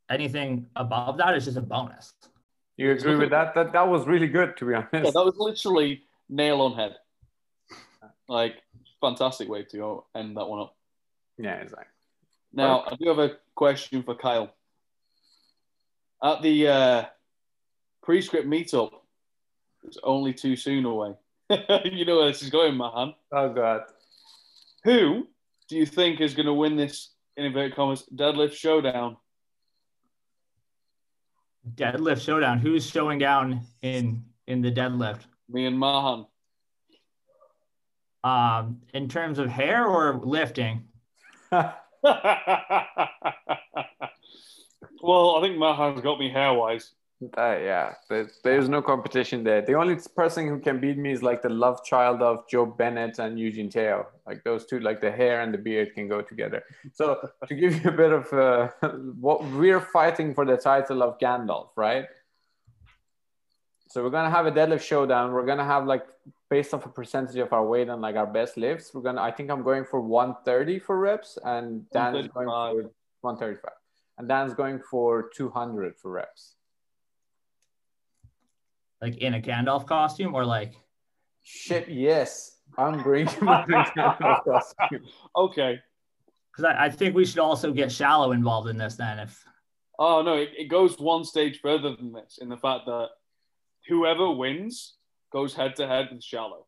anything 0.09 0.67
above 0.77 1.17
that 1.17 1.35
is 1.35 1.43
just 1.43 1.57
a 1.57 1.61
bonus. 1.61 2.13
You 2.77 2.91
agree 2.91 3.15
with 3.15 3.31
that? 3.31 3.55
That 3.55 3.73
that 3.73 3.87
was 3.87 4.05
really 4.05 4.27
good, 4.27 4.55
to 4.57 4.65
be 4.65 4.75
honest. 4.75 4.89
Yeah, 4.93 5.01
that 5.01 5.13
was 5.13 5.35
literally 5.37 6.03
nail 6.29 6.61
on 6.61 6.73
head. 6.73 6.95
Like, 8.29 8.61
fantastic 9.01 9.49
way 9.49 9.63
to 9.63 9.77
go 9.77 10.05
end 10.15 10.37
that 10.37 10.47
one 10.47 10.61
up. 10.61 10.75
Yeah, 11.37 11.55
exactly. 11.55 11.85
Now, 12.53 12.83
I 12.85 12.95
do 12.95 13.07
have 13.07 13.19
a 13.19 13.37
question 13.55 14.03
for 14.03 14.15
Kyle. 14.15 14.53
At 16.23 16.41
the 16.41 16.67
uh, 16.67 17.05
pre-script 18.03 18.47
meetup, 18.47 18.91
it's 19.83 19.97
only 20.03 20.33
too 20.33 20.55
soon 20.55 20.85
away. 20.85 21.13
you 21.85 22.05
know 22.05 22.17
where 22.17 22.27
this 22.27 22.41
is 22.41 22.49
going, 22.49 22.75
Mahan. 22.75 23.13
Oh 23.31 23.49
god. 23.53 23.81
Who 24.83 25.27
do 25.69 25.77
you 25.77 25.85
think 25.85 26.19
is 26.19 26.33
going 26.33 26.45
to 26.45 26.53
win 26.53 26.75
this, 26.75 27.11
in 27.37 27.45
inverted 27.45 27.75
commas, 27.75 28.03
deadlift 28.13 28.53
showdown? 28.53 29.17
Deadlift 31.75 32.21
showdown. 32.21 32.59
Who's 32.59 32.85
showing 32.85 33.19
down 33.19 33.61
in 33.81 34.23
in 34.47 34.61
the 34.61 34.71
deadlift? 34.71 35.21
Me 35.49 35.65
and 35.65 35.77
Mahan. 35.77 36.25
Um, 38.23 38.81
in 38.93 39.07
terms 39.07 39.39
of 39.39 39.49
hair 39.49 39.85
or 39.85 40.19
lifting? 40.23 40.83
well, 41.51 41.73
I 42.03 42.21
think 45.41 45.57
Mahan's 45.57 46.01
got 46.01 46.19
me 46.19 46.29
hair-wise. 46.29 46.91
Uh, 47.35 47.57
yeah, 47.57 47.95
there's, 48.09 48.39
there's 48.43 48.69
no 48.69 48.79
competition 48.79 49.43
there. 49.43 49.63
The 49.63 49.73
only 49.73 49.97
person 50.15 50.47
who 50.47 50.59
can 50.59 50.79
beat 50.79 50.99
me 50.99 51.11
is 51.11 51.23
like 51.23 51.41
the 51.41 51.49
love 51.49 51.83
child 51.83 52.21
of 52.21 52.47
Joe 52.47 52.65
Bennett 52.65 53.17
and 53.17 53.39
Eugene 53.39 53.69
Teo. 53.69 54.05
Like 54.27 54.43
those 54.43 54.67
two, 54.67 54.79
like 54.81 55.01
the 55.01 55.11
hair 55.11 55.41
and 55.41 55.51
the 55.51 55.57
beard 55.57 55.95
can 55.95 56.07
go 56.07 56.21
together. 56.21 56.63
So 56.93 57.31
to 57.47 57.55
give 57.55 57.83
you 57.83 57.89
a 57.89 57.93
bit 57.93 58.11
of 58.11 58.31
uh, 58.33 58.69
what 59.19 59.43
we're 59.45 59.81
fighting 59.81 60.35
for 60.35 60.45
the 60.45 60.57
title 60.57 61.01
of 61.01 61.17
Gandalf, 61.17 61.69
right? 61.75 62.05
So 63.89 64.03
we're 64.03 64.11
gonna 64.11 64.29
have 64.29 64.45
a 64.45 64.51
deadlift 64.51 64.81
showdown. 64.81 65.31
We're 65.31 65.45
gonna 65.45 65.65
have 65.65 65.87
like 65.87 66.05
based 66.51 66.73
off 66.73 66.85
a 66.85 66.89
percentage 66.89 67.37
of 67.37 67.51
our 67.51 67.65
weight 67.65 67.87
and 67.87 67.99
like 68.01 68.15
our 68.15 68.27
best 68.27 68.57
lifts. 68.57 68.93
We're 68.93 69.01
gonna. 69.01 69.21
I 69.21 69.31
think 69.31 69.49
I'm 69.49 69.63
going 69.63 69.85
for 69.85 70.01
130 70.01 70.79
for 70.79 70.99
reps, 70.99 71.39
and 71.43 71.89
Dan 71.91 72.15
is 72.15 72.27
going 72.27 72.47
for 72.47 72.91
135, 73.21 73.71
and 74.17 74.27
Dan's 74.27 74.53
going 74.53 74.79
for 74.79 75.31
200 75.35 75.95
for 75.97 76.11
reps. 76.11 76.56
Like 79.01 79.17
in 79.17 79.35
a 79.35 79.39
Gandalf 79.39 79.85
costume 79.85 80.33
or 80.33 80.45
like? 80.45 80.73
Shit, 81.43 81.87
yes. 81.87 82.59
I'm 82.77 83.01
bringing 83.03 83.33
my 83.41 83.63
Gandalf 83.63 84.43
costume. 84.43 85.05
Okay. 85.35 85.79
Because 86.51 86.73
I, 86.73 86.85
I 86.85 86.89
think 86.89 87.15
we 87.15 87.25
should 87.25 87.39
also 87.39 87.71
get 87.71 87.91
shallow 87.91 88.31
involved 88.31 88.69
in 88.69 88.77
this 88.77 88.95
then. 88.95 89.19
If 89.19 89.43
Oh 89.99 90.21
no, 90.21 90.33
it, 90.35 90.49
it 90.57 90.65
goes 90.65 90.97
one 90.99 91.23
stage 91.23 91.59
further 91.59 91.95
than 91.95 92.11
this 92.13 92.39
in 92.41 92.49
the 92.49 92.57
fact 92.57 92.85
that 92.85 93.07
whoever 93.87 94.31
wins 94.31 94.95
goes 95.31 95.53
head 95.53 95.75
to 95.77 95.87
head 95.87 96.09
with 96.11 96.23
Shallow. 96.23 96.65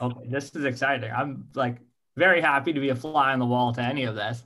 okay, 0.00 0.28
this 0.28 0.54
is 0.54 0.64
exciting. 0.64 1.10
I'm 1.10 1.48
like 1.54 1.78
very 2.16 2.40
happy 2.40 2.72
to 2.72 2.80
be 2.80 2.88
a 2.88 2.96
fly 2.96 3.32
on 3.32 3.38
the 3.38 3.46
wall 3.46 3.72
to 3.74 3.82
any 3.82 4.04
of 4.04 4.16
this. 4.16 4.42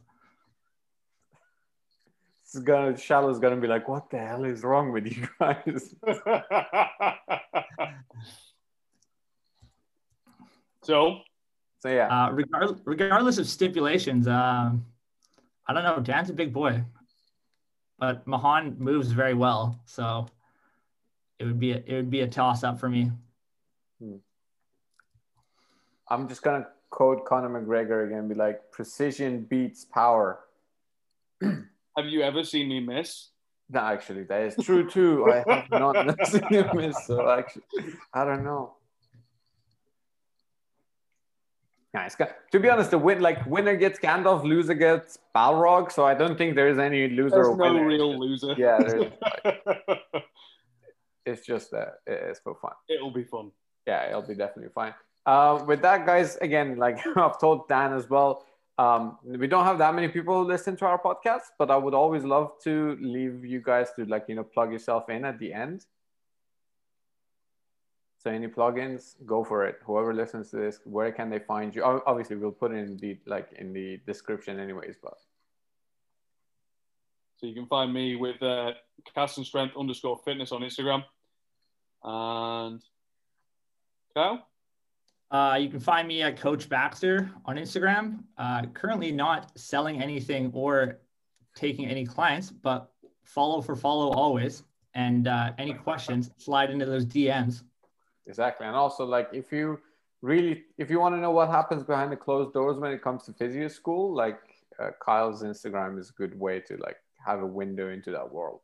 This 2.55 2.61
is 2.61 2.66
gonna 2.66 2.96
Shallow's 2.96 3.40
gonna 3.40 3.57
be 3.57 3.66
like, 3.66 3.88
what 3.88 4.09
the 4.11 4.18
hell 4.18 4.44
is 4.44 4.62
wrong 4.62 4.92
with 4.92 5.07
you 5.07 5.26
guys? 5.40 5.96
so, 10.84 11.18
So 11.80 11.88
yeah, 11.88 12.07
Uh, 12.07 12.30
regard, 12.30 12.80
regardless 12.84 13.38
of 13.38 13.48
stipulations, 13.48 14.28
um, 14.28 14.86
I 15.66 15.72
don't 15.72 15.82
know. 15.82 15.98
Dan's 15.98 16.30
a 16.30 16.32
big 16.32 16.52
boy, 16.52 16.84
but 17.98 18.24
Mahan 18.24 18.76
moves 18.78 19.11
very 19.11 19.34
well, 19.34 19.80
so 19.84 20.28
it 21.40 21.46
would 21.46 21.59
be 21.59 21.72
a, 21.72 21.82
it 21.84 21.96
would 21.96 22.11
be 22.11 22.20
a 22.20 22.28
toss 22.28 22.62
up 22.62 22.78
for 22.78 22.88
me. 22.88 23.11
I'm 26.09 26.28
just 26.28 26.42
gonna 26.42 26.68
quote 26.90 27.24
Conor 27.24 27.48
McGregor 27.48 28.07
again, 28.07 28.28
be 28.28 28.36
like, 28.36 28.70
precision 28.70 29.42
beats 29.42 29.84
power. 29.84 30.38
have 31.97 32.07
you 32.07 32.22
ever 32.22 32.45
seen 32.45 32.68
me 32.68 32.80
miss? 32.80 33.30
No, 33.70 33.80
actually, 33.80 34.24
that 34.24 34.42
is 34.42 34.57
true 34.64 34.88
too. 34.88 35.30
I 35.30 35.45
have 35.55 35.70
not 35.70 36.26
seen 36.26 36.47
him 36.49 36.68
miss, 36.74 37.07
so 37.07 37.30
actually, 37.30 37.62
I 38.12 38.24
don't 38.24 38.45
know. 38.45 38.74
Nice. 41.95 42.16
To 42.51 42.59
be 42.59 42.68
honest, 42.68 42.90
the 42.90 42.99
win 42.99 43.20
like 43.20 43.47
winner 43.47 43.76
gets 43.76 44.01
Gandalf, 44.01 44.42
loser 44.42 44.74
gets 44.74 45.16
Balrog. 45.34 45.92
So 45.92 46.05
I 46.05 46.12
don't 46.12 46.36
think 46.36 46.57
there 46.57 46.68
is 46.68 46.78
any 46.78 47.09
loser 47.09 47.36
There's 47.36 47.57
no 47.57 47.78
real 47.78 48.18
loser. 48.18 48.55
Yeah, 48.59 48.78
there's, 48.80 49.12
it's 51.24 51.47
just 51.47 51.70
that 51.70 52.01
it's 52.05 52.40
for 52.40 52.57
fun. 52.57 52.72
It'll 52.88 53.12
be 53.12 53.22
fun. 53.22 53.53
yeah, 53.86 54.09
it'll 54.09 54.22
be 54.22 54.34
definitely 54.34 54.72
fine. 54.74 54.92
Uh, 55.24 55.64
with 55.66 55.82
that, 55.82 56.05
guys, 56.05 56.36
again, 56.36 56.76
like 56.76 56.99
I've 57.16 57.38
told 57.38 57.68
Dan 57.68 57.92
as 57.92 58.11
well, 58.11 58.45
um, 58.77 59.18
we 59.25 59.47
don't 59.47 59.64
have 59.64 59.79
that 59.79 59.95
many 59.95 60.09
people 60.09 60.43
who 60.43 60.49
listen 60.49 60.77
to 60.77 60.87
our 60.87 61.01
podcast, 61.01 61.53
but 61.59 61.70
I 61.70 61.77
would 61.77 61.95
always 61.95 62.25
love 62.25 62.53
to 62.64 62.99
leave 63.01 63.45
you 63.45 63.61
guys 63.61 63.93
to 63.97 64.05
like 64.07 64.25
you 64.29 64.35
know 64.35 64.43
plug 64.43 64.72
yourself 64.72 65.09
in 65.09 65.25
at 65.25 65.39
the 65.39 65.53
end. 65.53 65.87
So 68.18 68.31
any 68.31 68.49
plugins, 68.49 69.16
go 69.27 69.45
for 69.45 69.66
it. 69.66 69.81
Whoever 69.85 70.14
listens 70.14 70.51
to 70.51 70.57
this, 70.57 70.81
where 70.85 71.12
can 71.12 71.29
they 71.29 71.41
find 71.41 71.75
you? 71.75 71.85
Obviously, 71.85 72.37
we'll 72.37 72.53
put 72.53 72.72
it 72.72 72.79
in 72.79 72.97
the 72.97 73.18
like 73.27 73.53
in 73.53 73.72
the 73.72 74.01
description, 74.07 74.59
anyways. 74.59 74.97
But 75.01 75.18
So 77.37 77.47
you 77.47 77.55
can 77.55 77.66
find 77.66 77.93
me 77.93 78.16
with 78.16 78.43
uh, 78.43 78.72
cast 79.14 79.37
and 79.37 79.47
strength 79.47 79.77
underscore 79.77 80.18
fitness 80.25 80.51
on 80.51 80.62
Instagram. 80.62 81.05
And 82.03 82.83
Kyle? 84.14 84.47
Uh, 85.35 85.57
you 85.57 85.68
can 85.68 85.80
find 85.80 86.07
me 86.07 86.22
at 86.22 86.39
Coach 86.39 86.68
Baxter 86.68 87.28
on 87.45 87.57
Instagram. 87.57 88.22
Uh, 88.39 88.66
currently 88.66 89.11
not 89.11 89.51
selling 89.59 90.01
anything 90.01 90.53
or 90.55 91.01
taking 91.57 91.87
any 91.87 92.07
clients, 92.07 92.53
but 92.53 92.93
follow 93.24 93.61
for 93.61 93.74
follow 93.74 94.12
always. 94.12 94.62
And 94.95 95.26
uh, 95.26 95.51
any 95.59 95.74
questions, 95.74 96.30
slide 96.37 96.70
into 96.70 96.87
those 96.87 97.05
DMs. 97.05 97.64
Exactly. 98.28 98.64
And 98.64 98.76
also 98.76 99.05
like 99.05 99.28
if 99.32 99.51
you 99.51 99.80
really 100.22 100.62
if 100.78 100.89
you 100.89 101.01
want 101.01 101.16
to 101.16 101.20
know 101.20 101.32
what 101.32 101.49
happens 101.49 101.82
behind 101.82 102.12
the 102.12 102.16
closed 102.16 102.53
doors 102.55 102.78
when 102.78 102.93
it 102.93 103.03
comes 103.03 103.24
to 103.24 103.32
physio 103.32 103.66
school, 103.66 104.14
like 104.14 104.39
uh, 104.78 104.91
Kyle's 105.05 105.43
Instagram 105.43 105.99
is 105.99 106.11
a 106.11 106.12
good 106.12 106.39
way 106.39 106.61
to 106.61 106.76
like 106.76 106.99
have 107.26 107.43
a 107.43 107.47
window 107.47 107.91
into 107.91 108.12
that 108.12 108.32
world. 108.32 108.61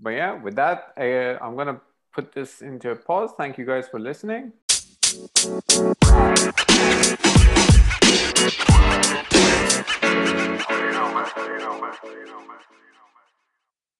But 0.00 0.10
yeah, 0.10 0.32
with 0.32 0.56
that, 0.56 0.92
I'm 0.96 1.54
gonna 1.54 1.80
put 2.14 2.32
this 2.32 2.62
into 2.62 2.90
a 2.90 2.96
pause. 2.96 3.32
Thank 3.36 3.58
you 3.58 3.66
guys 3.66 3.88
for 3.88 3.98
listening. 3.98 4.52